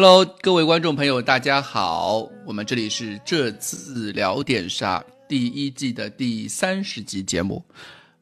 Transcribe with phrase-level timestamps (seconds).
[0.00, 7.64] ？Hello，各位观众朋友，大家好，我们这里是这次聊点啥第一季的第三十集节目。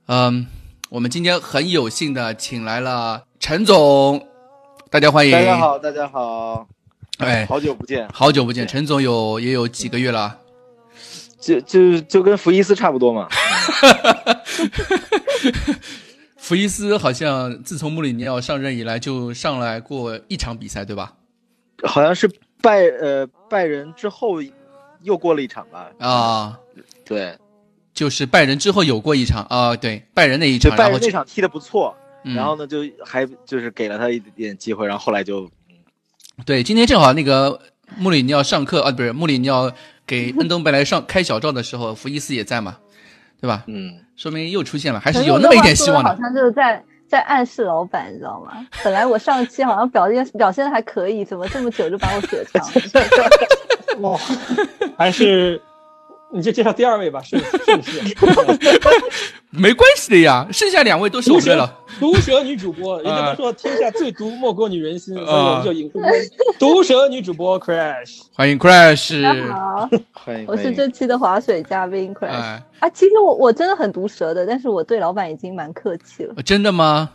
[0.07, 0.47] 嗯，
[0.89, 4.27] 我们今天很有幸的请来了陈总，
[4.89, 5.33] 大家欢迎。
[5.33, 6.67] 大家好，大家好。
[7.19, 10.34] 哎，好久不见，好久不见，陈总有也有几个月了。
[11.39, 13.29] 就就就跟福伊斯差不多嘛。
[16.39, 21.12] 福伊斯好像自从穆里尼奥上任以来，就上来过一场比赛，对吧？
[21.83, 22.30] 好像是
[22.62, 24.43] 拜呃拜仁之后
[25.03, 25.91] 又过了一场吧？
[25.98, 26.59] 啊，
[27.05, 27.37] 对，
[27.93, 35.50] 就是拜仁之后有过一场啊，对，拜仁那一场，拜仁那场踢的不错，然后呢就还就是给了他一点机会，然后后来就，
[36.45, 37.61] 对，今天正好那个
[37.97, 39.70] 穆里尼奥上课啊，不是穆里尼奥
[40.06, 42.78] 给恩东贝莱上开小灶的时候，福伊斯也在嘛。
[43.39, 43.65] 对吧？
[43.67, 46.09] 嗯，说明又出现了，还是有那么一点希望的。
[46.09, 48.67] 好像就是在在暗示老板，你知道吗？
[48.85, 52.62] 本来我上期好像表现表现的还可以，怎么这么久就把我雪藏？
[54.03, 54.19] 哇，
[54.99, 55.61] 还是。
[56.37, 58.01] 你就介绍第二位吧，是是不是？
[59.48, 61.78] 没关系的呀，剩下两位都是我们了。
[61.98, 65.98] 毒舌女主播，人家都说天下最毒莫过女人心，所以我们就引出
[66.59, 68.20] 毒舌女主播 Crash。
[68.34, 72.61] 欢迎 Crash，大家好，欢迎，我是这期的划水嘉宾 Crash。
[72.81, 76.34] 啊，其实我我真的很毒舌的，但是我对老板已经蛮客气了。
[76.43, 77.09] 真的吗？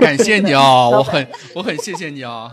[0.00, 2.50] 感谢你啊，我很我很谢谢你啊。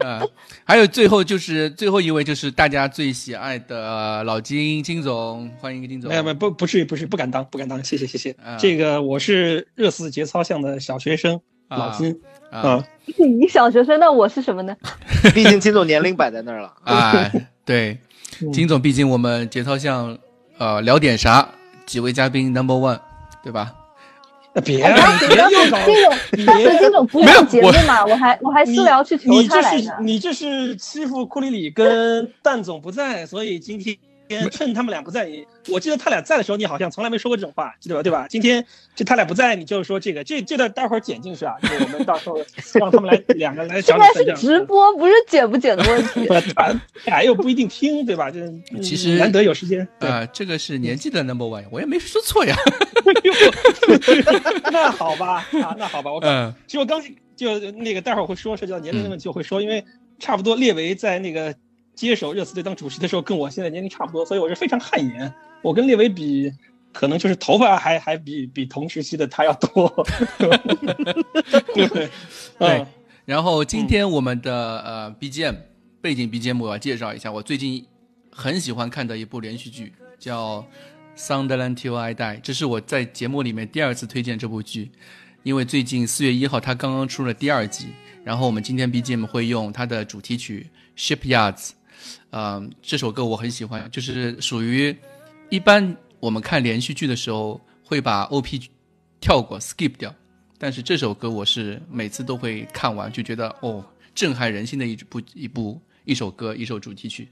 [0.00, 0.20] 呃，
[0.64, 6.08] 还有最后就是最后一位就是大家最喜爱的老金金总，欢迎金总。
[6.08, 8.34] 没有没有不不至于不是不敢当不敢当，谢谢谢谢。
[8.58, 12.20] 这个我是热刺节操项的小学生老金
[12.50, 12.84] 啊。
[13.16, 14.76] 你小学生，那我是什么呢？
[15.34, 16.72] 毕竟金总年龄摆在那儿了。
[16.84, 17.98] 哎，对，
[18.52, 20.16] 金总，毕竟我们节操项
[20.58, 21.48] 呃聊点啥？
[21.86, 23.00] 几位嘉宾 number one，
[23.42, 23.74] 对吧？
[24.64, 29.96] 别，别又搞这种，当时这种不用节目嘛，我还我还私聊去求他来着。
[30.00, 33.96] 你这是欺负库里里跟蛋总不在，所以今天。
[34.50, 35.28] 趁他们俩不在，
[35.68, 38.02] 我记得他俩在的时候，你好像从来没说过这种话，记得吧？
[38.02, 38.26] 对吧？
[38.28, 38.64] 今天
[38.94, 42.38] 就他俩不在，你就是说这个，这这段待会儿剪进去啊，我们到时候
[42.78, 43.98] 让他们来两个来讲。
[43.98, 46.28] 现在是直播，不是剪不剪的问题。
[47.10, 48.30] 哎，又不一定听，对吧？
[48.30, 48.40] 就
[48.82, 52.56] 其实难得有时间啊，这个是年纪的 number one，我也没说错呀。
[54.70, 57.02] 那好吧，啊，那好吧，我嗯，其实我刚
[57.36, 59.84] 就那个待会儿会说涉及到年龄的问题，我会说，因为
[60.18, 61.54] 差不多列维在那个。
[61.94, 65.32] 接手热刺队当主席的时候，跟我现在年龄差不多，所以我是非常汗颜。
[65.62, 66.50] 我跟列维比，
[66.92, 70.06] 可能就是头发还还比比同时期的他要多。
[71.74, 72.08] 对，
[72.58, 72.86] 对。
[73.26, 75.56] 然后今天我们的呃 BGM
[76.00, 77.84] 背景 BGM 我要介绍一下，我最近
[78.30, 80.64] 很喜欢看的一部连续剧叫
[81.20, 84.90] 《Sunderland Till I Die》，这是我在节目里面第二次推荐这部剧，
[85.42, 87.88] 因为最近四月一号它刚刚出了第二集，
[88.24, 91.68] 然后我们今天 BGM 会用它的主题曲《Shipyards》。
[92.32, 94.94] 嗯，这首歌我很喜欢，就是属于
[95.48, 98.60] 一般我们看连续剧的时候会把 OP
[99.20, 100.14] 跳过 skip 掉，
[100.58, 107.28] 但是这首歌我是每次都会看完，就觉得哦，震撼人心的一部一部一首歌，一首主题曲。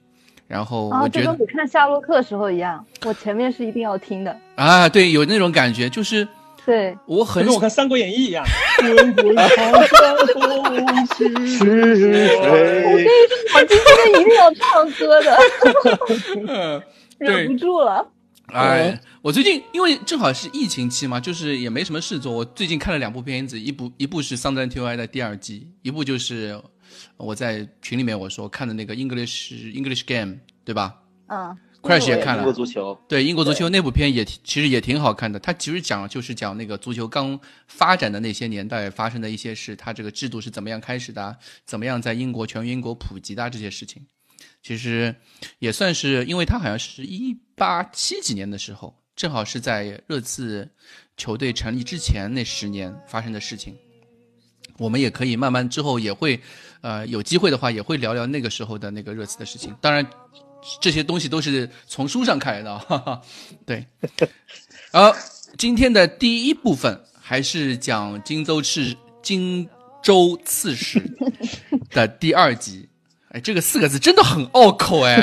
[0.47, 6.27] 然后我觉得跟看夏洛克时候一样，我前面是一定要听的啊，对，有那种感觉，就是。
[6.67, 8.45] 对，我很跟我看《三国演义》一样。
[13.55, 15.39] 我今天一定要唱歌的，
[17.19, 18.07] 忍不住了。
[18.53, 22.33] 哎，我最近因为正好是疫情期嘛，就是也没什么事做。
[22.33, 26.59] 我最近看了两部片子，一部一部是《桑德兰 T.Y》的第二季，一部就是
[27.17, 30.33] 我在群里面我说看的那个《English English Game》，
[30.65, 30.95] 对吧？
[31.29, 31.57] 嗯。
[31.81, 35.39] Crash 也看了，英国足球对英国足球那部片也其实也挺好看的。
[35.39, 44.05] 它其实讲就是讲那个足球刚发展的那些年代发生的一些事，它这个制度是怎么样开始的，怎么样在英国全英国普及的这些事情。
[44.61, 45.15] 其实
[45.61, 50.69] 也算是，因为它好像是一八七几年的时候，正好是在热刺
[51.17, 53.75] 球队成立之前那十年发生的事情。
[54.79, 56.41] 我们也可以慢慢之后也会，
[56.81, 59.73] 呃，有机会的话也会聊聊那个时候的那个热刺的事情。
[59.81, 60.05] 当然。
[60.81, 63.21] 这些东西都是从书上看来的，哈哈。
[63.65, 63.87] 对。
[64.93, 65.15] 好，
[65.57, 69.69] 今天的第一部分还是讲荆州刺荆
[70.03, 71.03] 州刺史
[71.91, 72.89] 的第二集。
[73.31, 75.23] 哎，这个四个字真的很拗口哎。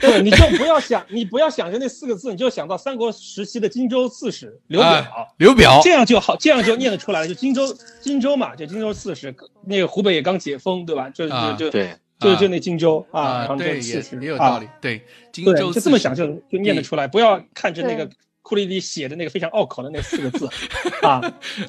[0.00, 5.34] 对 你就不要想，你不要想着那四个字，你就想到三国时期的荆州刺史刘表。
[5.38, 7.26] 刘表，这样就好，这样就念得出来了。
[7.26, 9.34] 就荆州，荆州嘛，就荆州刺史。
[9.66, 11.10] 那个湖北也刚解封，对吧？
[11.10, 11.96] 就就就对。
[12.20, 15.02] 就就那荆州啊，对，也也有道理，对，
[15.32, 18.08] 荆州就这么想就就念得出来，不要看着那个
[18.42, 20.48] 库里里写的那个非常拗口的那四个字
[21.02, 21.20] 啊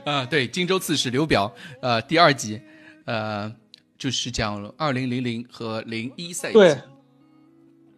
[0.03, 1.51] 啊，对，荆州刺史刘表，
[1.81, 2.61] 呃，第二集，
[3.05, 3.51] 呃，
[3.97, 6.53] 就是讲二零零零和零一赛季。
[6.53, 6.77] 对，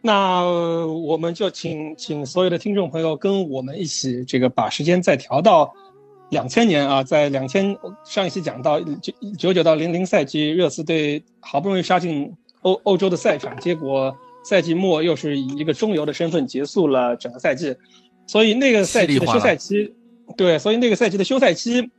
[0.02, 5.74] 那我们就请请所有的听众朋友跟我们一起，这个把时间再调到
[6.30, 14.14] 两千年啊，在两千上一期讲到九九九到零零赛季，热刺队好不容易杀进欧欧洲的赛场，结果
[14.44, 17.76] 赛季末又是以一个中游的身份结束了整个赛季。
[18.26, 19.94] 所以那个赛季的休赛期，
[20.36, 21.90] 对，所以那个赛季的休赛期，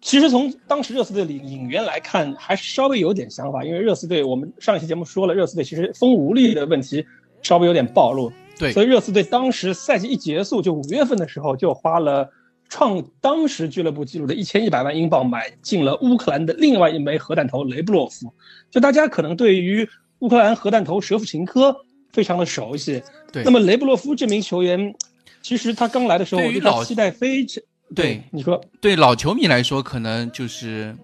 [0.00, 3.62] 其实从当时热刺队的引援来看，还是稍微有点想法。
[3.62, 7.06] 因为热刺队，我们上一期节目说了，热刺队其实锋无力的问题
[7.40, 8.32] 稍微有点暴露。
[8.58, 12.28] 对，所以热刺队当时赛季一结束，就五月份的时候，就花了
[12.68, 18.32] 创当时俱乐部纪录的一千一百万英镑，买进了乌克兰的另外一枚核弹头雷布洛夫。
[18.70, 19.88] 就大家可能对于
[20.20, 21.76] 乌克兰核弹头舍甫琴科
[22.12, 23.02] 非常的熟悉。
[23.32, 24.94] 对，那么雷布洛夫这名球员。
[25.42, 27.62] 其实他刚来的时候，我对他期待非常。
[27.94, 30.96] 对你说，对老球迷来说，可能就是，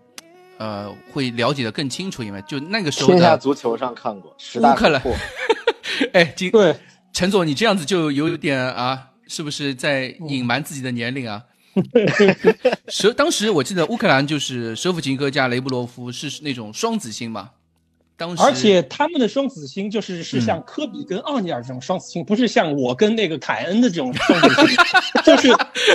[0.57, 5.03] 呃，会了解的更清楚，因为就那个时候天下足球上看过乌克兰。
[6.15, 6.75] 哎，对，
[7.13, 11.45] 陈总，你这样子就有点啊，是不是在隐瞒自己的年龄啊？
[12.89, 17.51] 蛇，当时我记得乌克兰就是舍甫琴科加雷布罗夫是那种双子星嘛。
[18.17, 24.77] 当时而且他们的双子星就是是像科比跟奥尼尔这种双子星，不是像我跟那个凯恩的这种双子星，
[25.25, 25.49] 就是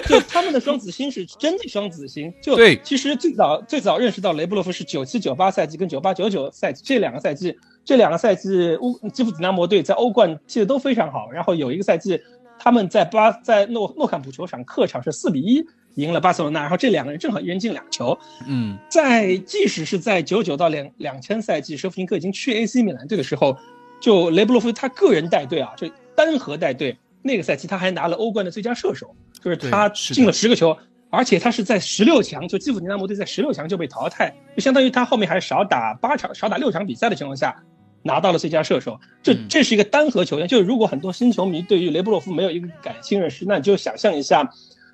[0.07, 2.33] 就他们的双子星是真的双子星。
[2.41, 11.29] 就对，其实最早最早认识到雷布洛夫是九七九八赛季跟九八九九赛季这两个赛季，这两个赛季乌基辅迪纳摩队在欧冠踢的都非常好。
[11.29, 12.19] 然后有一个赛季
[12.65, 15.65] 他们在巴在诺诺坎普球场客场是四比一。
[15.95, 18.19] 赢了巴塞罗那，然后这两个人正好一人进两球。
[18.45, 23.57] 嗯，在即使是在九九到两两千赛季，舍甫琴科已经去 AC 米兰队的时候，
[24.01, 30.77] 就雷布洛夫他个人带队啊，就单核带队，那个赛季他还拿了欧冠的最佳射手，就是他进了十个球，
[31.09, 37.55] 而且他是在十六强，就基辅迪纳摩队在十六强就被淘汰，就相当于他后面还少打八场、少打六场比赛的情况下，
[38.05, 38.99] 拿到了最佳射手。
[39.23, 44.49] 这这是一个单核球员，就是如果很多新球迷对于雷布洛夫没有一个感性认识，那你就想象一下。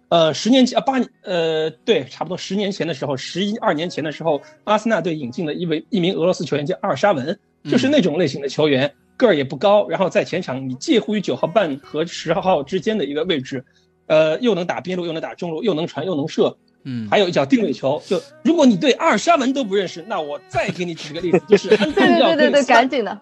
[0.09, 13.63] 呃，十年前啊，八年，呃，对，差不多十年前的时候，十一二年前的时候，阿森纳队引进了一位一名俄罗斯球员叫阿尔沙文，就是那种类型的球员，个儿也不高，然后在前场你介乎于九号半和十号之间的一个位置，
[14.07, 18.01] 呃，又能打边路，又能打中路，又能传又能射，嗯，还有一脚定位球。
[18.05, 23.19] 就如果你对阿尔沙文都不认识，那我再给你举个例子，就是安东尼奥 对对对，赶紧的，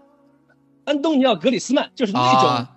[0.86, 2.68] 安东尼奥格里斯曼，就是那种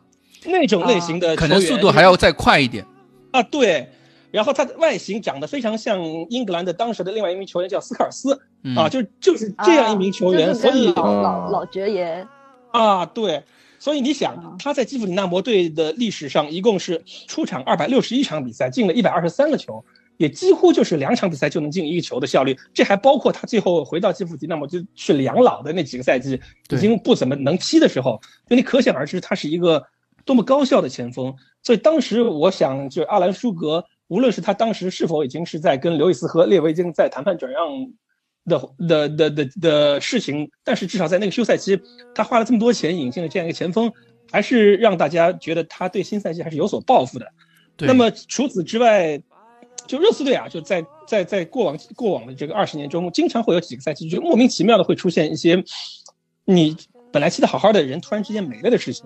[0.44, 2.84] 那种类型的，可能速度还要再快一点。
[3.30, 3.88] 啊，对。
[4.30, 6.00] 然后他的外形长得非常像
[6.30, 8.40] 英格兰的当时的另外一名球员，叫斯科尔斯。
[8.74, 12.26] 啊，就就是这样一名球员，所以老老老爵爷。
[12.70, 13.42] 啊，对，
[13.78, 19.84] 所以你想他在基辅里纳摩队的历史上一共是出场二百六十一场比赛，进了一百二十三个球，
[20.16, 29.84] 也几乎就是两场比赛就能进一个球的效率，这还包括他最后回到基辅迪纳摩就去两老的那几个赛季，已经不怎么能踢的时候，就你可想而知他是一个
[30.24, 31.34] 多么高效的前锋。
[31.62, 33.84] 所以当时我想，就阿兰舒格。
[34.08, 37.66] 无论是他当时是否已经是在跟刘易斯和列维京在谈判转让
[38.44, 41.80] 的的的的的事情，但是至少在那个休赛期，
[42.14, 43.90] 他花了这么多钱引进了这样一个前锋，
[44.30, 47.26] 还是让大家觉得他对新赛季还是有所抱负的。
[47.78, 49.18] 那么除此之外，
[49.86, 55.62] 就热刺队啊，就在在在过往过往的这个二十年中，经常会有几个赛季，就莫名其妙的会出现一些
[56.44, 56.76] 你
[57.10, 59.04] 本来踢得好好的人突然之间没了的事情。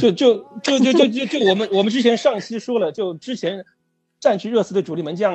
[0.00, 3.64] 就就就就就就就我们我们之前上期说了，就之前。
[4.22, 5.34] 占据热刺队主力门将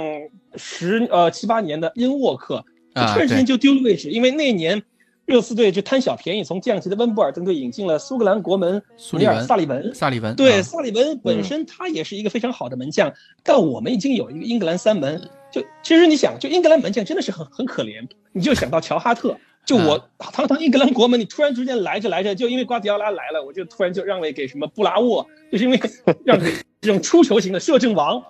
[0.55, 2.63] 十呃七八年的因沃克，
[2.93, 4.81] 突然之间就丢了位置，因为那年
[5.27, 9.93] 热刺队就贪小便宜，从降级的温布尔登队引进了苏格兰国门苏尼尔萨利文。
[9.93, 25.77] 萨利文对萨利文本身他也是一个非常好的门将，但我们已经有一个英格兰三门，就其实你想，就英格兰门将真的是很很可怜，你就想到乔哈特，就我堂堂英格兰国门，你突然之间来着来着，就因为瓜迪奥拉来了，我就突然就让位给什么布拉沃，就是因为
[26.23, 28.23] 让给这种出球型的摄政王。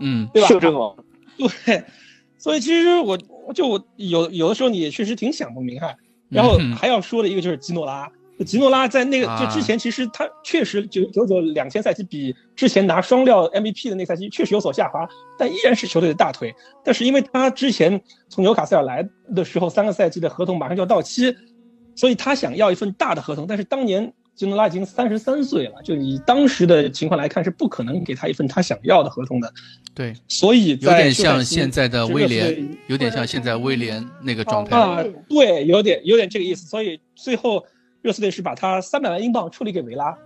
[0.00, 0.48] 嗯，对吧？
[0.48, 0.96] 摄政王，
[1.38, 1.84] 对，
[2.38, 3.16] 所以其实我
[3.54, 5.96] 就我有有的时候你也确实挺想不明白。
[6.28, 8.10] 然后还要说的一个就是吉诺拉，
[8.46, 15.08] 吉诺拉在那个就之前其实他确实九九九两千赛季比之前拿双料 MVP 的那赛季确实有所下滑，
[15.38, 16.54] 但依然是球队的大腿。
[16.84, 21.34] 但是因为他之前从纽卡斯尔来的时候，三个赛季的合同马上就要到期，
[21.94, 24.12] 所以他想要一份大的合同，但是当年。
[24.34, 29.52] 吉诺拉已经三十三岁了，就以当时的情况来看，是不可能给他一份他想要的合同的。
[29.94, 35.04] 对，所以有点像现在的威廉，有点像现在威廉那个状态啊。
[35.28, 36.66] 对，有点有点这个意思。
[36.66, 37.62] 所以最后
[38.00, 40.16] 热刺队是把他三百万英镑处理给维拉，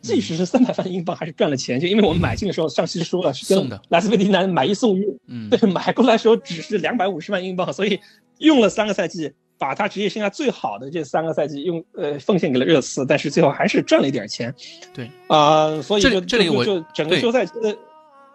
[0.00, 1.80] 即使是三百万英镑，还是赚了钱。
[1.80, 7.98] 就因为我们买进的时候，上期说了是送的莱斯费迪南买一送一，嗯，对，买过来时候只是两百五十万英镑，所以
[8.38, 14.52] 用了三个赛季，把他职业生涯最好的这三个赛季用呃奉献给了热刺，但是最后还是赚了一点钱。
[14.94, 17.76] 对啊，所以就这里我就整个休赛期的。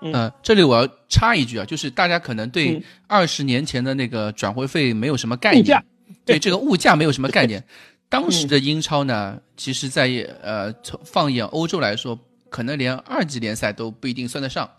[0.01, 5.83] 嗯，这里我要插一句啊，就是大家可能对二十年前的那个转会费没有什么概念，
[6.23, 7.63] 对这个物价没有什么概念。
[8.07, 10.07] 当时的英超呢，其实，在
[10.43, 10.71] 呃
[11.03, 12.17] 放眼欧洲来说，
[12.49, 14.69] 可能连二级联赛都不一定算得上，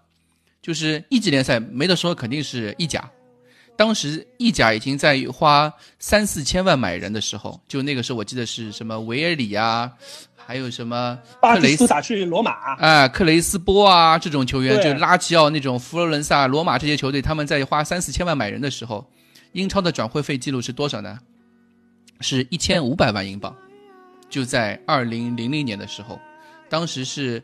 [0.62, 3.10] 就是一级联赛没得说，肯定是意甲。
[3.76, 9.92] 当时意甲已经在花三四千万买人的时候，就那个时候我记得是什么维尔里啊。
[10.48, 19.04] 还有什么巴雷斯打去罗马啊，克雷斯波啊，这种球员就拉齐奥那种佛罗伦萨、罗马这些球队，他们在花三四千万买人的时候，
[19.54, 21.18] 英超的转会费记录是多少呢？
[22.20, 23.52] 是一千五百万英镑。
[24.30, 26.16] 就在二零零零年的时候，
[26.68, 27.42] 当时是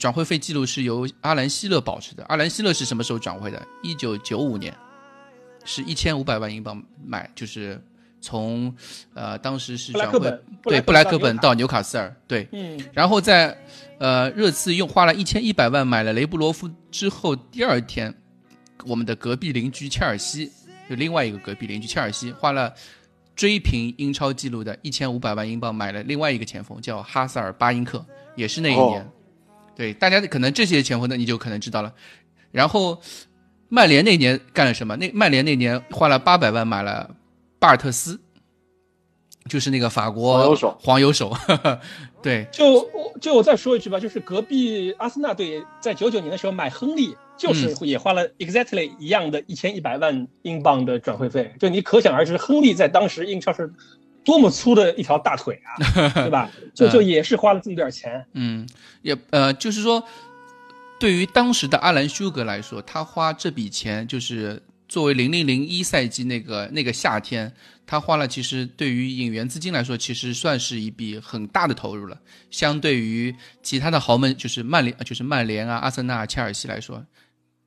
[0.00, 2.24] 转会费记录是由阿兰希勒保持的。
[2.24, 3.64] 阿兰希勒是什么时候转会的？
[3.80, 4.76] 一九九五年，
[5.64, 7.80] 是一千五百万英镑买，就是。
[8.22, 8.70] 从，
[9.14, 10.20] 呃，当时是转会
[10.64, 13.56] 对布莱克本到纽卡斯尔，对，嗯，然后在，
[13.98, 18.14] 呃，热刺用花了一千一百万买了雷布罗夫之后，第二天，
[18.84, 20.52] 我们的隔壁邻居切尔西，
[20.86, 22.70] 就另外一个隔壁邻居切尔西花了
[23.34, 28.04] 追平英超纪录的一千五百万英镑买了另外一个前锋，叫哈萨尔巴因克，
[28.36, 29.10] 也是那一年，
[29.74, 31.90] 对，大家可能这些前锋呢，你就可能知道了。
[32.52, 33.00] 然后，
[33.70, 34.94] 曼联那年干了什么？
[34.96, 37.08] 那曼联那年花了八百万买了。
[37.58, 38.18] 巴尔特斯，
[39.46, 41.36] 就是那个法国黄油手，黄油手，
[42.22, 42.48] 对。
[42.50, 42.88] 就
[43.20, 51.54] 就我再说一句吧，就是隔壁阿森纳队在九九年的时候买亨利，就是也花了 exactly 一样的一千一百万英镑的转会费。
[51.60, 53.70] 就你可想而知，亨利在当时英超是
[54.24, 55.76] 多么粗的一条大腿啊，
[56.16, 56.50] 对吧？
[56.74, 58.24] 就就也是花了这么点钱。
[58.32, 58.66] 嗯，
[59.02, 60.02] 也呃，就是说，
[61.00, 64.62] 对于当时的阿兰休格来说，他花这笔钱就是。
[64.90, 67.54] 作为零零零一赛季那个那个夏天，
[67.86, 72.20] 他花了，其实对于引援资金来说，其实算是一笔很大的投入了。
[72.50, 77.06] 相对于其他的豪门，就是曼联，就是曼联啊、阿森纳、切尔西来说，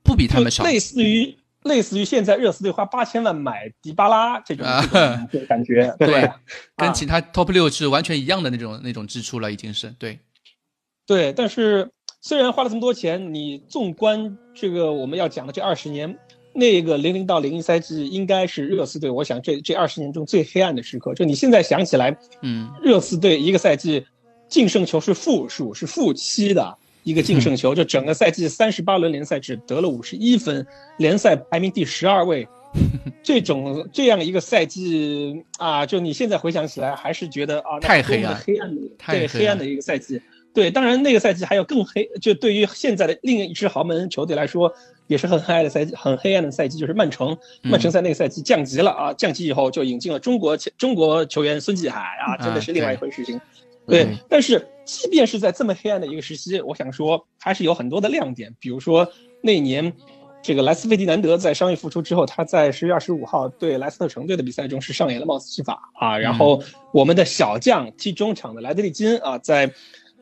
[0.03, 0.65] 不比他们少。
[0.65, 4.65] 类似于类似于现在热刺队花八千万买迪巴拉这种
[5.47, 6.29] 感觉，对，
[6.75, 10.19] 跟其他 top 六是完全一样的那种那种支出了，已经是对。
[11.05, 11.89] 对，但是
[12.25, 16.17] 虽然花了这么多钱，你纵观这个我们要讲的这二十年。
[16.53, 21.13] 那个零零到零一赛季应该是热刺队，我想这这二十年中最黑暗的时刻。
[21.15, 24.05] 就你现在想起来，嗯，热刺队一个赛季
[24.47, 30.65] 净胜球是负数，是负七的一个净胜球， 就整个赛季三十八轮联赛只得了五十一分，
[30.97, 32.47] 联赛排名第十二位。
[33.21, 40.21] 这种这样一个赛季啊，就你现在回想起来，还是觉得啊，太黑暗，黑暗的，对黑暗的一个赛季。
[40.53, 44.73] 对，当然那个赛季还有更黑，就对于现在的另一支豪门球队来说。
[45.07, 47.37] 也是很黑暗的赛季，很黑暗的赛季，就是曼城。
[47.61, 49.13] 曼城在那个赛季降级了啊！
[49.13, 53.39] 降级以后就引进了中国中国球员孙继海啊，真的是另外一回事情。
[53.85, 58.55] 对，但是即便是在这么黑暗的一个时期，我想说还是有很多的亮点。
[58.61, 59.05] 比如说
[59.41, 59.91] 那年，
[60.41, 66.17] 这个莱斯费迪南德在伤愈复出之后，他在十月二十五号对莱斯特城队的比赛中是上演了帽子戏法啊。
[66.17, 69.69] 然后我们的小将踢中场的莱德利金啊，在。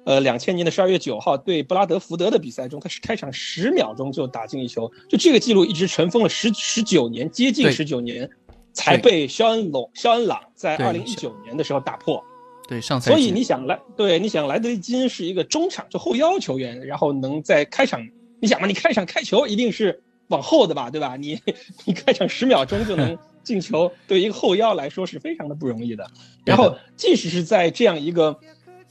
[0.04, 8.28] 呃，两千年的十二月九号对布拉德福德的比赛中，他是开场十秒钟就打进一球，就这个记录一直尘封了十十九年，接近十九年，
[8.74, 12.24] 才被肖恩龙肖恩朗在二零一九年的时候打破。
[12.68, 13.22] 对，上赛季。
[13.22, 18.04] 所以你想来，对，你想莱德利金是一个中场就后腰球员，然后能在开场，
[18.40, 21.16] 你想嘛，你开场开球一定是往后的吧，对吧？
[21.16, 21.40] 你
[21.86, 26.08] 你开场十秒钟就能 进球，对一个后腰来说是非常的不容易的。
[26.44, 28.40] 然后即使是在这样一个。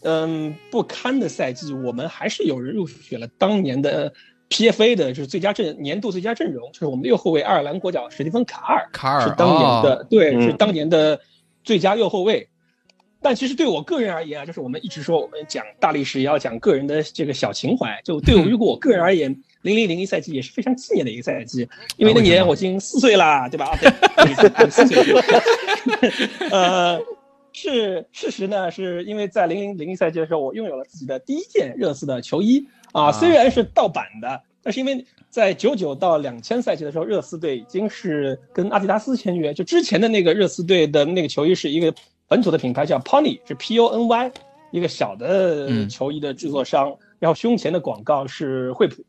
[0.03, 4.13] 嗯，不堪的赛季，我们还是有人入选了当年的
[4.49, 11.21] PFA 的，就是最佳阵年度最佳阵容，就是我们的右后卫爱尔兰国脚史蒂芬卡尔，卡尔是当年的，对，是当年的
[11.63, 12.49] 最佳右后卫。
[13.23, 19.31] 但其实对我个人而言啊，就是我们一直说我们讲大历史也要讲个人的这个小情怀，就对我如果我个人而言，
[19.61, 23.79] 零零零一赛季也是非常纪念的一个赛季，因为那年我已经四岁啦，对吧？
[24.71, 25.15] 四岁，
[26.51, 26.99] 呃。
[27.53, 32.67] 是事实呢，是因为在零零零一赛季的时候，我拥有了自己的第一件热刺的球衣。
[32.93, 41.95] 啊，虽然是盗版的，但是因为在九九到两千赛季的时候，热刺队已经是跟阿迪达斯签约，就之前的那个热刺队的那个球衣是一个
[42.27, 44.33] 本土的品牌叫 Pony，是 P O N Y，
[44.73, 49.05] 一个小的球衣的制作商，然后胸前的广告是惠普，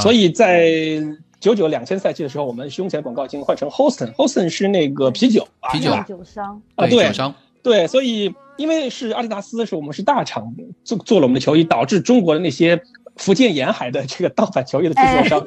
[0.00, 1.00] 所以在
[1.38, 5.92] 九九两千赛季的时候，我们胸前广告已经换成 Houston，Houston 是那个啤酒，啤酒。
[6.08, 6.60] 酒商。
[6.74, 7.12] 啊，对。
[7.12, 7.32] 商。
[7.64, 10.54] 对，所以因为是阿迪达斯是我们是大厂
[10.84, 12.78] 做做了我们的球衣，导致中国的那些
[13.16, 15.42] 福建沿海的这个盗版球衣的制作商，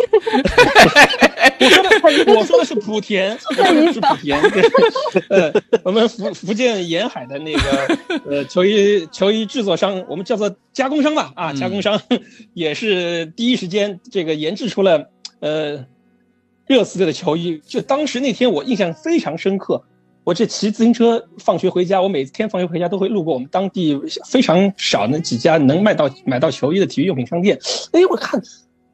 [1.59, 4.41] 我说的我说的是莆田，我说的是莆田，
[5.29, 12.01] 呃，我们福福建沿海的那个呃球衣球衣制作商，我们叫做加工商吧，啊，加工商
[12.55, 15.85] 也是第一时间这个研制出了呃
[16.65, 19.83] 热刺队的球衣，就当时那天我印象非常深刻。
[20.27, 23.97] 我这骑自行车放学回家，我每天放学回家都会路过我们当地
[24.29, 27.57] 非常少那几家能卖到买到球衣的体育用品商店。
[27.93, 28.37] 哎，我看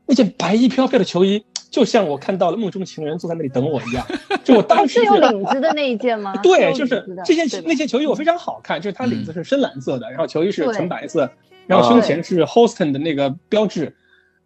[0.05, 4.05] 那件白衣飘飘的球衣，就像我看到了梦中情人坐在那里等我一样。
[4.43, 6.35] 就我当时是有领子的那一件吗？
[6.43, 11.27] 对，就是这件那件球衣我非常好看，就是它领子是深蓝色的，然后球衣是纯白色，
[11.65, 13.95] 然后胸前是 Houston 的那个标志。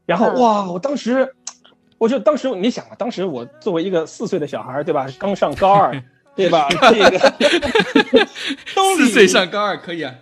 [0.06, 1.34] 然后哇，我当时
[1.98, 5.06] 我就当时你想啊，当时我作为一个四岁的小孩，对吧？
[5.20, 6.02] 刚上高二。
[6.38, 6.70] 对吧？
[6.72, 8.26] 这个
[8.96, 10.16] 四岁上高二可以啊。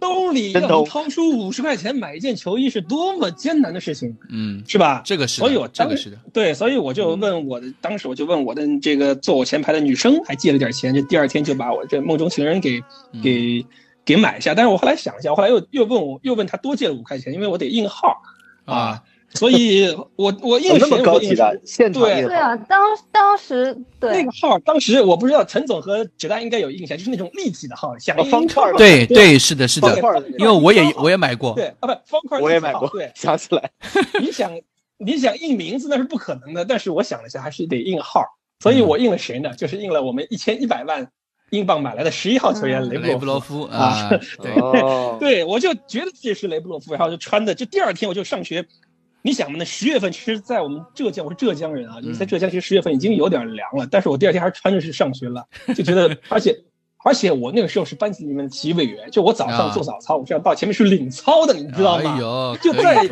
[0.00, 5.00] 兜里要掏出五十块钱买一件球衣是多么艰难的事情，嗯，是吧？
[5.04, 6.18] 这个是，所以我这个是的。
[6.32, 12.82] 对，所以我就问我的，当时我就问我的这个坐我前排的女生，还借了点钱，就第二天就把我这梦中情人给
[13.22, 13.64] 给
[14.04, 14.52] 给买下。
[14.56, 18.20] 但是我后来想一下，我后来又又问我又问他多借了五块钱，因为我得印号
[18.64, 19.00] 啊。
[19.36, 22.80] 所以，我我印那么高级的现场对对啊，当
[23.12, 24.12] 当时对。
[24.16, 29.94] 那个号，当时我不知道陈总和纸大应该有印象，就是那种立体的号，像方块对对是的是的，
[30.38, 33.70] 因为我也我也买过，对啊不方块我也买过，对想起来
[34.20, 34.50] 你想
[34.98, 38.22] 你想印名字那是不可能的，但是我想了一下，还是得印号，
[38.60, 39.52] 所以我印了谁呢？
[39.54, 41.06] 就是印了我们一千一百万
[41.50, 44.08] 英镑买来的十一号球员雷布洛夫啊，
[44.42, 44.52] 对。
[45.20, 48.66] 对，我就觉得自己是雷布洛夫，然后就穿的，就第二天我就上学。
[49.26, 49.56] 你想嘛？
[49.58, 53.84] 那十月份，其实，在我们浙江，我是浙江人啊，就是在浙江，其实十月份已经有点凉了。
[53.90, 56.56] 但是我第二天还是穿着去上学了，就觉得， 而且，
[57.04, 62.16] 而且我那个时候是班级里面的体育委员，就我早上做早操，我是要到前面去领操的，你知道吗？
[62.62, 63.04] 就在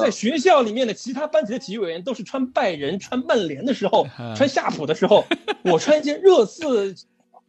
[0.00, 5.22] 在学校里面的其他班级的体育委员都是穿拜仁、穿曼联的时候，穿夏普的时候，
[5.70, 6.94] 我穿一件热刺，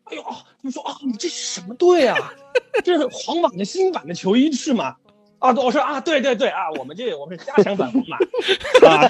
[0.04, 2.18] 哎呦，他们说啊，你这是什么队啊？
[2.84, 4.98] 这是皇马的新版的球衣是吗？
[5.40, 8.18] 啊，我说啊，对对对啊，我们这我们是加强版皇马
[8.88, 9.08] 啊。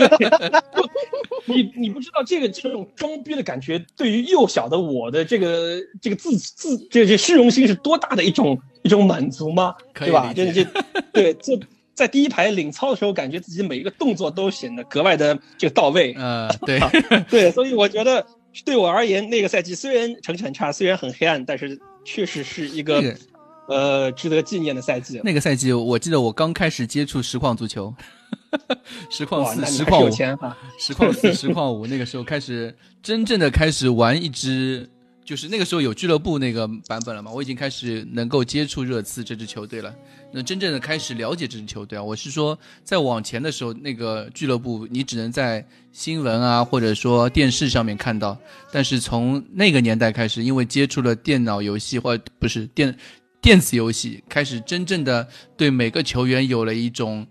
[1.45, 9.73] 你你不知道这个这种装逼的感觉，对于幼小的我的这个这个自自这这虚荣心是多大的一种一种满足吗？
[9.95, 10.31] 对吧？
[10.35, 10.63] 这这
[11.11, 11.59] 对这
[11.95, 16.13] 在第一排领操的时候，感觉自己每一个动作都显得格外的这个到位。
[16.15, 16.79] 嗯，对
[17.27, 18.23] 对，所以我觉得
[18.63, 23.01] 对我而言，那个赛季虽然成绩很差，虽然很黑暗，但是确实是一个。
[23.69, 25.21] 呃，值得纪念的赛季。
[25.23, 27.93] 那个赛季，我记得我刚开始接触实况足球，
[29.12, 30.12] 实况四、实况五、
[30.79, 31.86] 实况四、实况五。
[31.86, 34.89] 那个时候开始真正的开始玩一支，
[35.23, 37.32] 就是那个时候有俱乐部那个版本了嘛。
[37.32, 39.93] 我已经开始能够接触热刺这支球队了，
[40.32, 42.01] 那真正的开始了解这支球队啊。
[42.01, 48.36] 我是说，在往前的时候，那个俱乐部你只能在新闻啊，或者说电视上面看到。
[48.71, 52.97] 但是从那个年代开始，因为接触了电脑游戏或不是电。
[53.41, 57.25] 电子游戏开始真正的对每个球员有了一种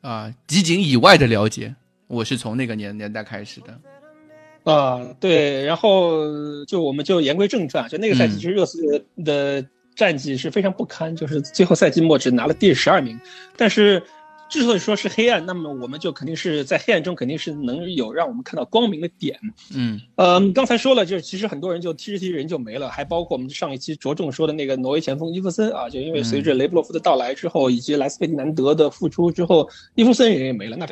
[0.00, 1.74] 啊集锦以外的了解，
[2.06, 13.18] 我是从那个年年代开始的，啊对，然后就我们就言归正传，就那个赛季其实热刺的战绩是非常不堪，就是最后赛季末只拿了第十二名，
[13.56, 14.02] 但是。
[14.48, 19.38] 之所以说是黑暗，那么我们就肯定是在黑暗中肯定是能有让我们看到光明的点。
[19.74, 30.76] 嗯，呃，刚才说了，就是其实很多人就踢着踢着人就没了，还包括我们上一期着重说的那个挪威前锋伊夫森啊，就因为随着雷布洛夫的到来之后，以及莱斯佩蒂南德的复出之后，伊夫森人也没了。
[30.78, 30.88] 那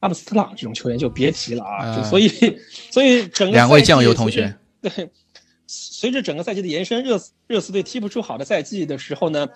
[0.00, 1.96] 阿姆斯特朗这种球员就别提了啊。
[1.96, 2.28] 就所以，
[2.90, 5.08] 所以整个两位酱油同学，对，
[5.66, 9.48] 随着整个赛季的延伸，热热刺队踢不出好的赛季的时候呢。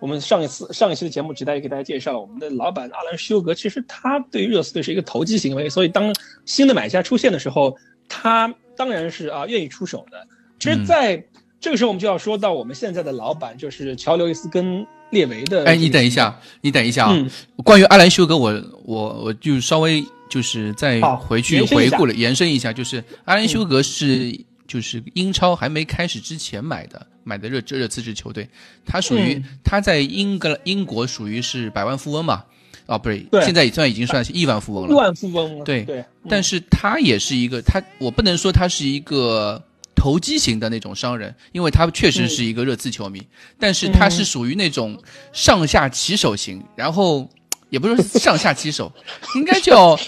[0.00, 3.54] 我们上一次上一期的节目，直代也给大家介绍了我们的老板阿兰休格。
[3.54, 6.14] 其实他对热刺队是一个投机行为，所以当
[6.46, 7.76] 新的买家出现的时候，
[8.08, 10.26] 他当然是啊愿意出手的。
[10.58, 11.22] 其实在
[11.60, 15.64] 这个时候，我们就要说到我们现在的老板，就是乔刘易斯跟列维的。
[15.64, 17.26] 哎，你等一下，你等一下啊！
[17.64, 24.46] 关于阿兰休格，我我我就稍微就是再回去回顾了，延伸一下，就是阿兰休格是。
[24.70, 28.48] 就是英超还没开始之前买的，买的热热刺支球队，
[28.84, 32.42] 他属于他在英格英国属于是百万富翁嘛？
[32.86, 34.90] 哦，不是，现在也算已经算是亿万富翁了。
[34.90, 35.64] 亿万富翁了。
[35.64, 39.62] 对对，但是他也是一个，他我不能说他是一个
[39.94, 43.22] 投机型的那种商人，因为他确实是一个热刺球迷，
[43.60, 45.00] 但是他是属于那种
[45.32, 47.30] 上下棋手型，然后
[47.68, 48.92] 也不是上下棋手，
[49.36, 49.96] 应该叫。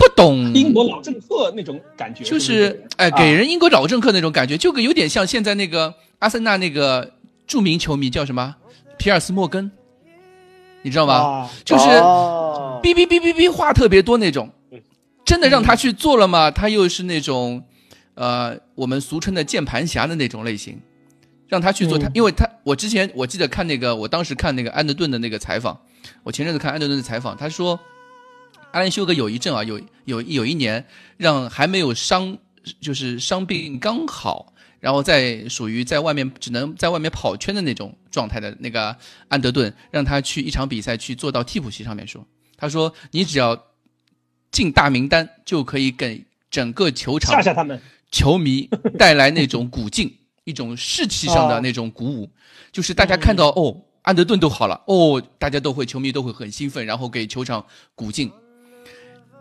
[0.00, 7.14] 不懂英国老政客那种感觉，就是哎，给人英国老政客那种感觉，就跟有点像现在那个阿森纳那个
[7.46, 8.56] 著名球迷叫什么？
[8.96, 9.70] 皮尔斯莫根，
[10.82, 11.14] 你知道吗？
[11.14, 11.50] 啊。
[11.64, 12.80] 就是哦。
[12.82, 14.50] 哔哔哔哔哔话特别多那种，
[15.24, 16.50] 真的让他去做了吗？
[16.50, 17.62] 他又是那种，
[18.14, 20.80] 呃，我们俗称的键盘侠的那种类型，
[21.46, 25.78] 让他去做他，嗯因为他我之前我记得看那个，我当时看那个安德顿的那个采访，
[26.22, 27.78] 我前阵子看安德顿的采访，他说，
[28.72, 30.86] 阿兰休格有一阵啊，有有有一年
[31.18, 32.36] 让还没有伤，
[32.80, 34.52] 就是伤病刚好。
[34.80, 38.96] 然后在属于在外面只能在外面跑圈的那种状态的那个
[39.28, 43.66] 安德顿，让他去一场比赛去坐到替补席上面说，他说你只要
[44.50, 47.80] 进大名单，就可以给整个球场吓吓他们。
[48.10, 50.12] 球迷带来那种鼓劲，
[50.42, 52.28] 一种士气上的那种鼓舞，
[52.72, 57.64] 就是大家看到、哦，安德顿都好了，哦，大家都会球迷都会很兴奋，然后给球场
[57.94, 58.32] 鼓劲。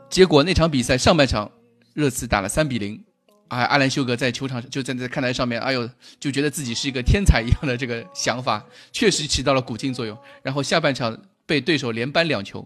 [0.07, 1.51] 结果那场比赛上半场，
[1.93, 3.03] 热刺打了三比零，
[3.49, 10.17] 啊，阿兰修格在球场就站在看台上面，哎呦，就觉得自己是一个天才一样的这个想法，确实起到了鼓劲作用。
[10.41, 12.65] 然后下半场被对手连扳两球，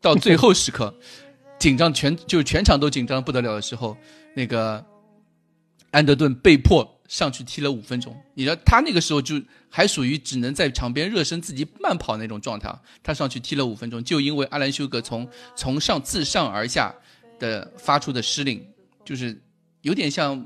[0.00, 0.94] 到最后时刻，
[1.58, 3.96] 紧张全就是全场都紧张不得了的时候，
[4.34, 4.84] 那个
[5.90, 8.14] 安德顿被迫上去踢了五分钟。
[8.34, 9.40] 你知道他那个时候就
[9.70, 12.70] 还属于只能在场边热身，自己慢跑那种状态。
[13.02, 16.94] 他上去踢了五分钟，就因为阿兰修格从从上自上而下
[17.38, 18.62] 的发出的施令，
[19.04, 19.40] 就是
[19.86, 20.44] 有点像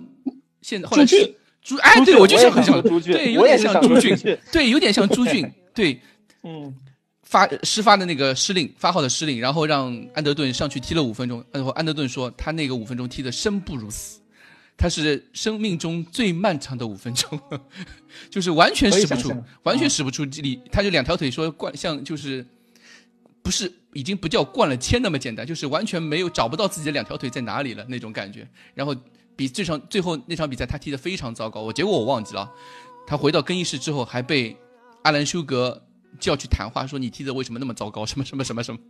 [0.61, 1.17] 现在后来朱
[1.63, 6.01] 朱哎，对我就俊我也想想很像说朱俊对，有我也想点像朱俊对，有点像朱俊， 对。
[6.43, 6.75] 嗯，
[7.23, 11.45] 发施发的那个施令，发号的施令，然后让安德顿上去踢了五分钟。
[11.53, 14.21] 然后安德顿说，他那个五分钟踢的生不如死，
[14.77, 17.39] 他是生命中最漫长的五分钟，
[18.31, 19.31] 就是完全使不出
[19.65, 20.59] 完全使不出力。
[20.73, 22.45] 他就两条腿说灌，像就是
[23.43, 28.49] 不是已经不叫灌了铅那么简单，就是完全没有找不到自己的两条腿在哪里了那种感觉。
[28.73, 28.97] 然后
[29.37, 32.51] 比这场最后那场比赛他踢得非常糟糕，我结果我忘记了。
[33.07, 34.57] 他回到更衣室之后还被
[35.03, 35.83] 阿兰休格
[36.19, 38.05] 叫去谈话，说你踢的为什么那么糟糕？
[38.07, 38.81] 什么什么什么什么。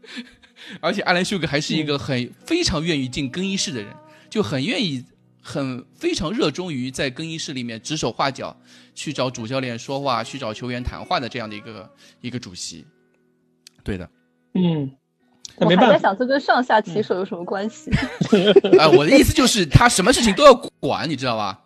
[0.80, 3.94] 而且阿兰休格还是一个很非常愿意进更衣室的人，
[4.30, 5.04] 就很愿意、
[5.42, 8.56] 很非常热衷于在更衣室里面指手画脚，
[8.94, 12.84] 去找主教练说话，去找球员谈话的这样的一个一个主席。
[13.84, 14.10] 对的，
[14.54, 14.96] 嗯，那
[15.58, 17.90] 我没办法，还在想这跟上下其手有什么关系？
[18.78, 21.62] 啊、 我的意思就是他什么事情都要管，你知道吧？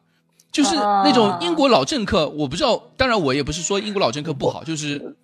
[0.52, 5.14] 就是那种英国老政客，我不知道，当然我也不是说英国老政客不好，就是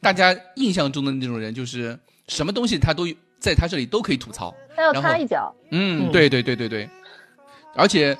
[0.00, 3.06] 大家印象中的那种人，就是什么东西他都
[3.38, 4.54] 在他这里都可以吐槽。
[4.76, 6.88] 他要插一脚，嗯，嗯对对对对对，
[7.74, 8.16] 而且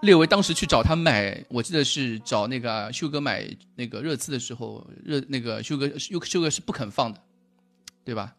[0.00, 7.18] 列维当时去找他买，我记得是找那个休哥买那个热刺的时候，热那个休哥休休哥是不肯放的，
[8.04, 8.32] 对吧？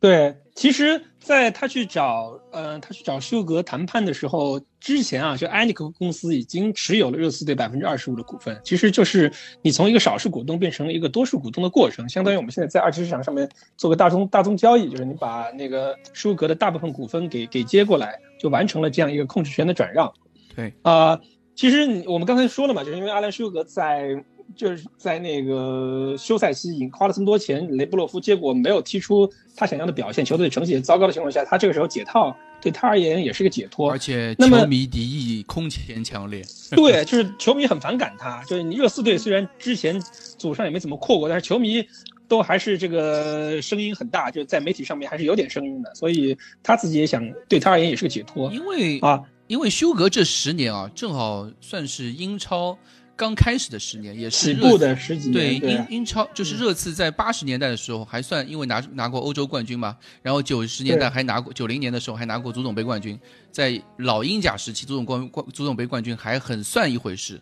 [0.00, 20.12] 对，其实，在他去找呃，他去找休格谈判的时候，之前啊，就埃尼克公司已经持有了热刺队百分之二十五的股份，其实就是你从一个少数股东变成了一个多数股东的过程，相当于我们现在在二级市场上面做个大宗大宗交易，就是你把那个舒格的大部分股份给给接过来，就完成了这样一个控制权的转让。
[20.54, 20.72] 对。
[20.82, 21.18] 啊、
[21.56, 24.24] 其实我们刚才说了嘛，就是因为阿兰舒格在
[24.56, 33.98] 就是在那个休赛期已经花了这么多钱，雷布洛夫结果没有踢出他想要的表现，球队成绩也糟糕的情况下，他这个时候解套对他而言也是个解脱而。
[33.98, 36.42] 且球迷敌意空前强烈。
[36.74, 38.42] 对，就是球迷很反感他。
[38.44, 40.00] 就是你热刺队虽然之前
[40.36, 41.84] 祖上也没怎么扩过，但是球迷
[42.26, 45.94] 都还是这个声音很大，就在媒体上面还是有点声音的。
[45.94, 49.22] 所以他自己也想，对他而言也是个解脱因为啊。
[49.46, 52.76] 因为休格这十年啊，正好算是英超
[53.18, 63.18] 刚开始的十年，也是热起步的十几对年，对英英超就是热刺在八十年代的时候还算，因为拿拿过欧洲冠军嘛，然后九十年代还拿过，九零年的时候还拿过足总杯冠军，
[63.50, 67.40] 在老英甲时期，足总冠冠足总杯冠军还很算一回事。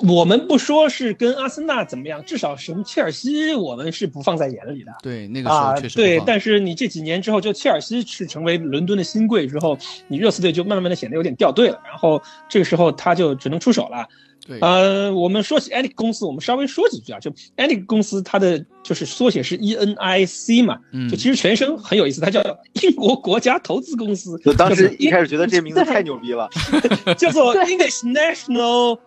[0.00, 4.92] 我们不说是跟阿森纳怎么样，至少什么切尔西，我们是不放在眼里的。
[5.04, 14.06] 对，那个时候啊，确实不对，但是你这几年之后，就切尔西是成为伦敦的新贵之后，你热刺队就慢慢的显得有点掉队了，然后这个时候他就只能出手了。
[14.46, 21.08] 对，呃，我们说起 Anic 公司，我们稍微说几句啊，就 Anic 公司它的就是缩写是 E N I C 嘛，嗯。
[21.08, 22.42] 就其实全称很有意思，它叫
[22.82, 26.48] 英国国家投资公司，就当时一开始始觉得这名字太牛逼了，
[27.18, 28.98] 叫做 English National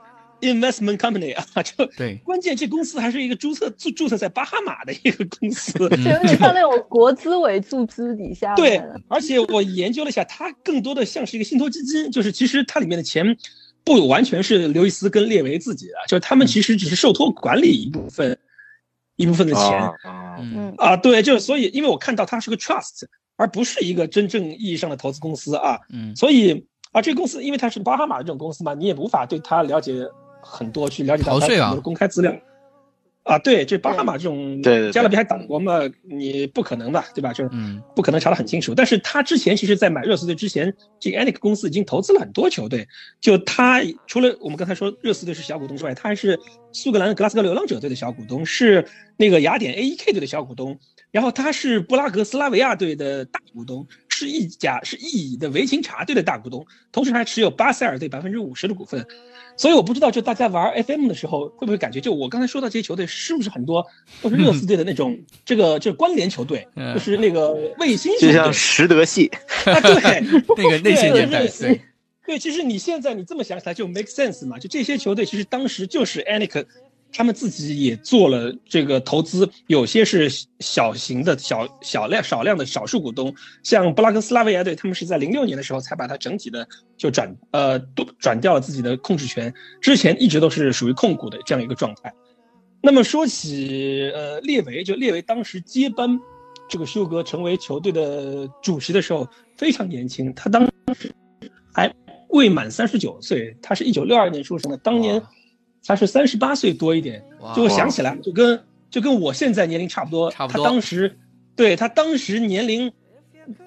[0.42, 6.04] Investment Company 啊， 就对，关键这公司还是一个注册注注册在巴哈马的一个公司，嗯。
[6.04, 13.38] 就有点像那种国资委注资底下对，而且我研究了一下，它更多的像是一个信托基金，就是其实它里面的钱
[13.84, 18.38] 不完全是刘易斯跟列维自己的，就是他们其实只是受托管理一部分
[19.16, 20.38] 一部分的钱啊啊。
[20.40, 20.54] 嗯。
[20.56, 23.04] 嗯，啊，对，就是所以因为我看到它是个 trust，
[23.36, 30.08] 而不是一个真正意义上的投资公司啊，嗯，所以啊，这个公司因为它是巴哈马的这种公司嘛，你也无法对它了解
[30.42, 32.36] 很多，去了解到它的公开资料。
[33.30, 34.60] 啊，对，这巴哈马这种
[34.92, 37.32] 加勒比海岛国嘛，你不可能吧，对吧？
[37.32, 37.52] 就是
[37.96, 38.74] 不可能查得很清楚。
[38.74, 42.88] 但是他之前其实，在买热刺队之前，这个 a n i c 公司已经投资了很多球队。
[43.22, 46.40] 就他除了我们刚才说热刺队是小股东之外，他还是
[46.72, 48.84] 苏格兰格拉斯哥流浪者队的小股东，是
[49.16, 50.80] 那个雅典 AEK 队的小股东。
[51.12, 53.88] 然后他是布拉格斯拉维亚队的大股东，
[54.20, 59.06] 是一家是意乙的维琴察队的大股东，同时还持有巴塞尔队百分之五十的股份。
[59.56, 63.86] 所以我不知道，就大家玩 FM 的时候，会不会感觉，就我刚才说到这些球队，是不是很多
[64.22, 69.30] 都是热刺队的那种，这个就是关联球队，就是那个卫星球队，就像实德系
[69.66, 70.22] 啊，对，
[70.56, 71.82] 那个那些年代，对，
[72.26, 76.66] 对，其实你现在你这么想起来就 make sense 嘛，就这些球队其实当时就是 Anik。
[77.12, 86.68] 他们自己也做了这个投资，有些是小型的、小小量、少量的少数股东，像布拉格斯拉维亚队，他们是在零六年的时候才把它整体的
[86.98, 92.14] 就转呃都转掉了自己的控制权，之前一直都是属于控股的这样一个状态。
[92.82, 96.20] 那么说起呃列维，就列维当时接班
[96.70, 101.12] 这个休格成为球队的主席的时候非常年轻，他当时
[101.74, 101.92] 还
[102.30, 105.20] 未满三十九岁，他是一九六二年出生的，当年。
[105.86, 107.24] 他是三十八岁多一点，
[107.56, 108.62] 就我想起来，就跟
[108.92, 110.30] 就跟我现在年龄差不多。
[110.30, 110.64] 差不多。
[110.64, 111.18] 他当时，
[111.56, 112.92] 对他当时年龄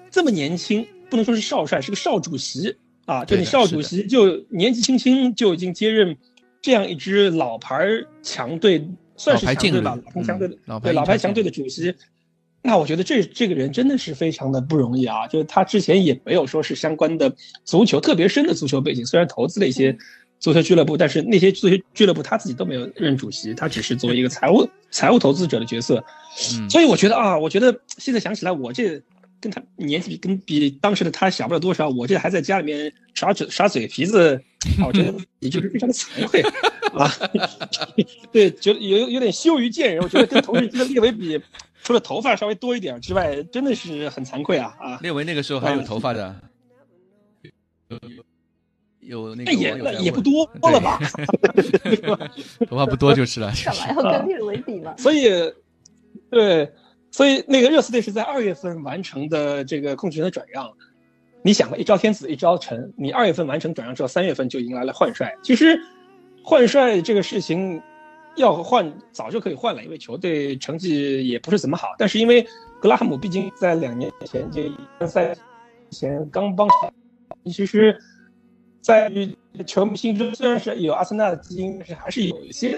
[0.09, 3.25] 这么年轻，不能说是少帅，是个少主席啊。
[3.25, 6.15] 就你少主席就年纪轻轻就已经接任
[6.61, 7.85] 这样一支老牌
[8.21, 11.93] 强队，算是强队吧，老牌强队的对老牌强队的主席。
[12.61, 15.27] 那我觉得这这个人真的是非常的不容易啊！
[15.27, 19.97] 就是他之前也没有说是相关的足球特别深的足球背景，虽然投资了一些。
[20.43, 26.03] 足球俱乐部，但是那些足球俱乐部他自己都没有任主席，他只是作为一个财务财务投资者的角色。
[26.69, 29.01] 所以我觉得啊，我觉得现在想起来，我这
[29.39, 34.43] 跟他年纪比跟比当时的他小不了多少，我这还在家里面耍嘴耍嘴皮子，
[34.85, 36.41] 我觉得也就是非常的惭愧
[36.91, 37.09] 啊。
[38.33, 40.03] 对，觉得有有点羞于见人。
[40.03, 41.41] 我觉得跟同时期的列维比，
[41.81, 44.99] 除了头发稍微多一点之外，真的是很惭愧啊啊！
[45.01, 46.35] 列维那个时候还有头发的。
[49.05, 50.99] 有那个也也不多了吧？
[52.67, 53.51] 头发不多就是了。
[53.63, 54.95] 干嘛要跟列维比嘛？
[54.97, 55.29] 所以，
[56.29, 56.71] 对，
[57.11, 60.71] 所以那个热刺队是在二月份完成的这个控制权的转让。
[61.41, 65.35] 你想吧，一朝天子一朝臣，你二月份完成转让之后，三月份就迎来了换帅。
[65.43, 65.77] 其实，
[66.43, 67.81] 换帅这个事情
[68.37, 71.89] 要换早就可以换了，因为球队成绩也不是怎么好。
[71.97, 72.45] 但是因为
[72.81, 75.35] 格拉汉姆毕竟在两年前就一赛
[75.91, 76.67] 前刚帮，
[77.51, 77.97] 其实。
[78.83, 79.33] 在于
[79.65, 82.77] 球迷心中，虽然是有阿森纳的基因，但是还是有一些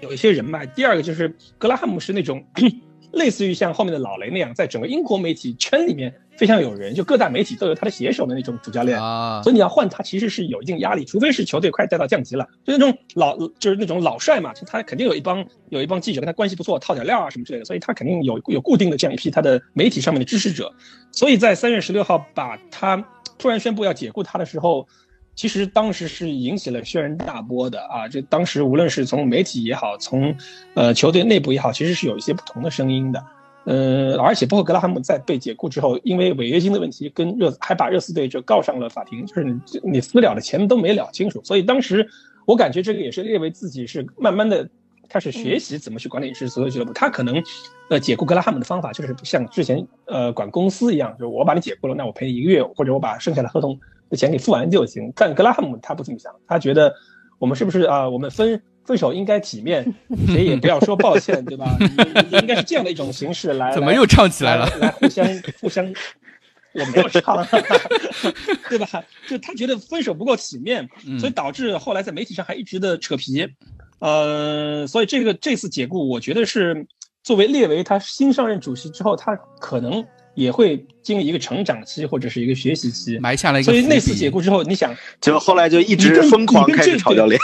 [0.00, 0.66] 有一些人脉。
[0.66, 2.44] 第二个就是格拉汉姆是那种
[3.12, 9.40] 类似于像后面的老雷那样，在整个英国媒体圈里面非常有人，就各大媒体都有他的写手的那种主教练啊。
[9.44, 20.74] 所以你要换他，其实是有一定压力，除非是球队快带到降级了，就那种老就是那种老帅嘛，就他肯定有一帮有一帮记者跟他关系不错，套点料啊什么之类的，所以他肯定有有固定的这样一批他的媒体上面的支持者。
[21.12, 22.96] 所以在三月十六号把他
[23.38, 24.88] 突然宣布要解雇他的时候。
[25.36, 28.08] 其实当时是引起了轩然大波的啊！
[28.08, 30.34] 这当时无论是从媒体也好，从
[30.74, 33.22] 呃球队内部也好，其实是有一些不同的声音的。
[33.66, 41.38] 呃，而且包括格拉汉姆在被解雇之后，因为违约金的问题，跟热还把热刺队就告上了法庭，就是你你私了的钱都没了清楚。
[41.44, 42.08] 所以当时
[42.46, 44.66] 我感觉这个也是列为自己是慢慢的
[45.08, 46.94] 开始学习怎么去管理一支足球俱乐部。
[46.94, 47.42] 他可能
[47.90, 53.78] 呃解雇格拉汉姆的方法就是像之前呃管公司一样，就是我把你解雇了，那我赔你一个月，或者我把剩下的合同。
[54.10, 55.12] 这钱给付完就行。
[55.16, 56.94] 但格拉汉姆他不这么想，他觉得
[57.38, 58.08] 我们是不是啊？
[58.08, 59.94] 我们分分手应该体面，
[60.28, 61.76] 谁也不要说抱歉，对吧？
[62.32, 63.72] 应该是这样的一种形式来。
[63.72, 64.66] 怎么又唱起来了？
[64.80, 65.26] 来互相
[65.60, 65.84] 互相，
[66.72, 67.44] 我没有唱，
[68.70, 69.04] 对吧？
[69.28, 70.88] 就他觉得分手不够体面，
[71.18, 73.48] 所以导致后来在媒体上还一直的扯皮。
[73.98, 76.86] 呃，所以这个这次解雇，我觉得是
[77.22, 80.06] 作为列维他新上任主席之后，他可能。
[80.36, 83.72] 也会经历一个成长期或者是一个学习期，埋下了一个。
[83.72, 87.40] 所以那次解雇之后，你想，就后来就一直疯狂开始炒教练。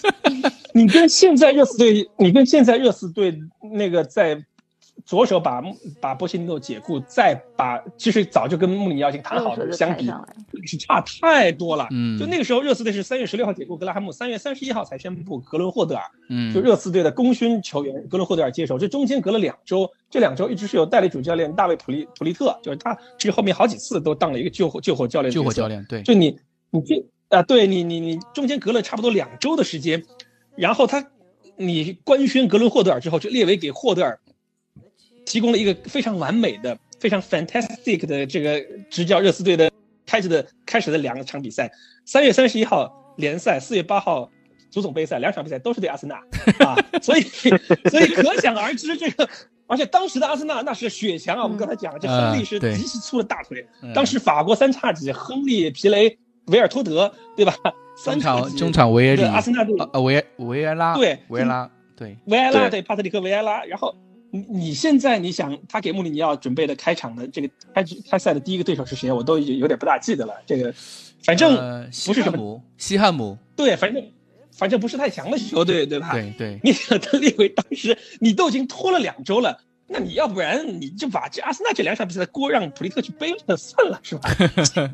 [0.74, 3.34] 你跟现在热刺队，你跟现在热刺队
[3.72, 4.44] 那个在。
[5.04, 5.62] 左手把
[6.00, 10.10] 把波切蒂诺解雇，再把其实早就跟穆里尼奥已经谈好的相比，
[10.64, 11.86] 是差太多了。
[11.92, 25.30] 嗯，就那个时候热刺队是三月十六号解雇格拉汉姆，三月三十一号才宣布格伦霍德尔，嗯，就热刺队的功勋球员格伦霍德尔接手，这中间隔了两周，这两周一直是由代理主教练大卫普利普利特，就是他其实后面好几次都当了一个救火救火教练。
[25.32, 26.36] 救火教练，对，就你
[26.70, 30.02] 你这啊，对你你你中间隔了差不多两周的时间，
[30.56, 31.06] 然后他
[31.56, 34.18] 你官宣格伦霍德尔之后，就列为给霍德尔。
[35.26, 39.70] 提供了一个非常完美的、非常 fantastic 的这个执教热刺队的
[40.06, 41.70] 开始的开始的两场比赛。
[42.06, 44.30] 三月三十一号联赛，四月八号
[44.70, 46.14] 足总杯赛两场比赛都是对阿森纳
[46.64, 47.20] 啊，所以
[47.90, 49.28] 所以可想而知这个，
[49.66, 57.52] 而且当时的阿森纳那是血强啊，我们刚才讲了这亨利是极其粗的大腿，当时法国三叉戟亨利、皮雷、维尔托德，对吧？
[57.96, 63.92] 三场中场维埃利，阿森纳队呃维维埃拉，对维埃拉，对维埃拉对帕特里克维埃拉，然后。
[64.36, 69.10] 你你现在你想他给穆里尼奥准备的开场的这个开开赛的第一个对手是谁？
[69.10, 70.34] 我都有点不大记得了。
[70.46, 70.74] 这个
[71.24, 74.04] 反正不是什么西汉姆，对，反正
[74.52, 76.12] 反正不是太强的球队，对吧？
[76.12, 76.60] 对对。
[76.62, 79.58] 你想他列为当时你都已经拖了两周了。
[79.88, 84.28] 那你要不然你就把这阿森纳这两场比赛的锅让普利特去背了算了，是吧？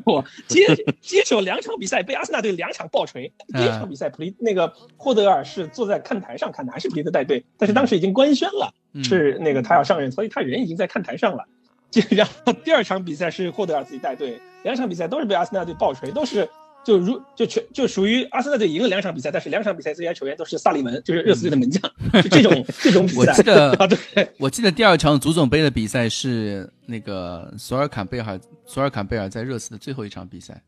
[0.05, 0.67] 我 接
[1.01, 11.45] 接手两场比赛被阿森纳队两场爆锤，第一场比赛普利那个霍德尔是坐在看台上看的，还是普利特带队，但是当时已经官宣了是那个他要上任，所以他人已经在看台上了。
[12.11, 16.47] 然后第二场比赛是霍德尔自己带队，两场比赛都是被阿森纳队爆锤，都是。
[16.85, 21.81] 就如就全就属于阿森纳队赢了两场比赛，但是两场比赛最佳球员都是萨利文，就是热刺队的门将，
[22.21, 23.19] 就这种 这种比赛。
[23.21, 30.61] 我记得啊，对，我记得第二场足总杯的比赛是那个索尔坎贝尔，索尔坎贝尔在热刺的最后一场比赛，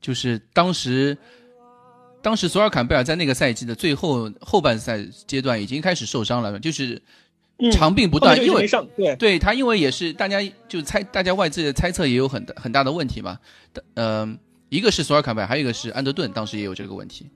[0.00, 1.16] 就是当时
[2.22, 7.02] 当时索尔坎贝尔在那个赛季的最后后半赛阶段已经开始受伤了，就是
[7.72, 13.38] 长病不断，因为对对他因为也是大家就猜大家外界的猜测也有很大很大的问题嘛，
[13.94, 14.38] 嗯。
[14.72, 17.26] 一个是索尔坎贝尔，还有一个是安德顿，当时也有这个问题。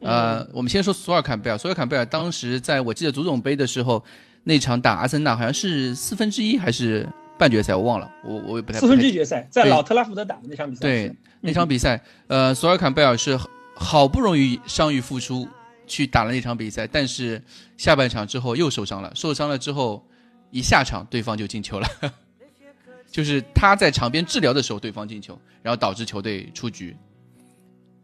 [0.00, 1.58] 呃，我们先说索尔坎贝尔。
[1.58, 4.02] 索尔坎贝尔当时在我记得足总杯的时候，
[4.44, 7.06] 那场打阿森纳好像是四分之一还是
[7.38, 8.78] 半决赛，我忘了，我我也不太。
[8.78, 10.80] 四分之一决赛，在老特拉福德打的那场比赛。
[10.80, 13.38] 对，那场比赛，呃，索尔坎贝尔是
[13.82, 15.48] 好不容易伤愈复出
[15.86, 17.42] 去打了那场比赛，但是
[17.78, 20.04] 下半场之后又受伤了，受伤了之后
[20.50, 21.88] 一下场对方就进球了。
[23.10, 26.94] 就是他在场边治疗的时候，对方进球，然后导致球队出局。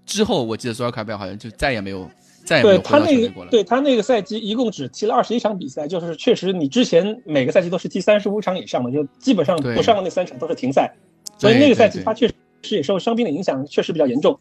[0.07, 2.11] 之后我记得索尔卡贝尔好像就再也没有，
[2.45, 3.51] 再也没有回到球队过了。
[3.51, 10.93] 对他那个赛季一共只踢了二十一场比赛，就是确实你之前每个赛季都是踢三十五场以上的，就基本上不上的那三场都是停赛。
[11.39, 12.35] 所以那个赛季他确实
[12.71, 14.41] 也受伤病的影响，确实比较严重。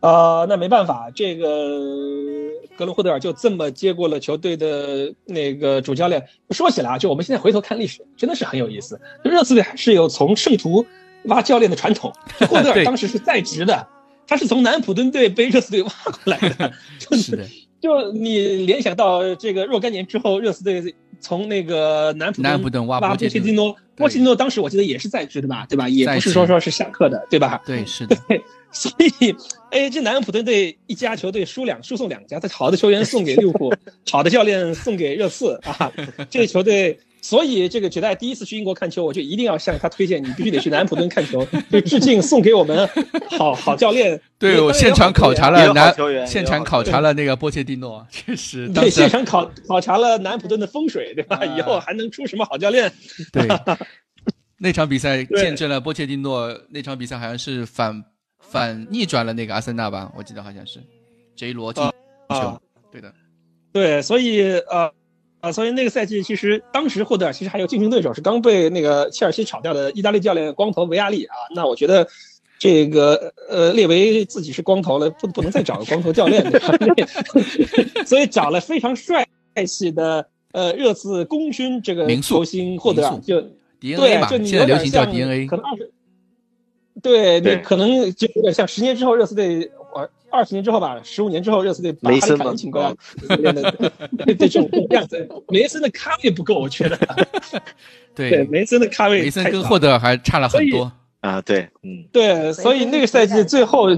[0.00, 1.78] 啊，那没办法，这个
[2.76, 6.26] 格伦霍德尔就这么接过了球队的那个主教练。
[6.50, 8.98] 说起来啊，就我们现在回头看历史，真的是很有意思。
[9.22, 10.86] 就热刺队还是有从圣徒
[11.24, 12.10] 挖教练的传统。
[12.48, 13.86] 霍德尔当时是在职的，
[14.26, 16.72] 他是从南普敦队被热刺队挖过来的。
[16.98, 17.46] 就是的，
[17.78, 25.88] 就你联想到这个若干年之后，热刺队从那个南安普顿挖波切蒂诺，波切蒂诺当时我记得也是在职的吧，对吧？
[25.88, 27.60] 也不是说说是下课的，对吧？
[27.64, 28.16] 对，是的。
[28.72, 29.34] 所以，
[29.70, 33.72] 哎，这南安普顿队一家球队输两输送两家，他好的球员送给利物浦，
[34.10, 35.92] 好的教练送给热刺啊，
[36.30, 36.98] 这个球队。
[37.22, 42.88] 所以这个绝代第一次去英国看球，我就一定要向他推荐，你必须得去南安普顿看球， 就致敬送给我们
[43.30, 44.20] 好好教练。
[44.38, 45.94] 对我现场考察了南，
[46.26, 48.68] 现场考察了那个波切蒂诺， 确实。
[48.68, 51.44] 对，现场考考察了南安普顿的风水，对吧？
[51.56, 52.92] 以后还能出什么好教练？
[53.32, 53.46] 对，
[54.58, 58.04] 那场比赛见证了波切蒂诺，那场比赛好像是反。
[58.42, 60.80] 反逆转了那个阿森纳吧，我记得好像是
[61.36, 61.84] ，J 罗进
[62.30, 63.14] 球，对的，
[63.72, 64.90] 对，所以呃
[65.40, 72.06] 呃，所以那个赛季其实当时霍德尔其实还有竞争对手是刚被那个切尔西炒掉的意大利教练光头维亚利啊，那我觉得
[72.58, 76.44] 这个呃列维自己是光头了，不不能再找个光头教练，
[78.06, 79.26] 所以找了非常帅
[79.66, 83.40] 气的呃热刺功勋这个球星霍德尔，就
[83.80, 85.90] DNA 就你现在流行叫 DNA，可能二十。
[87.02, 89.79] 对你可能就有点像十年之后热刺队，呃，
[90.30, 92.94] 二十年之后吧，十五年之后热刺队把哈里凯恩请过来，
[94.24, 96.98] 对这种样子，梅森的咖位不够，我觉得。
[98.14, 100.90] 对梅森的咖位，梅森跟霍德尔还差了很多
[101.20, 101.40] 啊。
[101.40, 103.88] 对，嗯，对，所以那个赛季最后，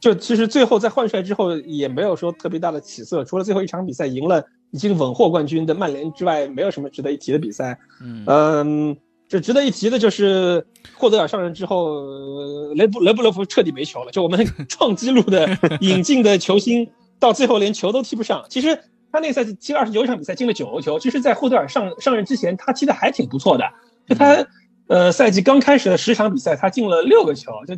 [0.00, 7.78] 就其实最后在换帅之后也没有说特别大的起色，除了最后一场比赛赢了已经稳获冠军的曼联之外，没有什么值得一提的比赛。
[8.02, 8.96] 嗯。
[9.28, 10.66] 这值得一提的就是
[10.96, 14.10] 霍德尔上任之后，雷布雷布罗夫彻底没球了。
[14.10, 15.46] 就我们 创纪录的
[15.82, 16.88] 引进的球星，
[17.20, 18.42] 到最后连球都踢不上。
[18.48, 18.74] 其实
[19.12, 20.98] 他那个赛季踢了二十九场比赛，进了九个球。
[20.98, 23.64] 其实，在霍德尔上上任之前，他踢的还挺不错的。
[24.08, 24.46] 就他，
[24.86, 27.74] 呃，赛季刚开始的十场比赛，他进了六个球，就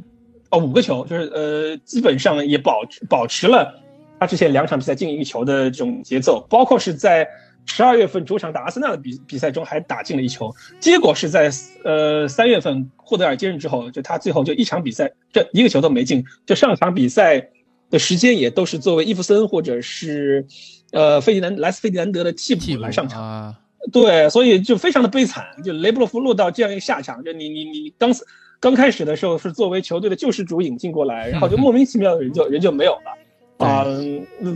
[0.51, 3.75] 哦五个球，就是呃，基本上也保保持了
[4.21, 7.27] 他之前两场比赛进一个球的这种节奏，包括是在。
[7.67, 11.51] 十二月份主场打阿森纳的比比赛中还打进了一球，结果是在
[11.85, 17.49] 呃三月份霍德尔接任之后，就他最后就一场比赛这一个球都没进，就上场比赛
[17.89, 20.45] 的时间也都是作为伊弗森或者是
[20.93, 23.55] 呃费迪南莱斯费迪南德的替补来上场，
[23.93, 28.13] 对，所以就非常的悲惨，就雷布洛夫落到这样一个下场，就你你你刚
[28.59, 33.17] 刚开始的时候是作为球队的救世主引进过来，然后就莫名其妙的人就人就没有了。
[33.61, 33.85] 啊，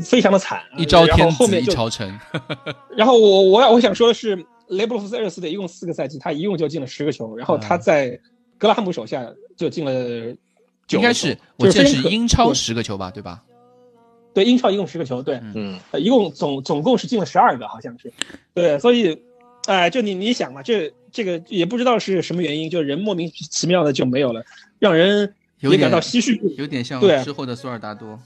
[0.03, 2.19] 非常的惨，一朝天子一朝臣。
[2.97, 4.35] 然后我我我想说的是，
[4.69, 8.19] 雷布洛夫在热刺队一共四个赛季，他一共就进了十个球，然后他在
[8.57, 9.27] 格拉汉姆手下
[9.57, 10.35] 就进了
[10.87, 13.43] 九，应该是我记得是英超十个球吧，对吧？
[14.33, 18.13] 对，英超一共十个球，对，嗯，一共总总共是进了十二个，好像是，
[18.53, 19.17] 对，所以，
[19.67, 24.43] 哎，就你你想嘛，这这个也不知道是什么原因，就人莫名其妙的就没有了，
[24.79, 28.19] 让人也感到唏嘘，有点像之后的苏尔达多。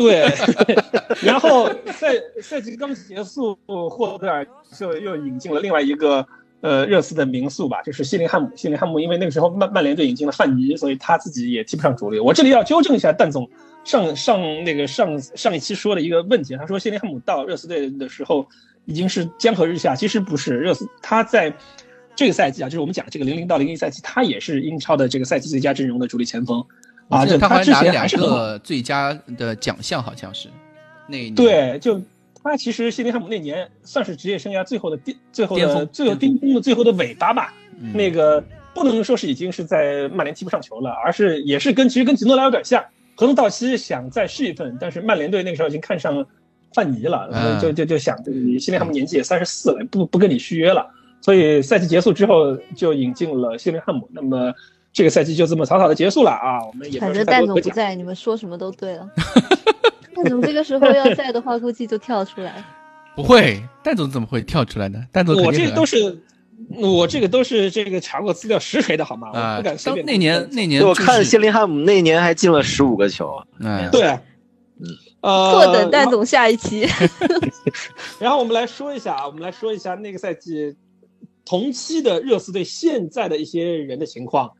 [0.00, 0.26] 对，
[1.20, 6.26] 然后赛赛季刚结束，霍德尔就又引进了另外一个
[6.62, 8.50] 呃热刺的名宿吧，就是希林汉姆。
[8.56, 12.18] 希林汉姆因为那个时候曼曼联队引进了范尼，所以他自己也踢不上主力。
[12.18, 13.46] 我这里要纠正一下蛋总
[13.84, 18.46] 上上那个上上一期说的一个问题，他说希林汉姆到热刺队的时候
[18.86, 21.54] 已经是江河日下，其实不是，热刺他在
[22.16, 26.64] 这个赛季啊，就是我们讲这个零零到零一赛季，他也是英超的这个赛季最佳阵容的主力前锋。
[27.10, 30.48] 啊，就他还拿了两个最佳的奖项，好像是
[31.08, 31.34] 那一年。
[31.34, 32.00] 对，就
[32.40, 37.52] 他其实谢林汉姆那年算是职业生涯最后的巅，最后的最后巅峰的最后的尾巴吧。
[37.92, 38.42] 那个
[38.72, 42.80] 不能说是已经是在曼联踢不上球了，而是也是跟其实跟吉诺拉有点像，
[43.16, 46.24] 合同到期想再试一份，但是曼联队那个时候已经看上
[46.74, 48.16] 范尼了，就就就想
[48.60, 50.86] 谢林汉姆年纪也三十四了，不不跟你续约了，
[51.20, 54.08] 所以赛季结束之后就引进了谢林汉姆。
[54.12, 54.54] 那么。
[54.92, 56.64] 这个赛季就这么草草的结束了啊！
[56.66, 59.08] 我们也反正蛋总不在，你们说什么都对了。
[60.14, 62.64] 蛋总这个时候要在的话，估计就跳出来。
[63.14, 65.00] 不会，蛋总怎么会跳出来呢？
[65.12, 66.20] 蛋总我这都是，
[66.76, 69.28] 我这个都是这个查过资料实锤的好吗？
[69.32, 70.04] 我不敢随便。
[70.04, 73.42] 那年那年我看谢林汉姆那年还进了十五个球。
[73.60, 74.02] 嗯，对，
[74.80, 74.86] 嗯，
[75.20, 76.88] 呃，坐等蛋总下一期。
[78.18, 80.76] 然后我们来说一下啊，我们来说一下那个赛季
[81.44, 84.50] 同期的热刺队现在的一些人的情况。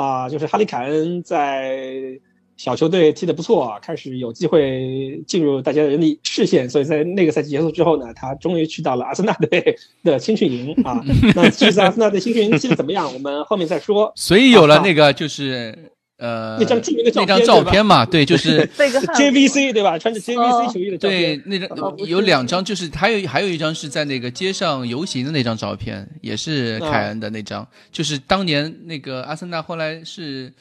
[0.00, 2.18] 啊，就是哈利凯恩在
[2.56, 11.04] 小球队踢得不错，开始有机会进入大家的人力视线，所以在那个赛季结束之后呢，他终于去到了阿森纳队的青训营啊。
[11.36, 13.12] 那这次阿森纳队青训营踢得怎么样？
[13.12, 14.10] 我们后面再说。
[14.16, 19.98] 所以有了那个就是呃那张著名的那张照片嘛，对，就是 JVC 对吧？
[19.98, 21.40] 穿着 JVC 球衣的照片。
[21.40, 30.52] 对，那张有两张，就是还有还有一张是在那个街上游行的那张照片，也是凯恩的那张，就是当年那个阿森纳后来是。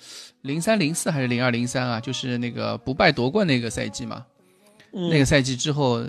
[0.43, 1.99] 零三零四还是零二零三啊？
[1.99, 4.25] 就是那个不败夺冠那个赛季嘛。
[4.93, 6.01] 那个赛季之后，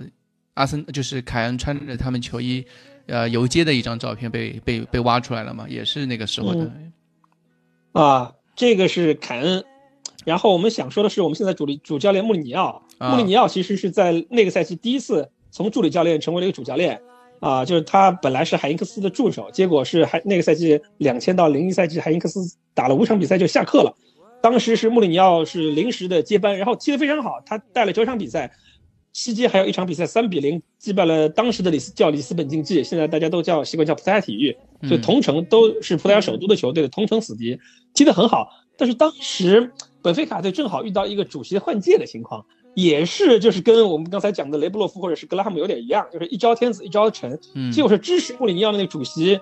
[0.55, 2.65] 阿森就是凯恩穿着他们球衣，
[3.07, 6.71] 呃，游街的一张照片被被被挖出来了嘛，也是那个时候的。
[7.91, 8.31] 啊，
[8.61, 9.65] 这个是凯恩。
[10.27, 17.01] 然后我们想说的是，我们现在主力主教练穆里尼奥，穆里尼奥其实是在那个赛季第一次从助理教练成为了一个主教练。
[17.41, 22.39] 啊，就是他本来是海因克斯的助手，结果是海那个赛季两千到零一赛季，海因克斯
[22.75, 23.95] 打了五场比赛就下课了。
[24.43, 28.53] 当时是穆里尼奥是临时的接班，然后踢得非常好，他带了九场比赛，
[29.13, 34.57] 西接还有一场比赛三比零击败了当时的里斯叫里斯本竞技，现在大家都叫习惯叫葡萄牙体育，
[34.89, 37.59] 就同城都是葡萄牙首都的球队的同城死敌，
[37.93, 38.49] 踢得很好。
[38.77, 42.45] 但是当时本菲卡队正好遇到一个主席换届的情况，
[42.75, 47.39] 也是就是跟我们刚才讲的雷布洛夫或者是格拉汉姆有点一样，就是一朝天子一朝臣，
[47.73, 49.39] 结果是支持穆里尼奥的那个主席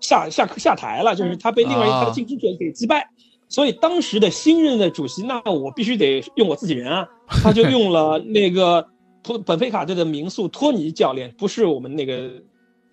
[0.00, 3.08] 下下课下台了，就是他被另外一个他的竞争者给击败。
[3.48, 8.86] 所以当时的新任的主席，那我必须得用我自己人啊，他就用了那个
[9.22, 12.30] 托本菲卡队的名宿托尼教练，不是我们那个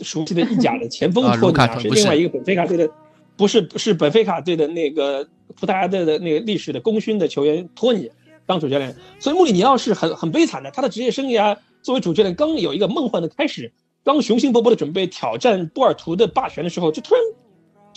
[0.01, 2.89] 熟悉的意甲的前锋托尼啊，是另外一个本菲卡队的，
[3.35, 8.09] 不是不是本菲卡队的那个葡萄牙队的那个历史的功勋的球员托尼
[8.45, 8.95] 当主教练。
[9.19, 13.71] 所以穆里尼奥是很很悲惨的，他的职业生涯作为主教练刚有一个梦幻的开始，
[14.03, 17.23] 刚雄心勃勃的准备挑战波尔图的霸权的时候，就突然。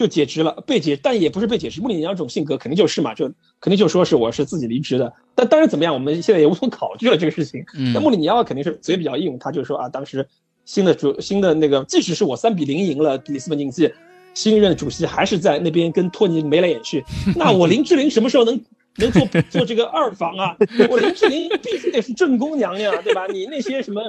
[0.00, 1.82] 就解职了，被解，但也不是被解职。
[1.82, 3.26] 穆里尼奥这种性格肯定就是嘛，就
[3.60, 5.12] 肯定就说是我是自己离职的。
[5.34, 7.62] 但当然怎么样，我们现在也无从考据了这个事情。
[7.92, 10.26] 那穆里尼奥肯定是嘴比较硬，他就说啊，当时
[10.64, 13.92] 新的主新的那个，即使是我三比零赢了里斯本竞技，
[14.32, 17.04] 新任主席还是在那边跟托尼眉来眼去。
[17.36, 18.58] 那我林志玲什么时候能
[18.96, 20.56] 能做做这个二房啊？
[20.88, 23.26] 我林志玲必须得是正宫娘娘，对吧？
[23.26, 24.00] 你那些什么？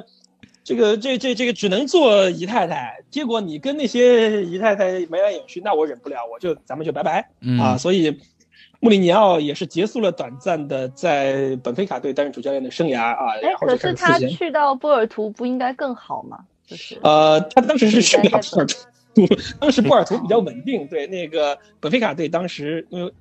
[0.63, 7.27] 这个这这这个只能做姨太太，结果你跟那些姨太太眉来眼去，那我忍不了，我就咱们就拜拜
[7.59, 7.75] 啊！
[7.77, 8.15] 所以
[8.79, 13.35] 穆里尼奥也是结束了短暂的在本菲卡队担任主教练的生涯啊。
[13.41, 16.37] 哎，可是他去到波尔图不应该更好吗？
[16.67, 23.11] 就是呃，他当时是去了波尔图，当时波尔图比较稳定，对那个本菲卡队当时因为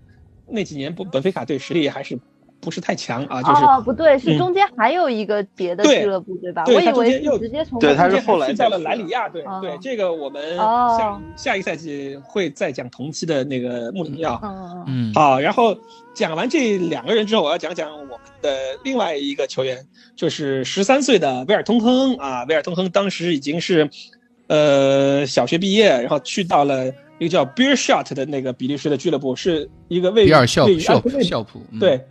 [0.47, 2.18] 那几年本本菲卡队实力还是
[2.61, 6.64] 不是太强啊，就是哦，不对，是中间还有一个别的俱乐部，对吧？
[6.66, 15.76] 我以为是直接从对，他是后来去到了莱里亚，对对，这个我们下下一个赛季会再讲同期的那个穆里尼奥，嗯嗯，好，然后
[16.14, 18.11] 讲完这两个人之后，我要讲讲我们
[18.42, 18.50] 的
[18.84, 19.78] 另外一个球员，
[20.14, 22.14] 就是十三岁的威尔通亨。
[22.16, 23.88] 啊，威尔通亨当时已经是
[24.48, 26.86] 呃小学毕业，然后去到了
[27.18, 32.04] 一个叫 Beer Shot 的那个比利时的俱乐部，是一个位于比尔校校校普，对。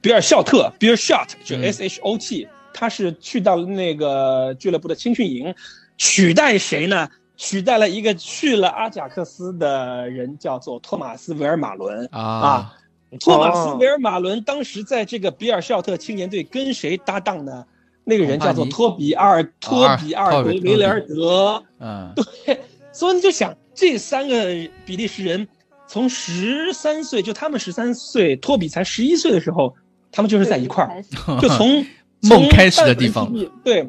[0.00, 5.54] 比尔肖特 （Beer Shot） 就 S H O T，他是去到了那个俱乐部的青训营，
[5.96, 7.08] 取代谁呢？
[7.36, 12.72] 取代了一个去了阿贾克斯的人，叫做托马斯·维尔马伦啊。
[13.20, 17.64] 托马斯·维尔马伦当时在这个比尔肖特青年队跟谁搭档呢？
[18.04, 21.62] 那个人叫做托比阿尔托比阿尔德维雷尔德。
[21.78, 22.60] 嗯，对，
[22.92, 24.44] 所以你就想这三个
[24.84, 25.48] 比利时人，
[25.88, 29.74] 从十三岁就他们十三岁，托比才十一岁的时候。
[30.14, 31.02] 他们就是在一块儿，
[31.42, 31.84] 就 从
[32.20, 33.30] 梦开始的地方。
[33.64, 33.84] 对，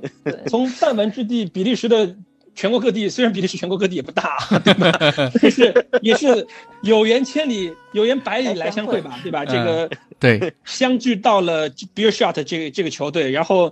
[0.48, 2.16] 从弹丸之地，比利时的
[2.56, 4.92] 全国各地，虽然比利时全国各地也不大，对吧？
[5.40, 6.48] 但是也是
[6.82, 9.46] 有缘千里，有缘百里来相会吧，对吧？
[9.46, 9.88] 这个
[10.20, 13.72] 对，相聚到了 Beer Shot 这个这个球队，然后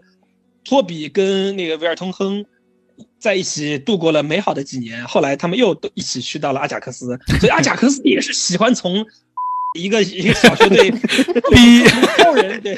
[0.64, 2.45] 托比跟那个维尔通亨
[3.18, 5.04] 在一起度过了美好的几年。
[5.06, 9.04] 后来他们又都一起去到了阿贾克斯，所以阿贾克斯也是喜欢从。
[9.74, 10.91] 一个一个小球队
[11.51, 11.84] 逼
[12.17, 12.76] 超人，对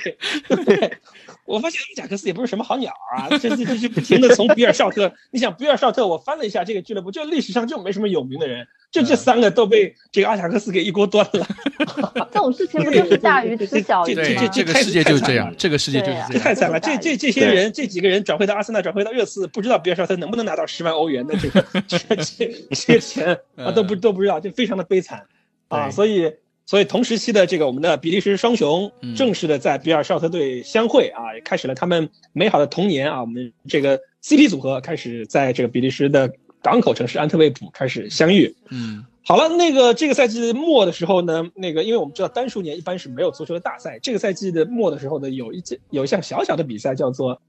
[0.65, 0.97] 对，
[1.45, 11.47] 我发现阿贾克斯也不是什么好鸟啊，这这这就不停的从比尔绍特，你想比尔绍特，我翻了一下这个俱乐部，就历史上就没什么有名的人，就这三个都被这个阿贾克斯给一锅端了。
[12.31, 14.23] 这种事情不就是大鱼吃小鱼吗？
[14.23, 16.79] 这这这个世界就是这样，这个世界就是这样，太惨了。
[16.79, 25.25] 这这这些人，这几个人转会到阿森纳，转会到热刺，不知道比尔绍特能不能拿到十万欧元的这个这这这个钱 啊，都不都不知道，就非常的悲惨
[25.67, 26.33] 啊，所以。
[26.65, 33.21] 所以同时期的这个我们的比利时双雄正式的在比尔绍特队相会啊，也开始了他们美好的童年啊。
[33.21, 38.55] 我们这个 CP 组合开始在这个比利时的港口城市安特卫普开始相遇。
[38.71, 47.39] 嗯，好了，那个这个赛季末的时候呢，那个因为我们知道单数年一般是没有足球的大赛，这个赛季的末的时候呢，有一届有一项小小的比赛叫做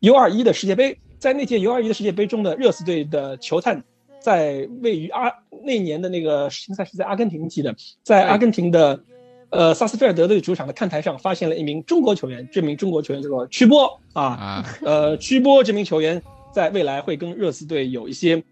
[0.00, 3.84] U21 的世界杯，在那届 U21 的世界杯中的热刺队的球探。
[4.28, 5.32] 在位于阿
[5.64, 9.00] 那年的那个世青赛是在阿根廷踢的，在阿根廷的，
[9.48, 12.46] 呃萨斯菲尔德队主场的看台上，发现了一名中国球员。
[12.52, 16.22] 这名中国球员叫做曲波啊，呃曲波这名球员
[16.52, 18.42] 在未来会跟热刺队有一些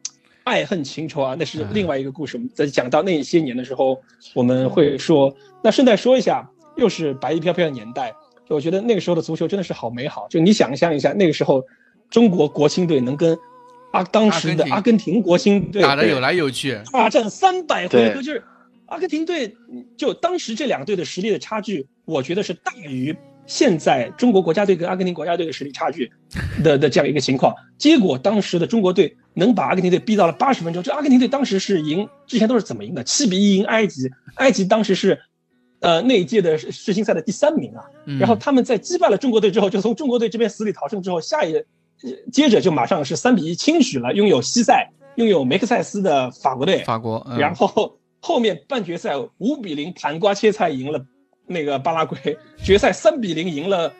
[0.44, 2.38] 爱恨情仇啊，那是另外一个故事。
[2.38, 4.00] 我们在讲到那些年的时候，
[4.32, 5.30] 我们会说。
[5.62, 8.14] 那顺带说一下，又是白衣飘飘的年代，
[8.48, 10.26] 就我觉得那个时候的足球真的是好美好。
[10.30, 11.62] 就你想象一下，那个时候
[12.08, 13.36] 中国国青队能跟。
[13.96, 18.42] 阿当时的阿根廷国青队打的有来有去，大战三百回合，就是
[18.86, 19.56] 阿根廷队，
[19.96, 23.16] 就当时这两个队的实力的差距，我觉得是大于
[23.46, 26.10] 现在中国国家队跟阿根廷国家队的实力差距
[26.62, 27.54] 的的这样一个情况。
[27.78, 33.02] 结果当时的中国队能把阿根廷队逼到了八十分钟，就阿根廷队当时是赢，之前都是怎么赢的？
[33.04, 35.20] 七比一赢埃及，埃及当时是，
[35.80, 37.84] 呃那一届的世青赛的第三名啊。
[38.18, 41.62] 然后他们在击败了中国队之后，就从中国队这边死里逃生之后，下一。
[42.32, 44.86] 接着就马上是三比一轻取了拥有西塞、
[45.16, 46.84] 拥有梅克塞斯的法国队。
[46.84, 51.04] 法国，然后后面半决赛五比零盘瓜切菜赢了
[51.46, 53.92] 那个巴拉圭，决赛三比零赢了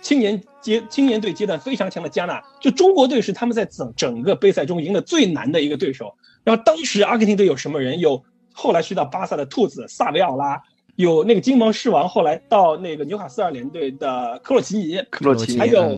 [0.00, 2.42] 青年阶青年队阶段非常强的加纳。
[2.60, 6.14] 就中国队是他们在整整个杯赛中赢的最难的一个对手。
[6.44, 7.98] 然后当时阿根廷队有什么人？
[7.98, 8.22] 有
[8.52, 10.62] 后来去到巴萨的兔子萨维奥拉，
[10.96, 15.96] 有那个金毛狮王，后来到那个纽卡斯尔联队的克洛奇尼，克洛奇尼，还有。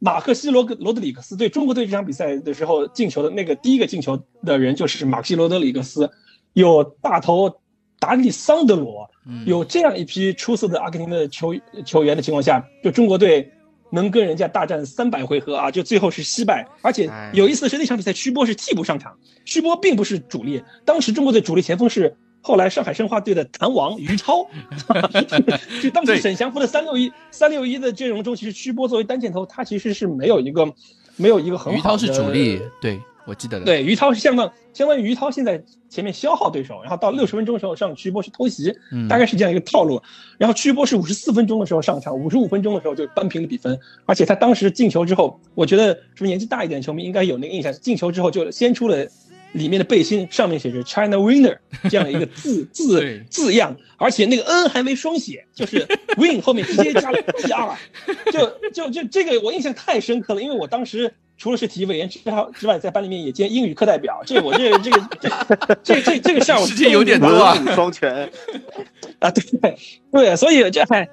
[0.00, 6.10] 马克西罗格罗德里克斯对中国队这场比赛的时候进球的那个第一个进球的人就是马克西罗德里克斯，
[6.52, 7.52] 有大头
[7.98, 9.10] 达利桑德罗，
[9.44, 13.52] 有这样一批出色的阿根廷的球球员的情况下，就中国队
[13.90, 16.68] 能跟人家大战三百回合啊，就最后是惜败。
[16.82, 22.16] 而且有意思的是那场比赛曲波是替补上场，曲波并不是主力，当时中国队主力前锋是。
[22.40, 24.46] 后来上海申花队的谭王于超，
[25.82, 30.72] 就当时沈祥福的三六一三六一的阵容中，其实曲波作为单箭头，他其实是没有一个
[31.16, 31.76] 没有一个很好的。
[31.76, 33.66] 于涛是主力，对我记得的。
[33.66, 38.72] 对，于涛是相当相当于于涛现在前面消耗对手，然后到六十分钟的时候上曲波去偷袭，
[39.08, 40.00] 大概是这样一个套路。
[40.38, 43.78] 然后曲波是五十四分钟的时候上场，五十五分钟的时候就扳平了比分。
[44.06, 49.06] 而且他当时进球之后，我觉得是不是年纪大一点的球迷应该有那个印象，进球之后就先出了。
[49.52, 51.56] 里面的背心上面写着 China Winner
[51.88, 55.86] 这样一个 字字字样，而且那个 N 还没双写，就是
[56.16, 57.76] Win 后面直接加了 T R，
[58.32, 62.18] 就就就这个我印象太深刻了，因为我当时除了是体育委员之
[62.54, 65.08] 之外，在班里面也兼英语课代表，这我这这个
[65.82, 68.30] 这这这个项目时间有点多啊，双 全
[69.20, 69.76] 啊，对对
[70.12, 71.08] 对，所以这还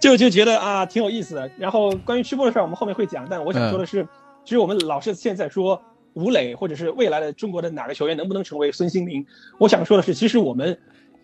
[0.00, 1.50] 就就觉得啊挺有意思的。
[1.58, 3.26] 然后关于吃播的事儿，我们后面会讲。
[3.28, 4.06] 但我想说的是，
[4.44, 5.82] 其实我们老师现在说
[6.18, 9.24] 吴磊或者是未来的中国的哪个球员能不能成为孙兴民，
[9.56, 10.76] 我想说的是，其实我们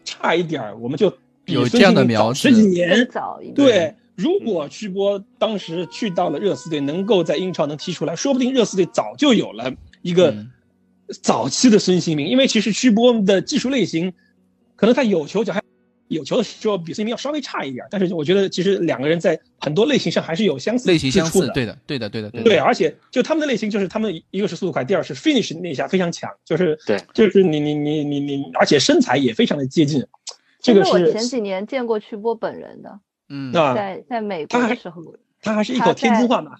[0.04, 1.10] 差一点儿，我们就
[1.44, 3.54] 比有这样的苗十几年早一点。
[3.54, 9.72] 对，如果曲波当时去到了热刺队，能够在英超能踢出来，说不定热刺队早就有了
[10.02, 10.32] 一个
[11.22, 12.28] 早期的孙兴民。
[12.28, 14.12] 因为其实曲波的技术类型，
[14.76, 15.63] 可能他有球脚还。
[16.08, 21.52] 有球的时候比孙兴民要稍微差一点，但是我觉得其实两个人在很多类型上还是有相似类型相似的。
[21.52, 22.58] 对的，对的，对的，对。
[22.58, 30.04] 而且就他们的类型，就是他们一个是速度快，第二是 finish 那一下非常强，就是对，就是你你你你你，而且身材也非常的接近。
[30.60, 35.02] 这个是我前几年见过曲波本人的，嗯，在在美国的时候，
[35.42, 36.52] 他还是一口天津话嘛。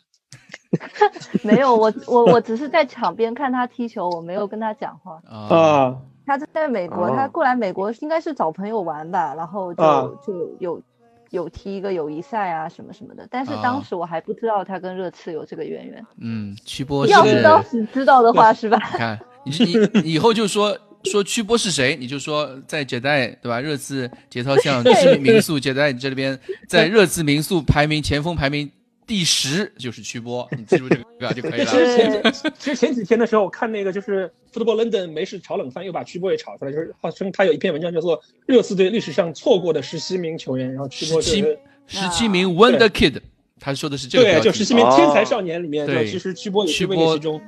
[1.42, 5.97] 没有，我我我只是在场边看他踢球，我没有跟他讲话啊。
[6.26, 10.82] 他在美国，他过来美国应该是找朋友玩吧，然后就就有
[11.30, 13.26] 有踢一个友谊赛啊什么什么的。
[13.30, 16.06] 但是当时我还不知道他跟热刺有这个渊源。
[16.18, 18.78] 嗯，曲波要是当时知道的话是吧？
[18.92, 23.60] 你看， 你你以后就说说曲波是谁，你就说在接待对吧？
[23.60, 24.82] 热刺节操巷
[25.20, 28.70] 民宿接待这里边，在热刺民宿排名前锋排名。
[29.07, 31.66] 第十就是曲波，你记住这个就可以了。
[31.70, 43.20] 其实前其实前几天的时候，我看那个就是 Football London 没事炒冷饭，又把曲波也炒出来，就是号称他有一篇文章叫做热刺队历史上错过的十七名球员，然后曲波就是十七名 Wonder Kid，
[43.61, 44.24] 他说的是这个。
[44.24, 47.40] 对，就十七名天才少年里面，对，其实曲波也是位列其中。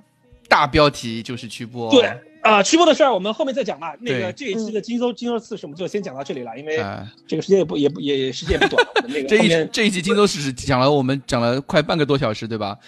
[0.48, 1.90] 大标题就是曲波。
[1.90, 2.08] 对。
[2.46, 3.94] 啊，曲波的事儿我们后面再讲吧。
[4.00, 6.78] 那个这一期的金州金州刺史我们就先讲到这里了，因为
[7.26, 8.86] 这个时间也不也不也时间也不短。
[9.08, 12.78] 那个 这一这一集金州史讲了我们讲了快半个多小时，对吧？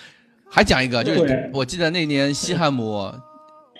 [0.49, 3.13] 还讲一个，就是我记得那年西汉姆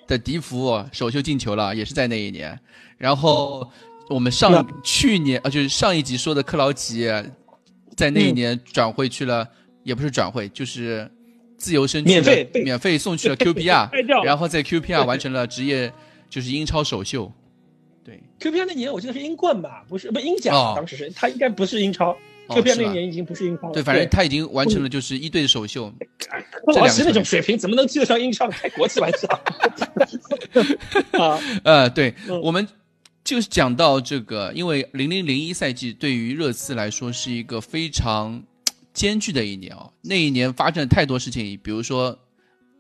[0.07, 2.59] 的迪福首秀进球了，也是在那一年。
[2.97, 3.67] 然后
[4.09, 7.07] 我们上去年啊，就是上一集说的克劳奇，
[7.97, 9.49] 在那一年转会去了，
[9.85, 11.11] 也不是转会，就是。
[11.59, 15.93] 自由身免费免费送去了 QPR，然后在 QPR 完成了职业
[16.31, 17.31] 就是英超首秀。
[18.05, 22.17] 对，QPR 那年我记得是英冠吧，不是不英甲，当时是他应该不是英超
[22.49, 23.75] ，QPR 那年已经不是英超了。
[23.75, 25.93] 对，反正他已经完成了就是一队的首秀。
[26.75, 28.49] 老齐那种水平怎么能踢得上英超？
[28.49, 29.29] 开国际玩笑。
[31.21, 32.67] 啊，呃，对，我们
[33.25, 38.43] 就是讲到这个，因为零零零一赛季对于热刺来说是一个非常。
[38.99, 42.19] 艰巨的一年哦，那一年发生了太多事情，比如说，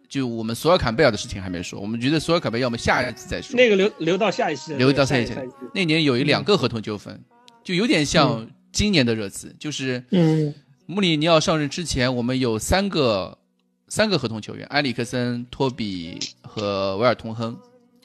[0.08, 3.54] 就我们索尔坎贝尔的事情还没说，我们觉得索尔坎贝尔要么下一次再说。
[3.54, 5.32] 那个留留到下一期，留到下一期。
[5.72, 7.22] 那年有一两个合同纠纷，
[7.62, 10.52] 就有点像今年的热刺，就是嗯，
[10.86, 13.38] 穆里尼奥上任之前，我们有三个
[13.86, 17.56] 三个合同球员，埃里克森、托比和维尔通亨，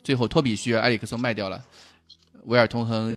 [0.03, 1.59] 最后托比需要埃里克森卖掉了，
[2.45, 3.15] 维尔通亨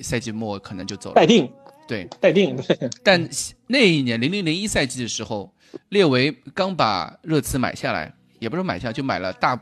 [0.00, 1.16] 赛季末可能就走了。
[1.16, 1.50] 待定。
[1.86, 2.56] 对，待定。
[3.04, 3.28] 但
[3.66, 5.52] 那一年零零零一赛季的时候，
[5.90, 9.60] 列维刚把热刺买下来，也不是买下，就买了大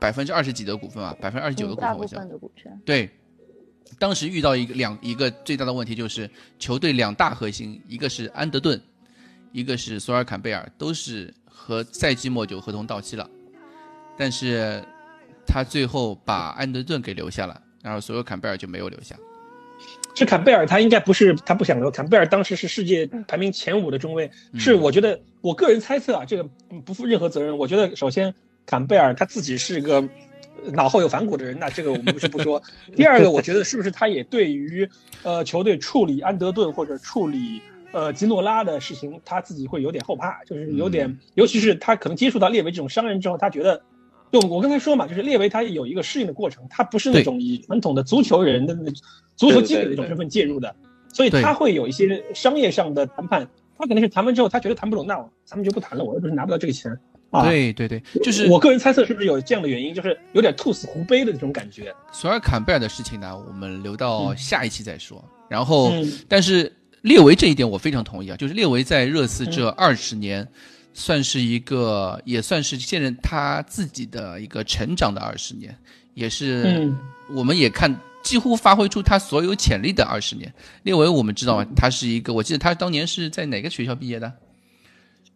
[0.00, 1.88] 百分之二十几的股份啊，百分之二十九的股份。
[1.90, 2.80] 大部分的股权。
[2.84, 3.10] 对，
[3.98, 8.80] 当时遇到一个两一个最大的问题就是球队两大核心，一个是安德顿，
[9.50, 13.28] 一个是索尔坎贝尔，都是和赛季末就合同到期了，
[14.16, 14.84] 但是
[15.46, 19.16] 他最后把安德顿给留下了，然后索尔坎贝尔就没有留下。
[20.18, 21.88] 是坎贝尔，他应该不是他不想留。
[21.92, 26.42] 坎贝尔当时是世界排名前五的中卫，是我觉得我个人猜测啊，这个
[26.84, 27.56] 不负任何责任。
[27.56, 28.34] 我觉得首先
[28.66, 30.02] 坎贝尔他自己是个
[30.72, 32.60] 脑后有反骨的人，那这个我们不是不说。
[32.96, 34.88] 第二个，我觉得是不是他也对于
[35.22, 37.62] 呃球队处理安德顿或者处理
[37.92, 43.80] 呃吉诺拉的事情，他自己会有点后怕，就是有点，尤其是他可能接触到列维这种商人之后，他觉得。
[44.30, 48.92] 就我刚才说嘛，就是列维他有一个适应的过程，他不是那种以传统的足球人的那
[49.38, 50.76] 足球基本的一种身份介入的，
[51.10, 55.14] 所以他会有一些商业上的谈判，他肯定是谈完之后他觉得谈不拢，那
[55.46, 56.92] 咱们就不谈了，我又不是拿不到这个钱
[57.30, 57.44] 啊。
[57.44, 61.94] 对对对，就是我个人猜测是不是有这样的原因，就是有点兔死狐悲的那种感觉。
[62.12, 65.24] 索尔坎贝尔的事情呢，我们留到下一期再说。
[65.48, 65.92] 然后，
[66.28, 66.70] 但是
[67.02, 70.46] 列维这一点我非常同意啊，就是列维在热刺这二十年。
[70.94, 75.72] 算是一个，也算是现任他自己的一个成长的二十年，
[76.14, 76.92] 也是，
[77.30, 80.52] 我们也看几乎发挥出他所有潜力的二十年。
[80.82, 84.32] 列维我们知道他是一个，我记得他当年是在哪个学校毕业的？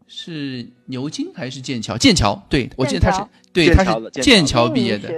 [0.07, 1.97] 是牛津还是剑桥？
[1.97, 5.09] 剑桥，对我记得他是，对他是剑桥毕业的。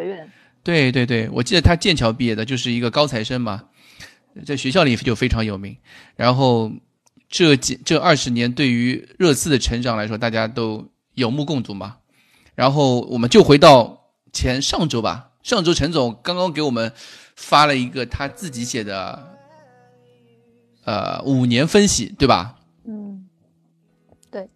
[0.62, 3.62] 对对对，我记得他剑桥毕业的，就是一个高材生嘛，
[4.46, 5.76] 在学校里就非常有名，
[6.16, 6.70] 然后。
[7.30, 11.96] 这几这二十年对于热刺的成长来说，大家都有目共睹嘛。
[12.54, 16.92] 然后我们就回到前上周吧，上周陈总刚刚给我们
[17.36, 19.36] 发了一个他自己写的，
[20.84, 22.56] 呃五年分析，对吧？
[22.86, 23.26] 嗯，
[24.30, 24.48] 对，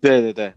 [0.00, 0.52] 对对对，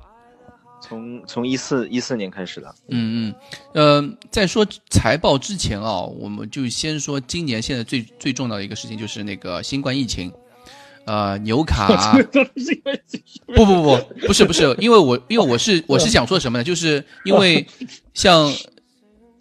[0.81, 2.75] 从从一四一四年开始的。
[2.89, 3.33] 嗯
[3.73, 10.31] 嗯，呃，在说财报之前啊，我们就先说今年现在最最重要的一个事情就是那个新冠疫情。
[11.05, 12.13] 呃，纽卡
[13.55, 16.63] 不不不不是不是，因为我因为我是我是想说什么呢？
[16.63, 17.65] 就是因为
[18.13, 18.53] 像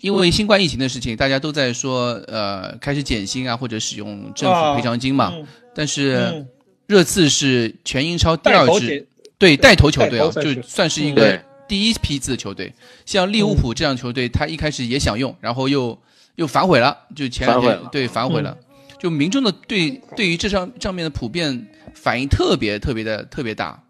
[0.01, 5.33] 因为新冠疫情的事情，大家都在说呃开始减薪啊，或者使用政府赔偿金嘛。
[5.75, 6.47] 但是
[6.87, 9.07] 热刺是全英超第二支
[9.39, 12.73] 对带头球队啊，就算是一个第一批次的球队。
[13.05, 15.97] 像利物浦这样球队，他一开始也想用，然后又
[16.37, 18.57] 又反悔了，就前两天对反悔了。
[18.99, 23.81] 就民众的对对于这上上面的普遍反应特别特别的特别大，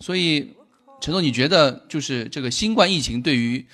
[0.00, 0.50] 所以
[1.00, 3.64] 陈总，你觉得就是这个新冠疫情对于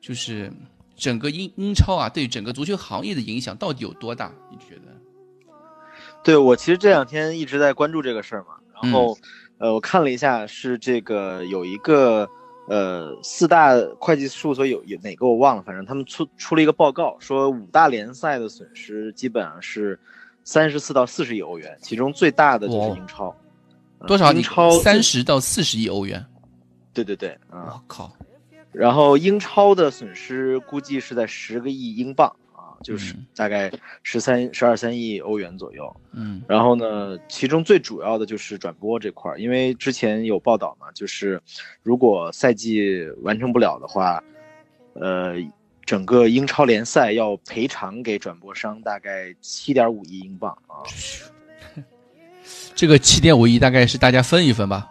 [0.00, 0.52] 就是
[0.98, 4.30] 整个英英超啊，对整个足球行业的影响到底有多大？
[4.50, 5.52] 你觉得？
[6.22, 8.48] 对我其实这两天一直在关注这个事儿嘛，
[8.82, 9.16] 然后
[9.58, 12.28] 呃，我看了一下，是这个有一个
[12.68, 19.98] 呃四大会计事务所有有哪个我忘了，反正他们出出了一个报告，说五大联赛的损失基本上是。
[20.44, 23.36] 三十四到四十亿欧元，其中最大的就是英超，
[24.06, 24.32] 多少？
[24.32, 26.24] 英超三十到四十亿欧元，
[26.94, 28.10] 对对对，我靠！
[28.78, 33.70] 然后英超的损失估计是在十个亿英镑啊，就是大概
[34.02, 35.94] 十三、十二三亿欧元左右。
[36.12, 41.42] 嗯，然后呢，其中最主要的就是转播这块儿，因为之前有报道嘛，就是
[41.82, 44.22] 如果赛季完成不了的话，
[44.94, 45.34] 呃。
[45.88, 50.84] 整个英超联赛要赔偿给转播商大概七点五亿英镑啊，
[52.76, 54.86] 这个七点五亿大概是大家分一分吧？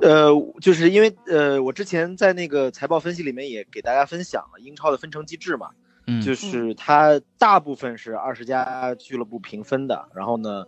[0.00, 0.30] 呃，
[0.60, 5.70] 就是因为呃，我之前在那个财报分析里面也给大家分享了英超的分成机制嘛，
[6.06, 10.64] 嗯，就是它大部分是二十家俱乐部平分的，然后呢，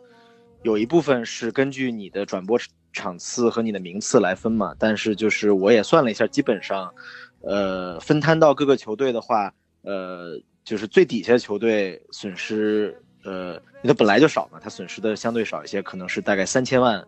[0.62, 2.58] 有一部分是根据你的转播
[2.92, 6.92] 场次和你的名次来分嘛，但是就是我也算了一下，基本上。
[7.40, 17.06] 呃，分摊到各个球队的话，呃，就是最底下球队损失，呃，因为它本来就少嘛，它损失的相对少一些，可能是大概三千万，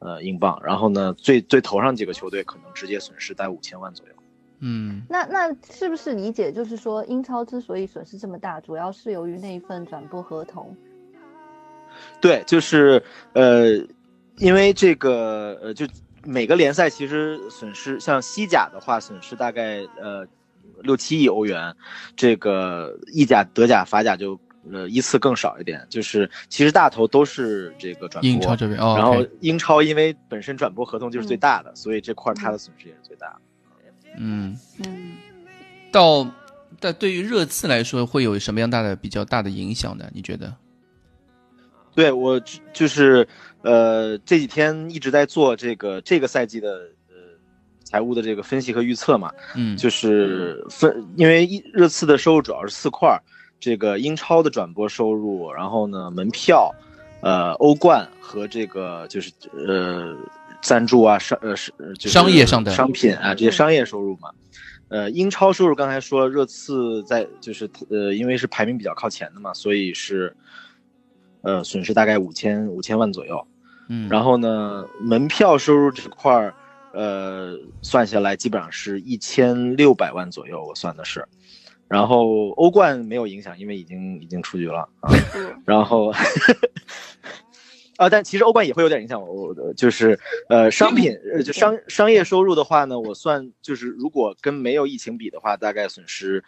[0.00, 0.60] 呃，英镑。
[0.64, 4.12] 然后呢，最最头上几个球队可能直接损失在五千万左右。
[4.58, 10.76] 嗯，那那是不是理解就是说，英超之所以损失这么大，主要是由于那一份转播合同？
[12.20, 13.02] 对，就是
[13.34, 13.76] 呃，
[14.38, 15.86] 因为这个呃，就。
[16.22, 20.26] 每个联赛其实损失，像西甲的话，损失大概呃
[20.82, 21.74] 六七亿欧元，
[22.14, 24.38] 这个意甲、德甲、法甲就
[24.72, 25.86] 呃依次更少一点。
[25.88, 33.40] 就是其实大头都是这个转播，英超这边，然后英超因为本身转播合同就是最大的，所以这块它的损失也是最大的。
[34.16, 35.12] 嗯嗯，
[35.92, 36.28] 到
[36.80, 40.10] 但对于热刺来说，会有什么样大的比较大的影响呢？
[40.12, 40.54] 你觉得？
[41.94, 42.40] 对我
[42.72, 43.26] 就是，
[43.62, 46.70] 呃，这几天一直在做这个这个赛季的
[47.08, 47.14] 呃
[47.82, 53.20] 财务的这个分析和预测嘛，嗯，就是分，因为热刺的收入主要是四块儿，
[53.60, 56.74] 这个英超的转播收入，然后呢门票，
[57.20, 60.16] 呃欧冠和这个就是呃
[60.62, 64.30] 赞助啊商呃是就商业上的商品啊这些商业收入嘛，
[64.88, 70.34] 呃英超收入刚才说热刺在就是呃因为是排名比较靠前的嘛，所以是。
[71.42, 73.46] 呃，损失大概五千五千万左右，
[73.88, 76.54] 嗯，然后呢，门票收入这块儿，
[76.92, 81.26] 呃，算下来基本上是一千六百万左右，我算的是，
[81.90, 85.10] 然后欧冠没有影响，因为已经已经出局了啊，
[85.66, 86.12] 然后。
[87.96, 90.18] 啊，但其实欧冠也会有点影响我，就是
[90.48, 96.42] 呃，商品呃，就商商业收入的话呢，我算就是如果跟没有疫情比的话，大概损失，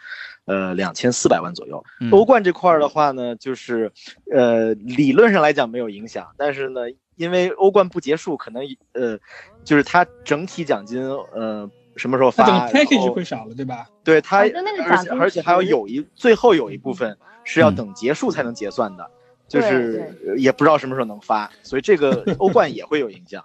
[0.47, 1.84] 呃，两千四百万左右。
[2.11, 3.93] 欧冠这块儿的话呢，就是
[4.32, 6.80] 呃，理论上来讲没有影响，但是呢，
[7.16, 9.18] 因为欧冠不结束，可能呃，
[9.62, 11.70] 就是它整体奖金呃
[12.03, 13.88] 什么时候发，它整个 package 会少了，对吧？
[14.03, 19.09] 对它，而且而且还要有一最后有一部分是要等结束才能结算的。
[19.48, 23.44] 就是也不知道什么时候能发，所以这个 欧冠也会有影响。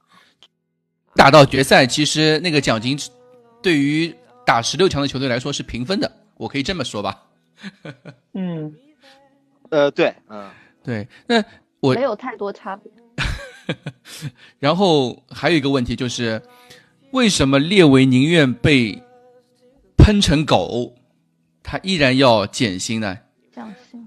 [1.16, 2.98] 打到决赛，其实那个奖金
[3.62, 7.24] 对于打十六强的球队来说是平分的，我可以这么说吧？
[8.34, 8.74] 嗯，
[9.70, 10.50] 呃，对，嗯，
[10.82, 11.06] 对。
[11.28, 11.44] 那
[11.82, 12.90] 我没有太多差别。
[14.60, 16.42] 然后还有一个问题就是，
[17.12, 19.02] 为什么列维宁愿被
[19.98, 20.94] 喷成狗，
[21.64, 23.18] 他依然要减薪呢？
[23.54, 24.06] 降薪。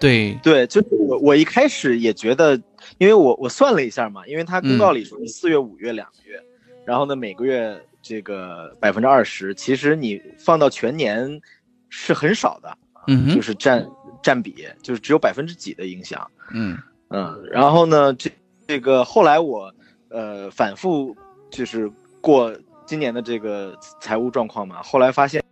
[0.00, 0.38] 对。
[0.42, 2.56] 对，就是我我一开始也觉得，
[2.98, 6.42] 因为我我算了一下嘛，因为他公告里说是四月五月两个月，
[6.84, 11.40] 然后呢每个月这个百分之二十，其实你放到全年
[11.88, 13.86] 是很少的，嗯，就是占
[14.22, 16.78] 占比就是只有百分之几的影响，嗯。
[17.14, 18.30] 嗯，然后呢，这
[18.66, 19.70] 这个后来我
[20.08, 21.14] 呃反复
[21.50, 21.92] 就是
[22.22, 22.56] 过
[22.86, 25.44] 今年的这个财务状况嘛，后来发现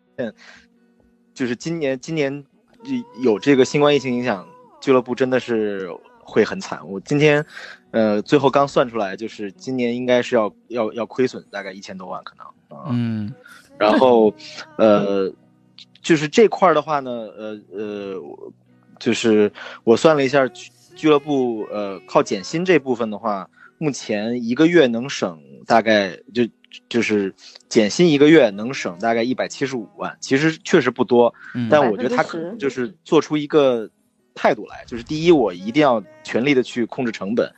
[1.34, 2.44] 就是今年今年
[3.20, 4.48] 有这个新冠疫情影响，
[4.80, 5.90] 俱乐部真的是
[6.24, 6.80] 会很惨。
[6.88, 7.44] 我今天
[7.90, 12.46] 呃最后刚算出来，就是今年应该是要要要亏损大概一千多万可能。
[12.88, 13.34] 嗯，
[13.76, 14.32] 然后
[14.78, 15.30] 呃
[16.00, 18.22] 就是这块的话呢，呃呃
[18.98, 19.52] 就是
[19.84, 20.48] 我算了一下。
[20.96, 23.48] 俱乐部呃靠减薪这部分的话，
[23.78, 26.46] 目前一个月能省大概就
[26.88, 27.34] 就是
[27.68, 31.32] 减薪一个月能省大概一百七十五万，其实确实不多，
[31.70, 33.88] 但我觉得他可能就是做出一个
[34.34, 37.52] 态度来，就是第一我一定要全力的去控制成本，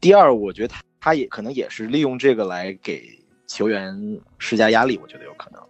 [0.00, 3.02] 第二我觉得他他也可能也是利用这个来给
[3.46, 5.60] 球员施加压力，我觉得有可能。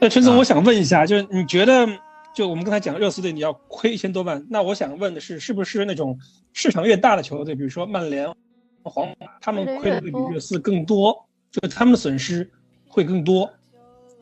[0.00, 1.88] 那陈总，我想问一下，就是你觉得？
[2.34, 6.16] 就我们刚才讲热刺队，你要亏一千多万，那我想问的是，是不是那种
[6.52, 8.32] 市场越大的球队，比如说曼联、
[8.84, 12.48] 皇马，他们亏的会比热刺更多，就他们的损失
[12.86, 13.50] 会更多？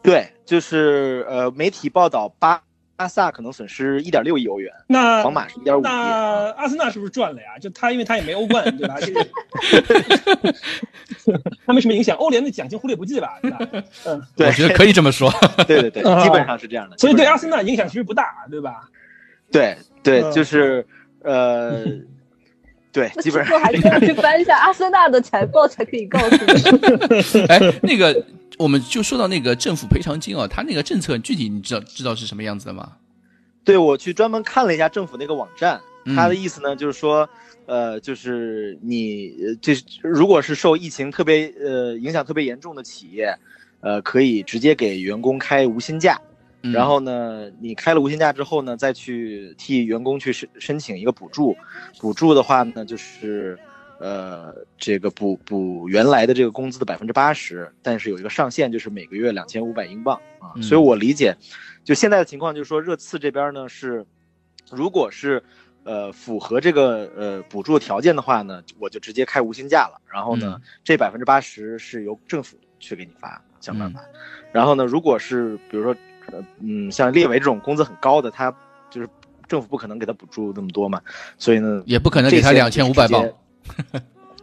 [0.03, 2.63] 对，就是呃，媒体报道巴
[2.95, 5.83] 巴萨可能损失一点六亿欧元，那皇马是一点五亿。
[5.83, 5.91] 那
[6.53, 7.59] 阿森纳是不是赚了呀？
[7.61, 8.97] 就他，因为他也没欧冠，对吧？
[11.67, 13.39] 他没什么影响，欧联的奖金忽略不计吧？
[14.05, 15.31] 嗯，我觉得可以这么说。
[15.67, 16.97] 对对对，基本上是这样的。
[16.97, 18.89] 所以对阿森纳影响其实不大，对吧？
[19.51, 20.87] 对对，就是
[21.23, 21.85] 呃，
[22.97, 27.43] 对，基本上还是要去翻一下阿森纳的财报才可以告诉你。
[27.53, 28.25] 哎，那个。
[28.59, 32.93] 我们就说到那个政府赔偿金啊，他那个政策具体你知道知道是什么样子的吗？
[33.65, 35.79] 对，我去专门看了一下政府那个网站，
[36.15, 37.29] 他的意思呢就是说，
[37.67, 43.37] 呃，就是你这如果是受疫情特别呃影响特别严重的企业，
[43.83, 46.19] 呃，可以直接给员工开无薪假，
[46.73, 51.57] 然后呢，你开了无薪假之后呢，再去替员工去申申请一个补助，
[51.99, 53.59] 补助的话呢就是。
[53.99, 60.53] 呃，这个补补原来的这个工资的百分之八十，但是有一个上限，就是每个月两千五百英镑啊。
[60.61, 61.35] 所以我理解，
[61.83, 64.05] 就现在的情况就是说，热刺这边呢是，
[64.71, 65.43] 如果是
[65.83, 69.99] 呃符合这个呃补助条件的话呢，我就直接开无薪假了。
[70.13, 74.05] 然后呢，这百分之八十是由政府去给你发，想办法。
[74.53, 75.97] 然后呢，如果是比如说，
[76.61, 78.55] 嗯，像列维这种工资很高的，他
[78.91, 79.09] 就是
[79.49, 81.01] 政府不可能给他补助那么多嘛，
[81.39, 83.29] 所以呢，也不可能给他两千五百镑。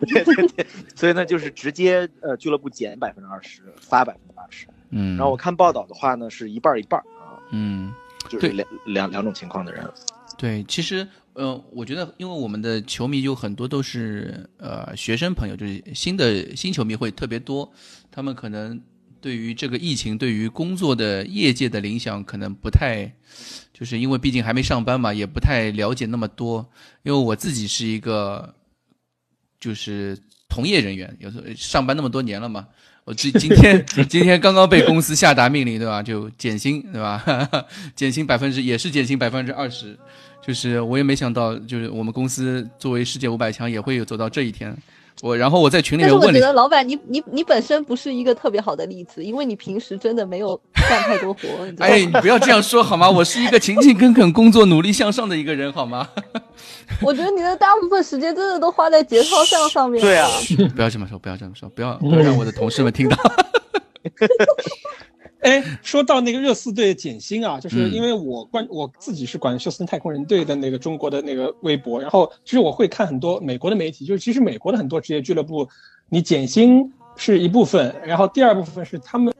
[0.05, 4.67] 对对对，所以呢，就是直接呃，俱乐部减百分之二十，发百分之八十。
[4.89, 7.39] 嗯，然后我看报道的话呢，是一半一半啊。
[7.51, 7.93] 嗯，
[8.27, 9.89] 就是两两两种情况的人。
[10.37, 17.71] 对，其实呃，我觉得，因为我们的球迷有很多都是呃学生朋友，就是新的新球迷会特别多，
[18.11, 18.81] 他们可能
[19.23, 23.09] 对于这个疫情对于工作的业界的影响可能不太，
[23.73, 26.69] 就是因为毕竟还没上班嘛，也不太了解那么多。
[27.03, 28.53] 因为我自己是一个。
[29.63, 30.19] 就是
[30.49, 32.67] 从业人员，有时候上班那么多年了嘛，
[33.05, 36.03] 我今今天 今天刚刚被公司下达命令，对吧？
[36.03, 37.23] 就减薪，对吧？
[37.95, 39.97] 减薪百分之也是减薪百分之二十，
[40.45, 44.77] 就是我也没想到，就是我们公司作为世界五百强也会有走到这一天。
[45.23, 51.39] 我然后我在群里面问，但是我觉得老板你你你本身不是一个特别好的例子，因为你平时真的没有干太多活。
[51.79, 53.09] 哎，你不要这样说好吗？
[53.09, 56.09] 我是一个勤勤恳恳工作、努力向上的一个人，好吗？
[57.01, 60.01] 我觉得你的大部分时间真的都花在节操上上面。
[60.01, 60.27] 对啊，
[60.75, 63.15] 不要这么说，不要这么说，不要不要让我的同事们听到。
[65.43, 75.67] 哎，说到那个热刺队减薪啊，就是因为我关我自己是管休斯顿太空人队的那个中国的那个微博，然后其实我会看很多美国的媒体，就是其实美国的很多职业俱乐部，
[76.07, 79.33] 你减薪是一部分，然后第二部分是他们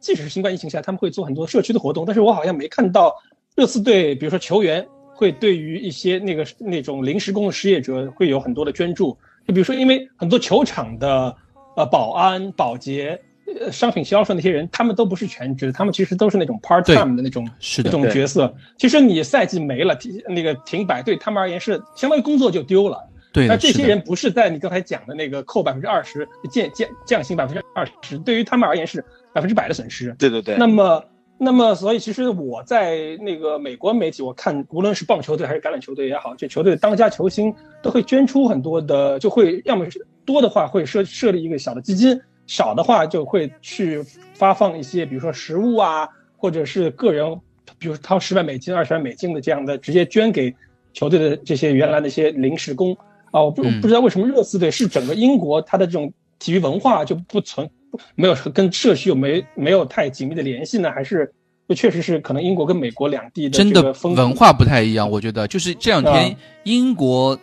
[0.00, 3.14] 即使是新冠疫情下，他们会做很多社区的活动，但是我好像没看到
[3.54, 4.84] 热刺队，比如说球员
[5.14, 9.16] 会对于一些那个那种临时工的失业者会有很多的捐助，
[9.46, 11.36] 就比如说因为很多球场的
[11.76, 13.20] 呃保安保洁。
[13.60, 18.52] 呃，商品销售那些人，他们都不是全职，他们其实都是那种 part time 的那种是那种角色。
[18.76, 22.98] 其实你赛季没了，停那个停摆，对他们而言是相当于工作就丢了。
[23.32, 30.14] 对，那这些人不是在你刚才讲的那个扣百分之二十降降降薪百分之二十，对于他们而言是百分之百的损失。
[30.18, 30.56] 对对对。
[30.56, 31.04] 那么
[31.38, 42.18] 那么，所以其实我在那个美国媒体，我看无论是棒球队还是橄榄球队也好，这球队的当家球星都会捐出很多的，就会要么是多的话会设设立一个小的基金。
[42.46, 44.02] 少的话就会去
[44.34, 47.40] 发放一些，比如说食物啊，或者是个人，
[47.78, 50.54] 比如掏十万美金、二十万美金的这样的，直接捐给
[50.92, 52.96] 球队的这些原来那些临时工
[53.30, 53.42] 啊。
[53.42, 57.68] 我不不知道为什么热刺队是整个英国它的这种体育文化就不存，
[58.14, 60.90] 没有跟社区有没没有太紧密的联系呢？
[60.90, 61.32] 还是
[61.68, 65.10] 就确实是可能英国跟美国两地的真的文化不太一样？
[65.10, 67.38] 我觉得就是这两天英国。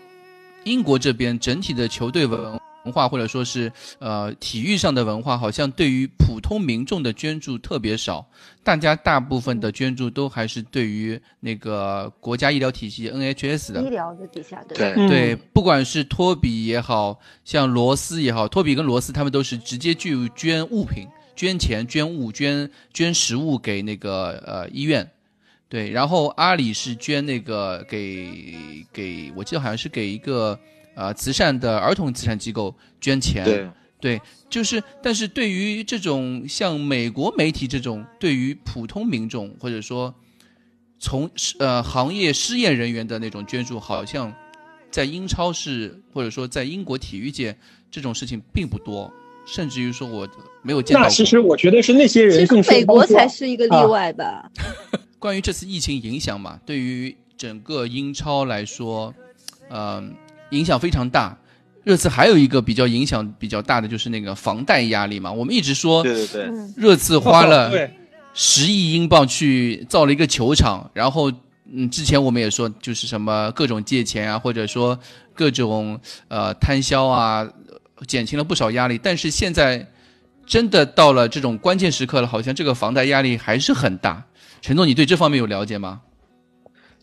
[0.65, 8.25] 英国这边整体的球队文文化或者说是呃体育上的文化，好像对于普通民众的捐助特别少，
[8.63, 13.83] 大家大部分的捐助都还是对于那个国家医疗体系 NHS 的。
[13.83, 14.93] 医疗的底下，对。
[15.07, 25.09] 对，不管是托比也好像罗斯也好，托比跟罗斯他们都是直接去捐物品、捐钱、捐物、捐捐食物给那个呃医院。
[25.69, 30.59] 对，然后阿里是捐那个给给，我记得好像是给一个
[30.95, 33.43] 呃慈善的儿童慈善机构捐钱。
[33.43, 33.67] 对
[33.99, 40.13] 对，就是，但是对于这种像美国媒体这种对于普通民众或者说
[40.99, 44.33] 从呃行业失业人员的那种捐助，好像
[44.91, 47.57] 在英超是或者说在英国体育界
[47.89, 49.09] 这种事情并不多，
[49.45, 50.27] 甚至于说我
[50.61, 51.03] 没有见到。
[51.03, 54.51] 那其实我觉得是那些人更美国才是一个例外吧。
[55.17, 59.13] 关于这次疫情影响嘛，对于整个英超来说，
[59.69, 60.13] 嗯，
[60.57, 61.37] 影响非常大。
[61.83, 65.29] 热刺还有一个比较影响比较大的就是那个房贷压力嘛。
[65.29, 67.71] 我们一直说，对对对，热刺花了
[68.33, 71.31] 十亿英镑去造了一个球场，然后
[71.71, 74.97] 嗯，之前我们也说就是什么各种借钱啊，或者说
[75.33, 75.99] 各种
[76.29, 77.45] 呃摊销啊，
[78.07, 78.97] 减轻了不少压力。
[79.01, 79.85] 但是现在
[80.45, 84.23] 真的到了这种关键时刻了，好像这个房贷压力还是很大。
[84.61, 86.01] 陈总，你对这方面有了解吗？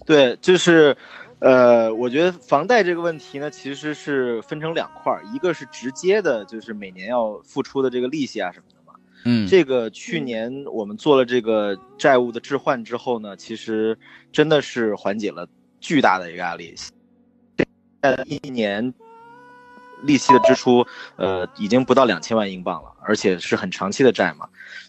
[0.06, 0.96] 对，就是，
[1.40, 8.92] 呃，我觉得房贷这个问题呢，其实是分成两块儿，一个是直接的，就是每年要付出的这个利息啊什么的嘛。
[9.24, 13.98] 嗯，这个去年我们做了这个债务的置换之后呢，其实
[14.30, 15.48] 真的是缓解了
[15.80, 16.74] 巨大的一个压力。
[18.02, 18.92] 在一年
[20.02, 20.86] 利息的支出，
[21.16, 24.46] 呃，已经不到两千万英镑了，而且是很长期的债嘛。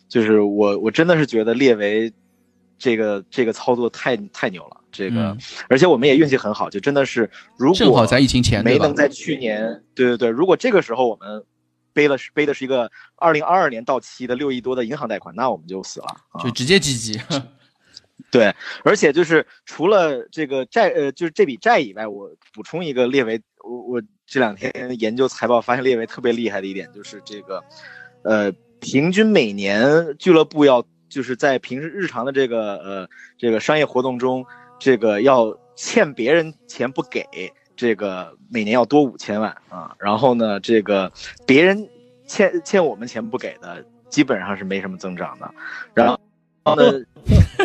[0.10, 2.12] 就是我，我真的是觉得列为。
[2.82, 5.38] 这个这个操作太太牛了，这个，
[5.70, 11.44] 而且我们也运气很好，就真的是，如果正好在疫情前没能在去年，对对对，如果这个时候我们
[11.94, 16.08] 背了背的是一个二零二二年到期的六亿多的银行贷款，那我们就死了，
[16.44, 17.22] 就直接 GG。
[18.32, 18.52] 对，
[18.84, 27.64] 而且就是除了这个债，呃，就是这笔债以外，我补充一个列为，我我这两天研究财报发现列为特别厉害的一点就是这个，
[28.24, 30.84] 呃，平均每年俱乐部要。
[31.12, 34.46] 就是在平时日常的这个呃这个商业活动中，
[34.80, 39.94] 这个要欠别人钱不给，这个每年要多五千万啊。
[40.00, 41.12] 然后呢，这个
[41.46, 41.88] 别人
[42.26, 45.54] 欠欠我们钱不给的，基本上是没什么增长的。
[45.94, 46.08] 然
[46.64, 46.84] 后呢，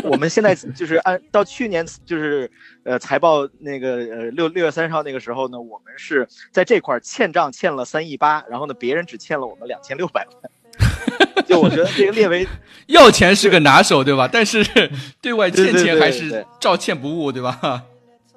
[0.03, 2.51] 我们现在 就是按到去年就是
[2.83, 10.51] 呃财报那个呃六六月三十号那个时候呢，我们是在这块欠账欠了三亿八，然后呢别人只欠了我们两千六百万。
[11.47, 12.47] 就我觉得这个列为
[12.89, 14.29] 要钱是个拿手，对吧？
[14.31, 14.65] 但是
[15.21, 17.83] 对外欠钱还是照欠不误，对吧？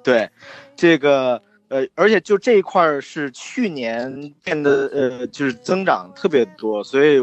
[0.02, 0.28] 对，
[0.76, 7.18] 这个呃，而且就这一块是去年变得呃，就是增长特别多，所以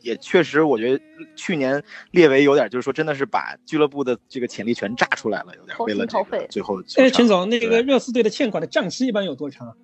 [0.00, 1.02] 也确实我觉得
[1.34, 6.80] 去年列为有点就是说真的是把俱乐部的这个潜力全炸出来了，有点为了这个最后。
[6.96, 9.74] 哎，陈总，那个热刺队的欠款的账期一般有多长？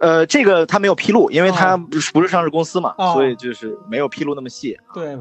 [0.00, 4.76] 呃，这个他没有披露，因为他不是上市公司嘛，所以就是没有披露那么细。
[4.92, 5.16] 对，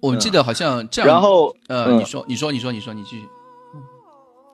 [0.00, 1.08] 我们记得好像这样。
[1.08, 3.26] 然后，呃，你说，你说，你说，你说，你继续。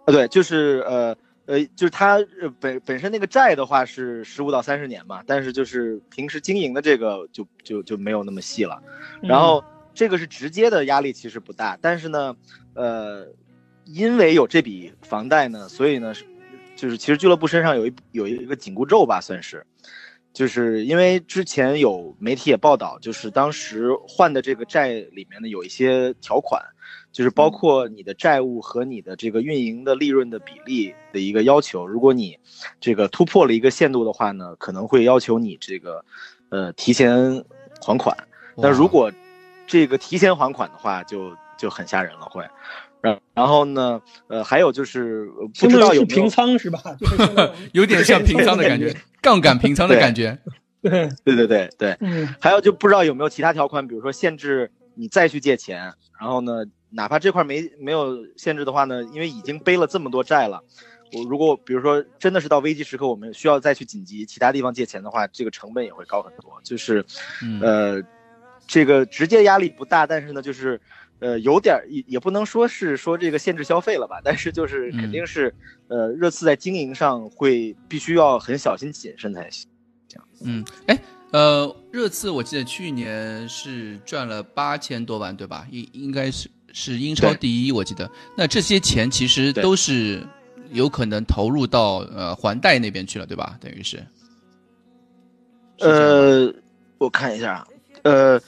[0.04, 1.16] 啊，对，就是呃
[1.46, 2.18] 呃，就是他
[2.60, 8.80] 本本身那个债的话是十五到三十年嘛，但是就是平时经营的这个就就就没有那么细了。
[9.20, 9.64] 然后
[9.94, 12.36] 这个是直接的压力其实不大，但是呢，
[12.74, 13.26] 呃，
[13.86, 16.24] 因为有这笔房贷呢，所以呢是。
[16.76, 19.64] 就是其实俱乐部身上有一有一个紧箍咒吧，算是，
[20.32, 26.60] 就是因为之前有媒体也报道，就是当时换的这个债里面呢有一些条款，
[27.12, 32.38] 就是包括你的债务和你的这个运营的利润的比例的一个要求，如果你
[32.80, 36.04] 这个突破了一个限度的话呢，可能会要求你这个
[36.48, 37.44] 呃提前
[37.80, 38.16] 还款，
[38.56, 39.12] 那如果
[39.66, 42.44] 这个提前还款的话，就就很吓人了会。
[43.34, 45.28] 然后呢，呃，还有就是
[45.60, 46.80] 不知道有平仓是吧？
[47.72, 50.38] 有点像平仓的感觉，杠杆平仓的感觉。
[50.80, 51.96] 对对对对对。
[52.00, 52.34] 嗯。
[52.40, 55.92] 还有就不知道有没有其他条款，比如说限制你再去借钱。
[56.18, 60.62] 然后呢，哪怕这块没没有限制的话呢，因为已经背了这么多债了，
[61.12, 66.58] 我如果比如说真的是到危机时刻，我们需要再去紧急其他地方借钱的话，这个成本也会高很多。
[66.62, 67.04] 就是，
[67.60, 68.02] 呃，
[68.66, 70.80] 这个直接压力不大，但是呢，就是。
[71.24, 75.54] 呃，有点也也不能说是说这个限制消费了吧，但是就是肯定是，
[75.88, 79.66] 呃，热刺在经营上会必须要很小心谨慎才行。
[80.06, 81.00] 这样嗯，哎，
[81.30, 85.66] 呃，热刺我记得去年是赚了八千多万，对吧？
[85.70, 88.10] 应应该是是英超第一，我记得。
[88.36, 90.22] 那这些钱其实都是
[90.72, 93.56] 有可能投入到呃还贷那边去了，对吧？
[93.62, 94.04] 等于是。
[95.80, 96.52] 呃，
[96.98, 97.66] 我看一下，
[98.02, 98.38] 呃，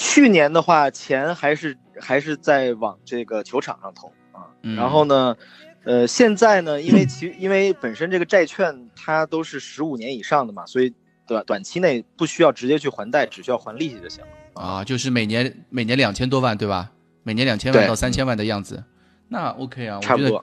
[0.00, 4.48] 去年的话，钱还是还是在往这个球场上投啊。
[4.62, 5.36] 然后呢，
[5.84, 10.90] 呃，现在呢，因为其因为本身这个债券它都是十五年以上的嘛，所以
[11.26, 14.62] 短短期内不需要直接去还贷，只需要还利息就行了。
[14.62, 16.90] 啊，就是每年每年两千多万，对吧？
[17.22, 18.82] 每年两千万到三千万的样子，
[19.28, 20.42] 那 OK 啊，差不多，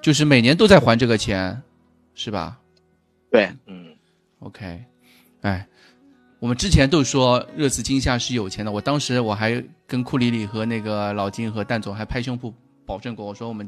[0.00, 1.60] 就是每年都在还这个钱，
[2.14, 2.60] 是吧？
[3.28, 3.96] 对，嗯
[4.38, 4.84] ，OK。
[5.40, 5.66] 哎，
[6.44, 12.52] 我们之前都说热刺今夏是有钱的，我当时我还跟库里里和那个老金和蛋总还拍胸脯
[12.84, 13.66] 保证过，我说我们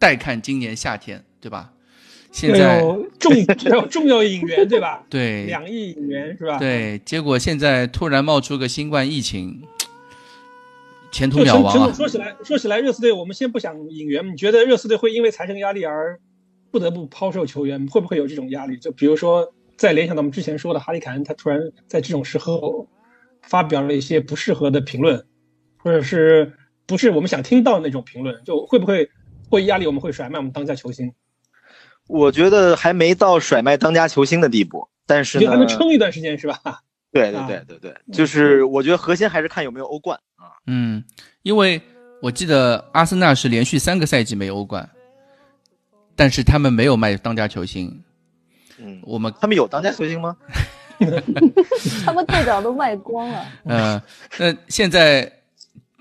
[0.00, 1.72] 待看今年夏天，对吧？
[2.32, 2.80] 现在
[3.20, 3.32] 重
[3.70, 5.06] 要重要引援，对吧？
[5.08, 6.58] 对，两亿引援是吧？
[6.58, 9.62] 对，结果现在突然冒出个新冠疫情，
[11.12, 11.92] 前途渺茫啊！
[11.92, 16.18] 说起来，说起来，热刺队我们先不想引援，你觉得热刺队会因为财政压力而
[16.72, 17.86] 不得不抛售球员？
[17.86, 18.76] 会不会有这种压力？
[18.76, 19.54] 就比如说。
[19.76, 22.88] 再联想到我们之前说的哈利凯恩，他突然在这种时候
[23.42, 25.26] 发表了一些不适合的评论，
[25.76, 26.52] 或者是
[26.86, 29.10] 不是我们想听到那种评论，就会不会
[29.50, 31.12] 会压力我们会甩卖我们当家球星？
[32.06, 36.60] 我觉得还没到甩卖当家球星的地步，但是还能撑一段时间是吧？
[37.10, 40.52] 对对对对对，就是我觉得核心还是看有没有欧冠啊。
[40.66, 41.02] 嗯，
[41.42, 41.80] 因为
[42.20, 44.90] 我记得阿森纳是连续三个赛季没欧冠，
[46.14, 48.03] 但是他们没有卖当家球星。
[48.84, 50.36] 嗯，我们他们有当家球星吗？
[52.04, 53.46] 他们队长都卖光了。
[53.64, 54.00] 嗯，
[54.38, 55.30] 那现在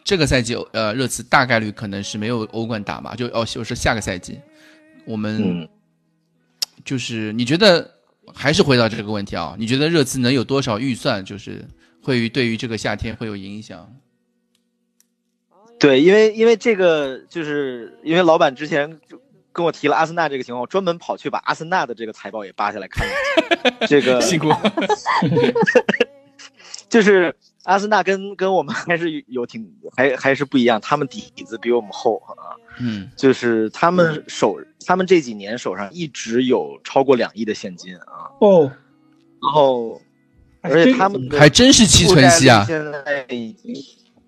[0.04, 3.16] 这个赛季，呃，热刺大概率可能是没有欧冠打嘛？
[3.16, 4.40] 就哦，就是下个赛季，
[5.06, 5.68] 我们
[6.86, 7.90] 就是你觉得
[8.36, 9.56] 还是回到这个问题啊？
[9.58, 11.24] 你觉得热刺能有多少预算？
[11.26, 11.66] 就是
[12.02, 13.90] 会于对于这个夏天会有影响？
[15.80, 19.23] 对，因为因为这个就是因为老板之前就。
[19.54, 23.86] 跟我提了阿森纳这个情况，我专门跑去把阿森纳的这个财报也扒下来看一下。
[23.88, 24.50] 这个辛苦，
[26.90, 27.34] 就是
[27.64, 32.58] 阿森纳跟跟我们还是有挺还还是不一样，他们底子比我们厚啊。
[32.80, 38.34] 嗯，就是他们手，他们这几年手上一直有超过两亿的现金啊。
[38.40, 38.72] 哦，
[39.42, 40.02] 然后
[40.62, 42.66] 而且他们还真是七存息啊。
[42.68, 43.74] 现在已经。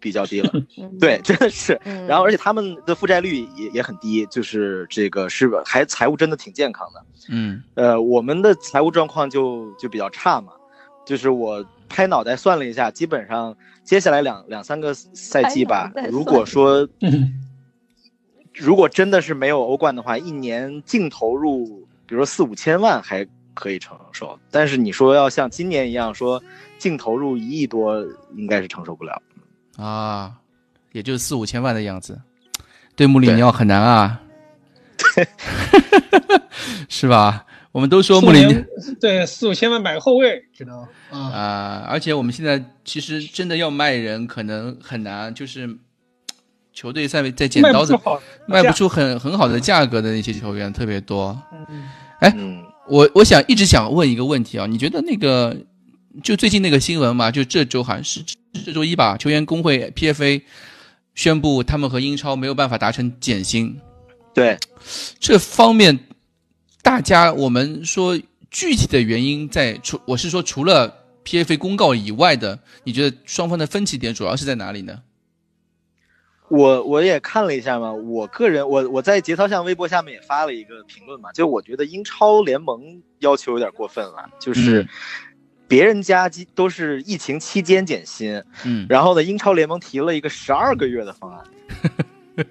[0.05, 0.53] 比较低了，
[1.01, 1.81] 对，真的是。
[2.07, 7.03] 然后，而且他们的负债率也也很低，就是这个是还财务真的挺健康的。
[7.29, 10.53] 嗯，呃，我们的财务状况就就比较差嘛，
[11.07, 16.87] 就是我拍脑袋算了一下，基本上接下来两两三个赛季吧，如果说，
[18.53, 26.39] 如果真的是没有欧冠的话，一年净投入，比如说四五千万还可以承受，但是你说要像今年一样说
[26.77, 29.19] 净投入一亿多，应该是承受不了。
[29.77, 30.33] 啊，
[30.91, 32.21] 也就四五千万的样子，
[32.95, 34.21] 对穆里尼奥很难啊，
[34.97, 35.27] 对，
[36.87, 37.45] 是吧？
[37.71, 38.55] 我们都说穆里尼
[39.01, 41.85] 对四五千万买个后卫，知道啊？
[41.89, 45.77] 而且我们现在其实真的要卖人，可能很难，就是
[46.71, 47.93] 球队在在剪刀子
[48.47, 51.37] 卖不出很很好的价格的那些球员特别多。
[52.19, 52.33] 哎，
[52.87, 55.57] 我我想一直想问一个问题啊，你觉得那个
[56.23, 58.23] 就最近那个新闻嘛，就这周好像是。
[58.63, 60.41] 这周一吧，球员工会 PFA
[61.13, 63.79] 宣布他们和英超没有办法达成减薪。
[64.33, 64.57] 对，
[65.19, 65.99] 这方面
[66.81, 68.19] 大家我们说
[68.51, 75.01] 具体的原因在除我是说除了 PFA 公告以外的，你觉得双方的分歧点主要是在哪里呢？
[76.49, 84.87] 我我也看了一下嘛，我个人我我在节操巷微博下面也发了一个评论嘛，就我觉得英超联盟要求有点过分了，就是。
[85.67, 92.45] 别人家都是疫情期间减薪，嗯，然后呢，英超联盟提了一个十二个月的方案，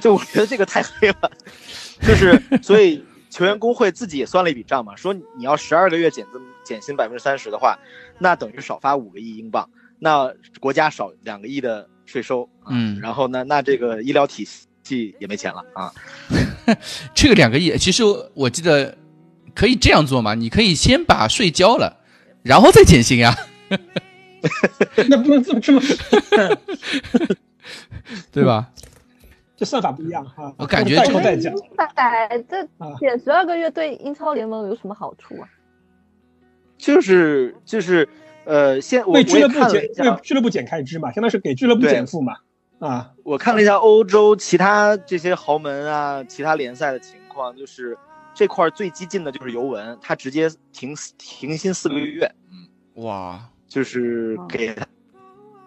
[0.00, 1.30] 就我觉得这个太黑了，
[2.00, 7.78] 就是所以球员工会自己也算了一笔账嘛，说你要十二个月减这么减薪百分之三十的话，
[8.18, 9.68] 那等于少发五个亿英镑，
[9.98, 14.48] 那国家少两个亿的税收，嗯，然后呢，那这个医疗体
[14.82, 15.92] 系也没钱了啊，
[17.14, 18.02] 这个两个亿，其实
[18.32, 18.96] 我记得
[19.54, 21.98] 可以这样做嘛，你可以先把税交了。
[22.42, 23.34] 然后再减薪呀，
[25.08, 25.80] 那不能这么这么，
[28.32, 28.70] 对吧？
[29.56, 30.52] 这算法不一样哈。
[30.56, 31.52] 我感觉代扣代奖，
[32.48, 32.66] 这
[32.98, 35.48] 减十二个月对英超联盟有什么好处啊？
[36.78, 38.08] 就是就是
[38.46, 42.36] 呃，现为俱乐部减为俱乐部减开支嘛，相当于是给俱乐部减负嘛。
[42.78, 47.98] 啊，我看了一下欧洲其他这些豪门啊，其他联赛的情况，就是。
[48.34, 54.86] 这块最激进的就是尤文，他直接停停薪四个月，嗯，哇，就是给他，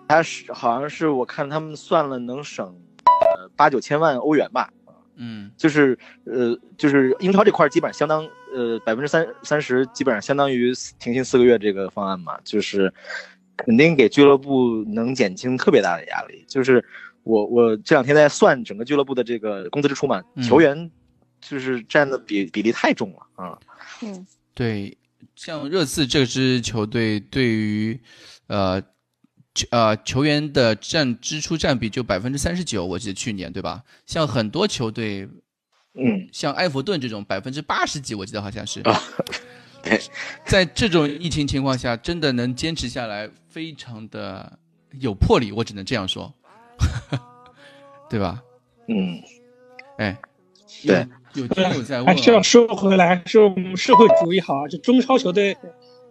[0.07, 2.65] 他是好像是我看他们算了能省
[3.05, 4.71] 呃八九千万欧元吧，
[5.15, 12.91] 嗯，就是呃，就是英超这块基本上相当呃百分之三三十，基本上相当于停薪四个月这个方案嘛，就是
[13.55, 16.43] 肯定给俱乐部能减轻特别大的压力。
[16.47, 16.83] 就是
[17.23, 20.89] 我我这两天在算整个俱乐部的这个工资支出嘛，球员
[21.49, 23.59] 就是占的比比例太重了啊。
[24.01, 24.97] 嗯，对，
[25.35, 27.99] 像热刺这支球队对于
[28.47, 28.81] 呃。
[29.69, 33.83] 呃，球员的占支出占比就百分之三十九，我记得去年对吧？
[34.07, 35.29] 像很多球队，
[35.93, 38.81] 嗯，像埃弗顿这种百分之八十几，我记得好像是。
[38.81, 38.99] 啊，
[39.83, 40.01] 对，
[40.47, 44.57] 在这种疫情情况下，真的能坚持下来，非常的
[44.99, 46.33] 有魄力，我只能这样说，
[48.09, 48.41] 对吧？
[48.87, 49.21] 嗯，
[49.99, 50.19] 哎，
[50.85, 55.55] 对，有听友在问，还是要说回来，说我们社会主义好啊，就中超球队，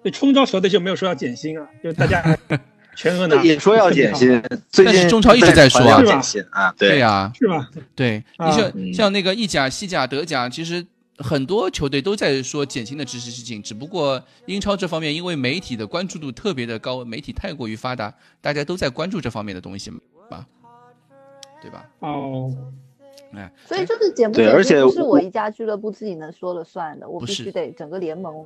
[0.03, 2.23] 对中超球队就没有说要减薪啊，就大家。
[2.95, 7.67] 全额拿也说要减薪，最近中超一直在说要减薪啊，对呀，是吧？
[7.95, 10.87] 对，你像像那个意甲、西甲、德甲，其实
[11.17, 18.13] 很多球队都在说减薪的知识事情，只不过英超这方面因为媒体的关注度特别的高，媒体太过于发达，
[18.43, 20.45] 大家都在关注这方面的东西嘛，
[21.63, 21.87] 对吧？
[22.01, 22.55] 哦，
[23.35, 28.45] 哎，所以就是节目，而且不是我一家俱乐部自己能说了算的，我必须得整个联盟。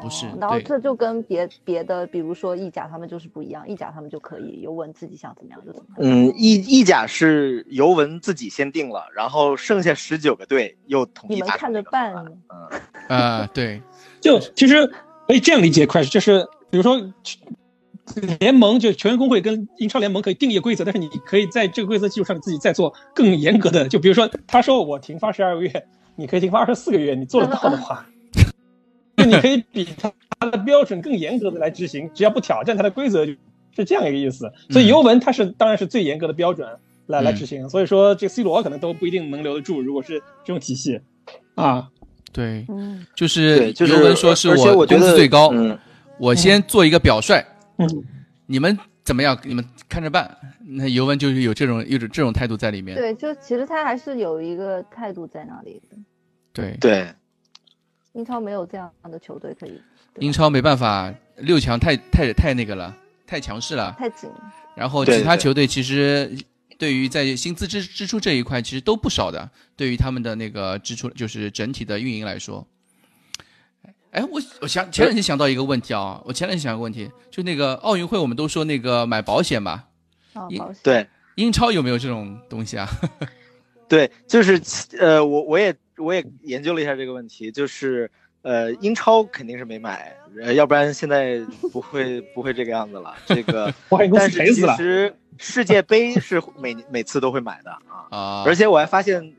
[0.00, 3.68] 不是，然后这就跟别别的，比如说意甲，他们就是不一样。
[3.68, 6.10] 意甲他们就可以尤文自己想怎么样就怎么样。
[6.10, 11.34] 嗯，意意甲是尤文自己先定了，然后剩下十九个队又统一。
[11.34, 12.14] 你们看着办。
[12.14, 12.38] 嗯
[13.08, 13.82] 啊，对，
[14.18, 14.86] 就其实
[15.26, 16.98] 可以这样理解，Crash，就是比如说
[18.40, 23.88] 联盟就全员工会跟英超联盟可以定义规则，但是你可以在这个规则基础上自己再做更严格的。
[23.88, 25.86] 就比如说他说我停发十二个月，
[26.16, 28.06] 你可以停发二十四个月，你做得到的话。
[29.16, 30.10] 就你可以比他
[30.40, 33.32] 他的标准更严格的来执行，只要不挑战他的规则，就
[33.76, 34.50] 是这样一个意思。
[34.70, 36.66] 所以尤文他是当然是最严格的标准
[37.06, 37.68] 来来执行。
[37.68, 41.00] 所以说这 C 罗可能都不一定能留得住，如果是这种体系
[41.54, 41.88] 啊。
[42.32, 45.78] 对，嗯，就是尤文说是我工资最高，嗯，
[46.18, 47.44] 我先做一个表率，嗯，
[48.46, 49.38] 你们怎么样？
[49.44, 50.36] 你们看着办。
[50.64, 52.96] 那尤文就是有这种有种这种态度在里面。
[52.96, 55.96] 对，就其实他还是有一个态度在那里的。
[56.52, 57.14] 对对。
[58.14, 59.80] 英超没有这样的球队可以，
[60.18, 62.94] 英超没办法，六强太太太那个了，
[63.26, 64.28] 太强势了，太紧。
[64.76, 66.30] 然后其他球队其实
[66.76, 72.66] 对于在薪资支支出这一块其实都不少的，对于他们的那个支出就是整体的运营来说。
[74.12, 79.84] 哎，我我想前两天想到一个问题啊，我前两天想一个问题，就那个奥运会我们都说那个买保险嘛，
[80.32, 80.76] 啊，保险。
[80.82, 82.88] 对，英超有没有这种东西啊？
[83.88, 84.58] 对，就是
[84.98, 85.74] 呃，我我也。
[85.98, 88.10] 我也研究了一下这个问题，就是
[88.42, 91.40] 呃，英超肯定是没买，呃，要不然现在
[91.72, 93.14] 不会不会这个样子了。
[93.26, 93.72] 这个，
[94.14, 97.70] 但是其实世界杯是每每次都会买的
[98.10, 99.32] 啊，而且我还发现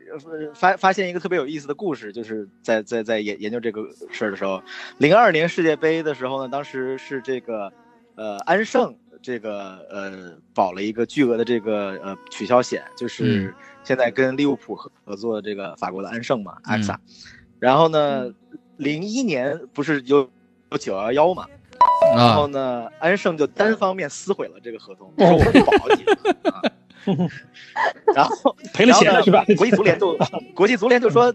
[0.55, 4.61] 发发现一个特别有意思的故事，就是在在在研研究这个事儿的时候，
[4.97, 7.71] 零二年世界杯的时候呢，当时是这个
[8.15, 13.53] 呃安盛这个呃保了一个巨额的这个呃取消险，就是。
[13.85, 16.97] 现在跟利物浦合合作这个法国的安盛嘛，阿克萨，
[17.59, 18.33] 然后呢，
[18.77, 20.29] 零一年不是有
[20.71, 21.47] 有九幺幺嘛，
[22.15, 27.29] 然后呢，安盛就单方面撕毁了这个合同，说我不保你，
[28.15, 29.43] 然后赔了钱是吧？
[29.57, 30.17] 国际足联就
[30.55, 31.33] 国际足联就说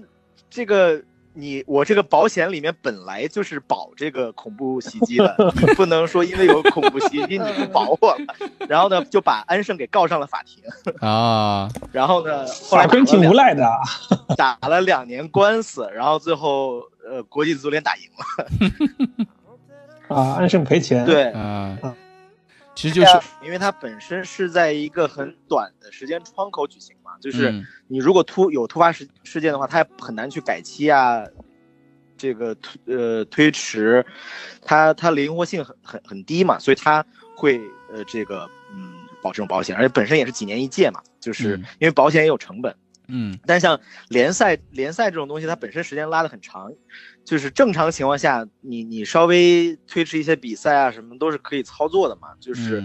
[0.51, 1.03] 这个。
[1.35, 8.19] 你我这个保险里面本来就是保这个恐怖袭击的，你不能说因为有恐怖袭击你不保我了。
[8.69, 10.63] 然后呢，就把安盛给告上了法庭
[11.01, 11.69] 啊。
[11.93, 13.65] 然后呢，后来挺无赖的，
[14.37, 19.27] 打了两年官司，然后最后呃，国际足联打赢了。
[20.17, 21.05] 啊，安盛赔钱。
[21.05, 21.79] 对啊。
[22.75, 31.25] 其实就是因为它本身是在一个很短的时间窗口举行嘛，就是你如果突有突发事事件的话，它很难去改期啊，
[32.17, 34.05] 这个推呃推迟，
[34.63, 37.05] 它它灵活性很很很低嘛，所以它
[37.37, 37.61] 会
[37.93, 38.93] 呃这个嗯
[39.23, 42.75] 保这种保险，而且本身也是几年一届嘛，就是因为保险也有成本，
[43.09, 46.73] 嗯，但像联赛联赛这种东西，它本身时间拉得很长。
[47.25, 52.29] 就是正常情况下，你你稍微推迟一些比赛啊，什么都是可以操作的嘛。
[52.41, 52.83] 就是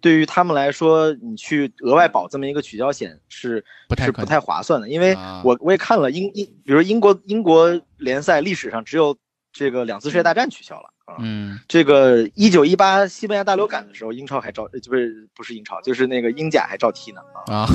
[0.00, 3.64] 对于他们来说，你去额外保这么一个取消险是
[3.98, 4.88] 是不太划算的。
[4.88, 9.16] 因为我我也看了英英，比如英国英国联赛历史上只有
[9.52, 11.16] 这个两次世界大战取消了啊。
[11.20, 17.66] 嗯，这个一九一八西班牙大流感的时候，英超还照就不是不是英超，就是那个英甲还照踢呢啊。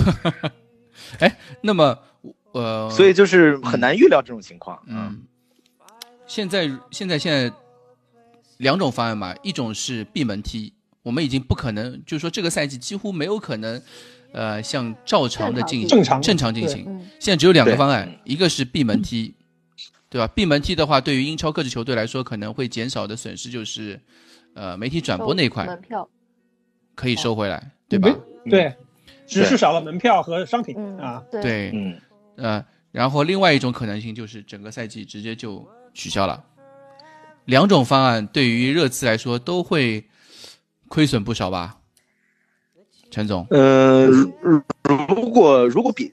[1.19, 1.97] 哎，那么
[2.51, 4.81] 呃，所以就是很难预料这种情况。
[4.87, 5.23] 嗯。
[6.27, 7.53] 现在现在现在
[8.57, 10.73] 两种方案嘛，一种是闭门踢，
[11.03, 13.81] 我们已经不可能，就是说这个赛季几乎没有可能，
[14.33, 16.85] 呃，像照常的进行，正常正常进行。
[17.19, 19.33] 现在只有两个方案，一个是闭门踢，
[20.09, 20.27] 对吧？
[20.35, 23.99] 闭门踢的话，对于英超各支球队来说，可能会减少的损失就是，
[24.53, 26.07] 呃，媒体转播那一块门票
[26.93, 28.15] 可以收回来，对吧？
[28.49, 28.73] 对，
[29.25, 31.23] 只是少了门票和商品啊。
[31.31, 31.97] 对，嗯，
[32.35, 36.43] 呃，然后另外一种可能性就是整个赛季直接就取消了。
[37.45, 40.03] 两种方案对于热刺来说都会
[40.91, 41.77] 亏损不少吧？
[43.09, 46.11] 陈总，呃，如果如果比，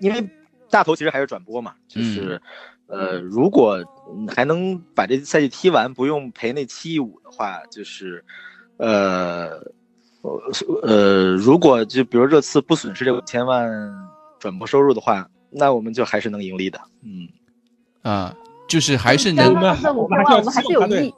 [0.00, 0.28] 因为
[0.68, 2.42] 大头其实还是转播嘛，就是，
[2.88, 3.78] 呃，如果
[4.26, 8.24] 还能把这赛季踢完，不用赔那七亿五的话，就是，
[8.78, 9.62] 呃，
[10.82, 13.70] 呃，如果就比如热刺不损失这五千万
[14.40, 17.28] 转播收入的话，那我们就还是能盈利的，嗯，
[18.02, 18.34] 啊，
[18.68, 21.14] 就是还是能，我们我们还是有利。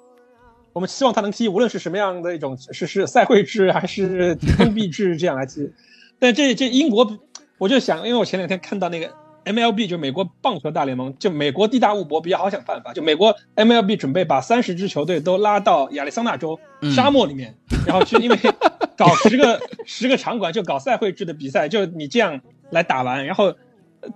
[0.72, 5.70] 我们希望他能踢，无论是什么样的一种，是是赛会制还是封闭制这样来踢。
[6.18, 7.18] 但这这英国，
[7.58, 9.12] 我就想，因为我前两天看到那个
[9.44, 12.92] MLB，就美国棒球大联盟，就美国地大物博，比较好想办法。
[12.92, 16.58] 就美国 MLB 准备把三十支球队都拉到亚利桑那州
[16.94, 17.54] 沙漠里面，
[17.86, 18.38] 然后去，因为
[18.96, 22.40] 搞十个十个场馆，就搞赛会制的比赛，就你这样
[22.70, 23.52] 来打完，然后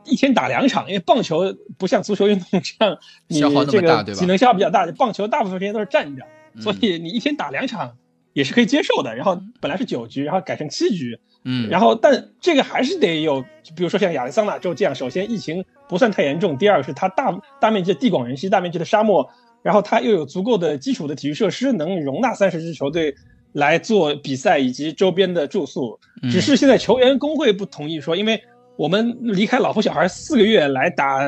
[0.04, 2.96] 一天打两场，因为棒球不像足球运动这样，
[3.26, 6.24] 你这个体能消耗比较大，棒球大部分时间都是站着。
[6.60, 7.96] 所以你一天打两场
[8.32, 9.14] 也是可以接受的。
[9.14, 13.42] 然后本来是九局，然后改成七局，嗯，然后但这个还是得有，
[13.76, 19.28] 比如说像亚利桑那州这样，首先疫情不算太严重，第二个是它大大面积的地广人稀，大面积的沙漠，
[19.62, 23.14] 然后它又有足够的基础的体育设施，能容纳三十支球队
[23.52, 25.98] 来做比赛以及周边的住宿。
[26.30, 28.42] 只是现在球员工会不同意说，因为
[28.76, 31.20] 我们离开老婆小孩四个月来打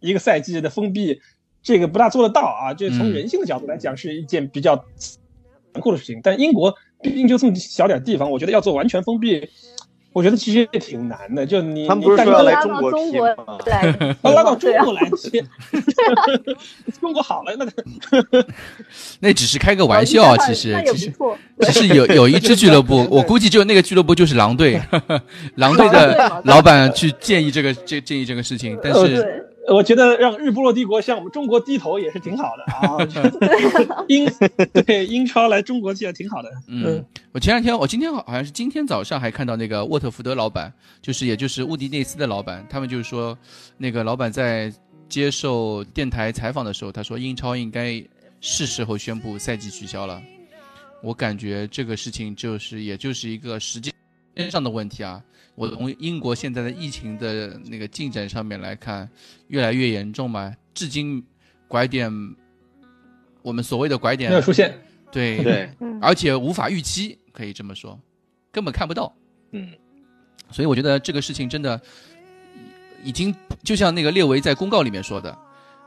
[0.00, 1.20] 一个赛季的封闭。
[1.62, 2.72] 这个不大做得到啊！
[2.72, 4.76] 这从人性的角度来讲，是一件比较
[5.72, 6.20] 残酷的事情。
[6.22, 9.46] 但英国毕竟就这么小点地方，我觉得要做完全封闭，
[10.14, 11.44] 我觉得其实也挺难的。
[11.44, 13.26] 就你，他们不是说要来中国踢吗？
[14.32, 15.42] 拉到中国来踢，
[16.98, 18.44] 中国好了，那个
[19.20, 21.12] 那只是开个玩笑，其实其实
[21.60, 24.80] 其实有有一支俱乐部，我估计就那个俱乐部就是狼队，
[25.56, 29.46] 狼队的老板去建议这个这建议这个事情，但是。
[29.68, 32.96] 我觉得让日不落帝国向我们中国低头也是挺好的啊。
[34.08, 34.26] 英
[34.86, 36.50] 对英超来中国其实挺好的。
[36.66, 40.72] 嗯，我前两天，我今天好好像是今天早上还看到那个沃特福德老板，
[41.02, 43.36] 就是也就是乌迪内斯的老板，他们就是说，
[43.76, 44.72] 那个老板在
[45.08, 48.02] 接受电台采访的时候，他说英超应该
[48.40, 50.22] 是时候宣布赛季取消了。
[51.02, 53.92] 我感觉这个事情就是也就是一个时间
[54.50, 55.22] 上的问题啊。
[55.56, 59.06] 我从英国现在的疫情的那个进展上面来看，
[59.48, 60.54] 越来越严重嘛。
[60.72, 61.22] 至今
[61.68, 62.10] 拐点，
[63.42, 64.72] 我们所谓的拐点没有出现，
[65.10, 65.70] 对对，
[66.00, 68.00] 而且无法预期，可以这么说，
[68.50, 69.14] 根本看不到。
[69.50, 69.68] 嗯，
[70.50, 71.78] 所以我觉得这个事情真的
[73.04, 75.36] 已经就像那个列维在公告里面说的，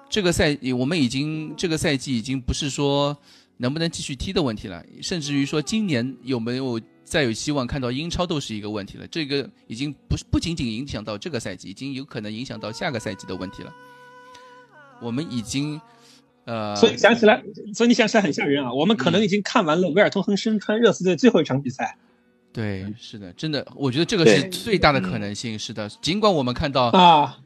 [0.08, 3.18] 这个赛我们已经这个赛季已经不是说
[3.64, 6.80] 能不能继续踢的问题了，甚至于说今年有没有。
[7.06, 13.72] 再有希望看到英超都是一个问题了，这个已经不是不仅仅影响到这个赛季，已经有可能影响到下个赛季的问题了。
[15.02, 15.80] 我们已经，
[16.46, 17.44] 呃，所以想起来，
[17.76, 18.74] 所以你想起来很吓人啊！
[18.74, 21.98] 我们可能已经看完了维尔通亨身穿热刺队最后一场比赛。
[22.54, 25.60] 对，是的，真的，我觉得这个是最大的可能性。
[25.60, 27.38] 是的，尽管我们看到啊，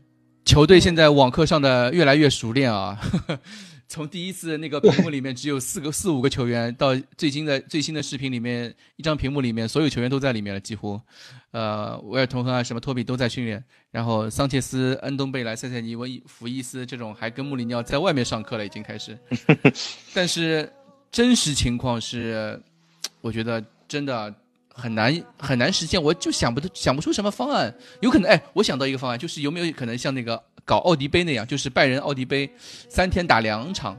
[0.46, 2.98] 球队现在网课上的越来越熟练啊。
[3.88, 11.00] 从第一次那个屏幕里面只有四个 四五个球员，到最新的最新的视频里面，一张屏幕里面所有球员都在里面了，几乎，
[11.52, 19.18] 呃，维尔通亨啊，什么托比都在训练，然后桑切斯、恩东贝莱、塞塞尼、文福伊斯这种还跟穆里尼奥在外面上课了，已经开始。
[20.14, 20.70] 但是
[21.10, 22.62] 真实情况是，
[23.22, 24.34] 我觉得真的
[24.78, 27.74] 很难很难实现，我就想不想不出什么方案。
[28.00, 30.42] 有可能，哎，我想到一个方案，就是有没有可能像那个。
[30.66, 32.50] 搞奥迪杯那样，就是拜仁奥迪杯，
[32.90, 33.98] 三天打两场，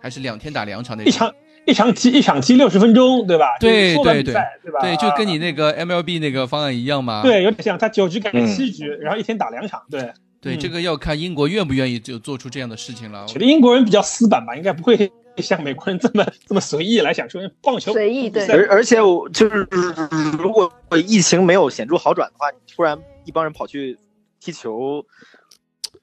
[0.00, 1.10] 还是两天打两场那种？
[1.10, 1.34] 一场
[1.66, 3.46] 一场踢一场踢六十分钟，对吧？
[3.58, 4.32] 对对对，
[4.62, 4.80] 对吧？
[4.80, 7.22] 对，就跟你那个 MLB 那个方案一样嘛。
[7.22, 9.82] 对，有点像，他九局改成七局，然后一天打两场。
[9.90, 10.08] 对
[10.40, 13.26] 对，这个要看英国愿不愿意就做出这样的事情了。
[13.26, 18.46] 觉得英国人比较死板吧，应该不会像美国人这么这么随意来想说棒球随意对。
[18.48, 19.66] 而而且我就是
[20.38, 20.72] 如果
[21.06, 23.98] 疫情没有显著好转的话，你突然一帮人跑去
[24.40, 25.04] 踢球。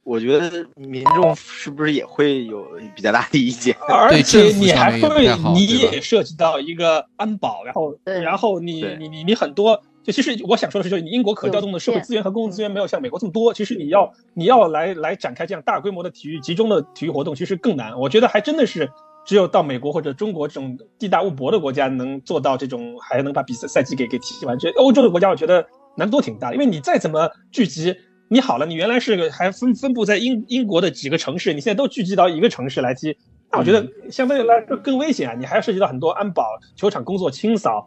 [0.03, 3.76] 我觉得民众是不是也会有比较大的意见？
[3.88, 13.53] 而且你还会，你也涉及到一个安保，然后，然后你你你你很多，就其实我想说的是，就是你英国可调动的社会资源和公共资源没有像美国这么多。
[13.53, 17.99] 其实你要你要来来展开这样大规模的体育集中的体育活动，其实更难。
[17.99, 18.90] 我觉得还真的是
[19.26, 24.57] 只有到美国或者中国这种地大物博的国家能做到这种，还能把比赛赛季给给踢完。
[24.57, 25.65] 这欧洲的国家，我觉得
[25.95, 27.95] 难度挺大的，因为你再怎么聚集，
[28.30, 33.15] 你好了，你原来是个还分分布在英英国的几个城市，你现在都聚集到一个城市来踢，
[33.52, 35.35] 那我觉得相对来说更危险啊！
[35.38, 36.43] 你还要涉及到很多安保、
[36.76, 37.85] 球场工作清扫，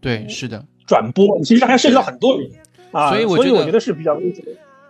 [0.00, 2.50] 对，是的，转播，其实还涉及到很多人
[2.90, 4.44] 啊，所以我觉得是比较危险。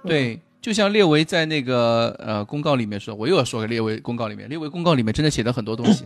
[0.05, 6.05] 对，就像列维在那个呃公告里面说，我又要说个列维公告里面，列维公告里面真的写了很多东西。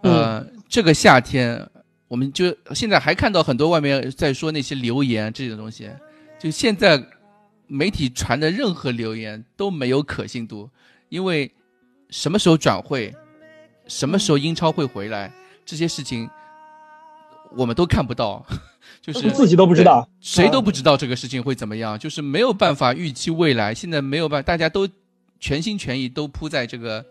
[0.00, 1.68] 呃，这个夏天，
[2.08, 5.90] 我们就现在还看到很多外面在说那些留言这种东西，
[6.40, 7.02] 就现在
[7.66, 10.70] 媒体传的任何留言都没有可信度，
[11.10, 11.52] 因为
[12.08, 13.14] 什么时候转会，
[13.86, 15.30] 什么时候英超会回来，
[15.66, 16.28] 这些事情
[17.54, 18.44] 我们都看不到，
[19.00, 24.88] 就是自己都不知道，谁都不知道这个事情会怎么样，就是没有办法预期未来，现在没有办法，大家都
[25.38, 27.04] 全心全意都扑在这个。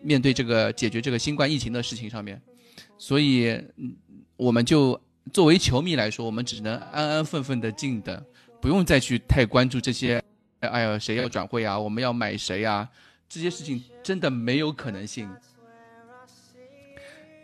[0.00, 2.40] 面对这个解决这个新冠疫情的事情上面，
[2.98, 3.60] 所以
[4.36, 4.98] 我们就
[5.32, 8.24] 作为球迷来说，我们只能安安分分的静等，
[8.60, 10.22] 不用再去太关注这些。
[10.60, 11.76] 哎呀，谁要转会啊？
[11.76, 12.88] 我们要买谁啊？
[13.28, 15.28] 这些事情真的没有可能性。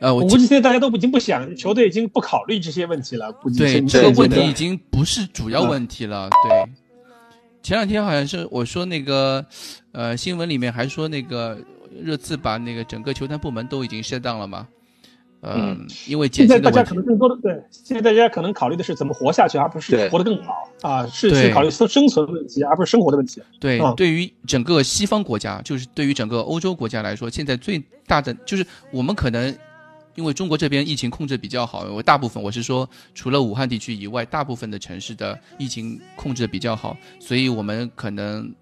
[0.04, 3.32] 呃，我估计现在大家都已经不想，球队已经不考虑这些问题了。
[3.32, 6.28] 估计对这个问题已经不是主要问题了。
[6.48, 6.72] 对，
[7.62, 9.44] 前两天好像是我说那个，
[9.92, 11.58] 呃，新闻里面还说那个。
[12.02, 14.66] 热刺把那个整个球探部门都已经卸档了嘛？
[15.42, 23.40] 嗯，因为现在大家可能更多的对，现在大家可能考虑的是怎么活下去，而不是活得更好啊，是去考虑生生存问题，而不是生活的问题。
[23.60, 29.56] 对，对于整个西方国家，就是对于整个欧洲国家来说，现在最大的就是我们可能
[30.14, 38.54] 因为中国这边疫情控制比较好，我大部分我是说，除了武汉地区以外，大部分的城市的疫情控制的比较好，所以我们可能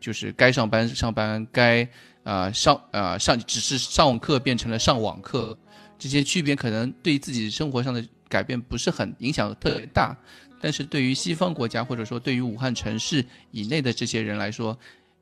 [0.00, 1.88] 就是该上班上班，该。
[2.22, 5.56] 啊，上啊上只是上网课变成了上网课，
[5.98, 10.14] 这些区别可能对自己生活上的改变不是很影响特别大，
[10.60, 14.78] 但是对于西方国家或者说对于武汉城市以内的这些人来说，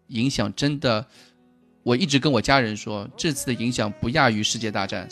[0.08, 1.06] 影响真的，
[1.84, 5.08] 我一直跟我家人说，这次的影响不亚于世界大战，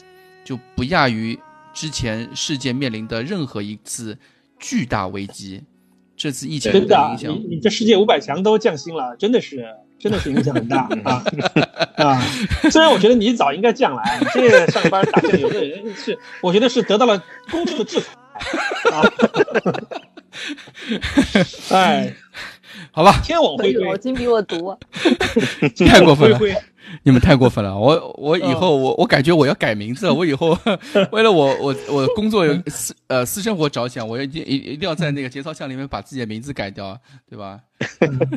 [0.47, 1.37] 就不亚于
[1.75, 4.17] 之前世界面临的任何一次
[4.61, 5.65] 巨大危机，
[6.17, 9.67] 这次疫情真的影响，你你这世界五百强都降薪了，真的是。
[9.99, 11.25] 真的是影响很大 啊
[11.97, 12.23] 啊！
[12.71, 18.13] 虽然我觉得你早应该降来，你这上班打酱油的人是，我觉得是得到了公众的制裁
[18.93, 19.01] 啊！
[21.73, 22.15] 哎，
[22.93, 24.77] 好吧，天网恢恢，脑筋比我毒，
[25.89, 26.39] 太过分了，
[27.03, 27.79] 你们太过分了！
[27.79, 30.57] 我我以后我我感觉我要改名字，我以后
[31.13, 37.61] 为了我我我工作 私呃私生活着想，我一定一一定要在那个节操箱里面把自己的名字改掉，对吧？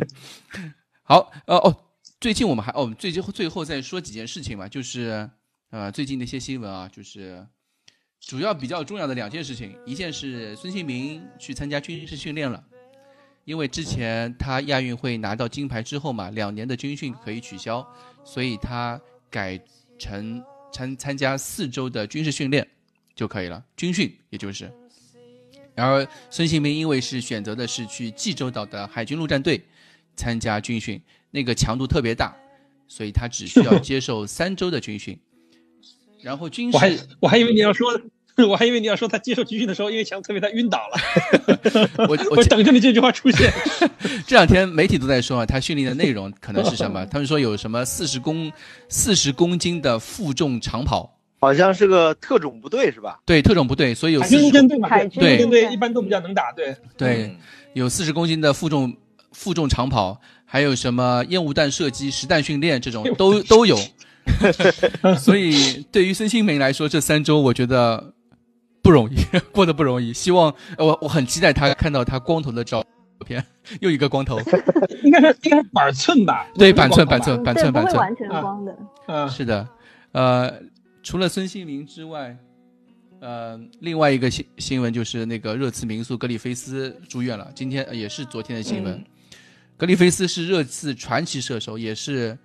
[1.04, 1.76] 好，呃哦，
[2.20, 5.30] 最近我们还哦，最近最后再说几件事情嘛，就是
[5.72, 7.46] 呃最近的一些新闻啊，就是
[8.20, 12.64] 主要比较重要的两件事情，一件是孙兴民去参加军事训练了，
[13.46, 17.88] 因为之前他亚运会拿到金牌之后嘛，两年的军训可以取消，
[18.32, 19.60] 所以他改
[19.98, 22.68] 成参参加四周的军事训练
[23.16, 24.72] 就可以了，军训也就是，
[25.74, 29.62] 然而孙兴民因为是选择的是去济州岛的海军陆战队。
[30.16, 31.02] 参加军训，
[31.32, 32.36] 那个强度特别大，
[32.90, 35.18] 所以他只需要接受三周的军训。
[36.22, 37.90] 然后军事，我还我还以为你要说，
[38.46, 41.98] 我还以为你要说他接受集训的时候，因为强度特别大晕倒了。
[42.08, 43.52] 我我等着你这句话出现。
[44.26, 47.06] 这两天媒体都在说啊，他训练的内容可能是什么？
[47.06, 48.52] 他们说有什么四十公
[48.88, 53.20] 四十公斤的负重长跑，好像是个特种部队是吧？
[53.26, 57.36] 对，特种部队，所以有海军陆战队嘛，海军陆战队一般都比较能打，对对，
[57.74, 58.94] 有四十公斤的负重。
[59.32, 63.78] 负重长跑，还有什么烟雾弹射击、实弹训练这种都都有，
[65.20, 68.12] 所以对于孙兴民来说，这三周我觉得
[68.82, 69.16] 不容易，
[69.52, 70.14] 过得不容易。
[70.14, 72.84] 希望我我很期待他看到他光头的照
[73.26, 73.44] 片，
[73.82, 74.40] 又一个光头，
[75.04, 76.48] 应该是应该是板寸吧？
[76.56, 78.78] 对，板寸板寸板寸板寸，完全光的。
[79.08, 79.68] 嗯，是的，
[80.12, 80.54] 呃，
[81.04, 82.38] 除了孙兴民之外。
[83.22, 87.52] 呃，另外一个新新闻就是那个热刺名宿格里菲斯住院了。
[87.54, 89.04] 今天也是昨天的新闻。
[89.76, 92.38] 格里菲斯是热刺传奇射手，也是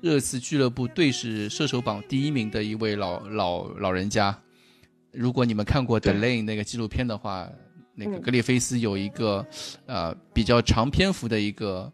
[0.00, 4.34] 热刺俱乐部队史射手榜第一名的一位老老老人家。
[5.14, 7.48] 如果你们看过《The Lane》那个纪录片的话，
[7.94, 9.46] 那个格里菲斯有一个
[9.86, 11.92] 呃比较长篇幅的一个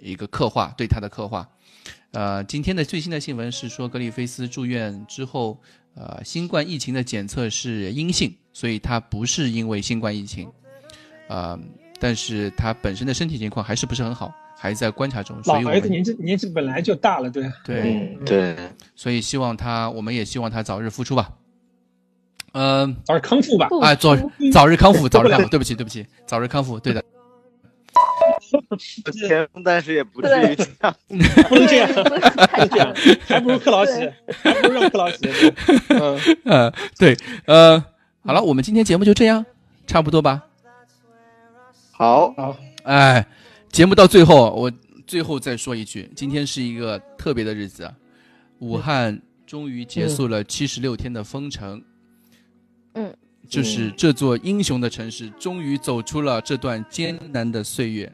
[0.00, 1.48] 一个刻画，对他的刻画。
[2.12, 5.60] 呃，今天的最新的新闻是说格里菲斯住院之后。
[5.98, 10.46] 呃，新冠疫情的检测是阴性，所以他不是因为新冠疫情，
[11.26, 11.58] 呃，
[11.98, 15.34] 但是他本身的身体情况还是不是很好，还在观察中。
[15.46, 18.56] 老孩子年纪年纪本来就大了，对对对，
[18.94, 21.32] 所以希望他，我们也希望他早日复出吧。
[22.56, 23.68] 呃，早日康复吧。
[23.82, 24.16] 哎，早
[24.50, 25.48] 早日康复，早日康复。
[25.50, 26.80] 对不起，对不起，早日康复。
[26.80, 27.04] 对的。
[29.28, 30.96] 天，但是也不至于这样，
[31.48, 31.86] 不能这样，
[32.48, 32.94] 太这样，
[33.28, 34.10] 还不如克劳奇，
[34.42, 35.18] 还不如让克劳奇。
[35.88, 37.14] 嗯呃，对，
[37.44, 37.78] 呃，
[38.24, 39.44] 好了，我们今天节目就这样，
[39.86, 40.42] 差不多吧。
[41.92, 43.26] 好，好，哎，
[43.70, 44.72] 节目到最后，我
[45.06, 47.92] 最后再说一句，今天是一个特别的日子，
[48.60, 51.76] 武汉终于结束了七十六天的封城。
[51.76, 51.84] 嗯。
[53.48, 58.12] 就是这座英雄的城市，终于走出了这段艰难的岁月。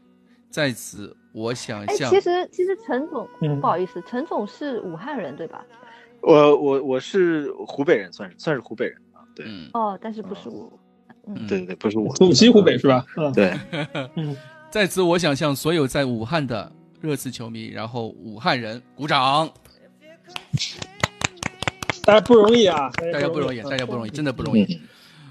[0.50, 2.10] 在此，我想向……
[2.10, 3.26] 其实其实陈总，
[3.58, 5.64] 不好意思，陈总是武汉人对吧？
[6.20, 9.24] 我我我是湖北人，算是算是湖北人啊。
[9.34, 10.70] 对，哦，但是不是我。
[11.26, 12.14] 嗯，对对对，不是我。
[12.20, 13.06] 鲁西湖北是吧？
[13.16, 13.58] 嗯，对。
[14.16, 14.36] 嗯，
[14.70, 19.50] 在此，我想向所有在武汉的热刺球迷，然后武汉人鼓掌。
[22.04, 22.90] 大家不容易啊！
[23.12, 24.80] 大家不容易，大家不容易，真的不容易。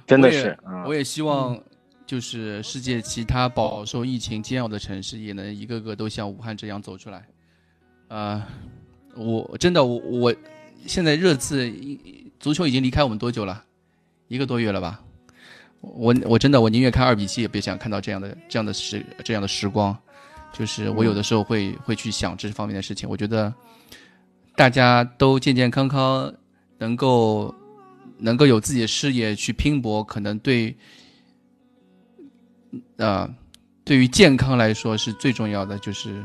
[0.08, 1.60] 真的是，我也希望，
[2.06, 7.26] 就是世界其他饱受疫情煎熬的城市，也能一个个都像武汉这样走出来。
[8.08, 8.48] 啊，
[9.16, 10.36] 我真的，我我
[10.86, 11.72] 现在热刺
[12.40, 13.64] 足球已经离开我们多久了？
[14.28, 15.02] 一个多月了吧？
[15.82, 19.98] 我我真的，我宁愿看二比七，也别想看到这样的这样的时这样的时光。
[20.54, 23.10] 就是我有的时候会会去想这方面的事情。
[23.10, 23.54] 我觉得
[24.56, 26.34] 大家都健健康康，
[26.82, 27.56] 能够。
[28.24, 30.78] 能够有自己的事业去拼搏，可能对，
[32.98, 33.28] 呃，
[33.84, 36.24] 对于健康来说是最重要的，就是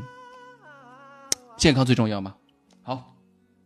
[1.57, 2.35] 健康最重要嘛。
[2.83, 3.15] 好，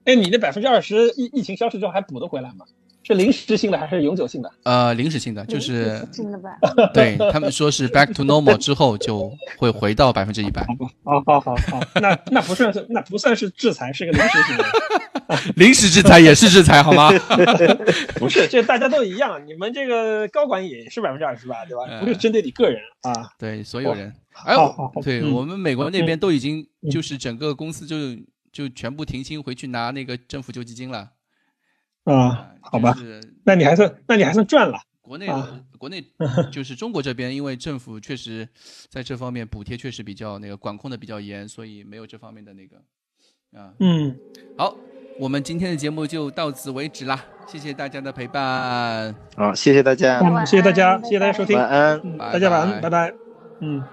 [0.05, 2.65] 哎，你那百分之二十疫疫情消失之后还补得回来吗？
[3.03, 4.51] 是临时性的还是永久性的？
[4.63, 6.51] 呃，临时性的，就是性的吧。
[6.93, 10.65] 对他们说是 back to normal 之后就会回到百分之一百。
[11.03, 14.65] 好好好好，那那不算是那不算是制裁，是个临时性的。
[15.55, 17.09] 临时制裁也是制裁，好吗？
[18.19, 19.45] 不是，这大家都一样。
[19.47, 22.01] 你们这个高管也是百分之二十吧，对吧？
[22.01, 23.31] 不是针对你个人啊。
[23.39, 24.13] 对，所有人。
[24.45, 24.55] 哎，
[25.01, 27.95] 对我们美国那边都已经就是整个公司就
[28.51, 31.09] 就全部停薪回去拿那个政府救济金了。
[32.03, 32.95] 啊，好吧。
[33.43, 34.79] 那你还算那你还算赚了。
[35.01, 35.27] 国内
[35.77, 36.03] 国 内
[36.51, 38.47] 就是中国这边，因为政府确实
[38.89, 42.77] 在这方面补贴确实比较那个管控的比较严，所以没有这方面的那个
[43.59, 43.73] 啊。
[43.79, 44.15] 嗯，
[44.57, 44.75] 好。
[45.19, 49.13] 我们今天的节目就到此为止啦，谢谢大家的陪伴。
[49.35, 53.13] 好，谢谢大家，谢谢大家，谢谢大家收听，晚安，大家晚安，拜拜，
[53.59, 53.83] 嗯。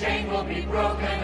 [0.00, 1.17] Chain will be broken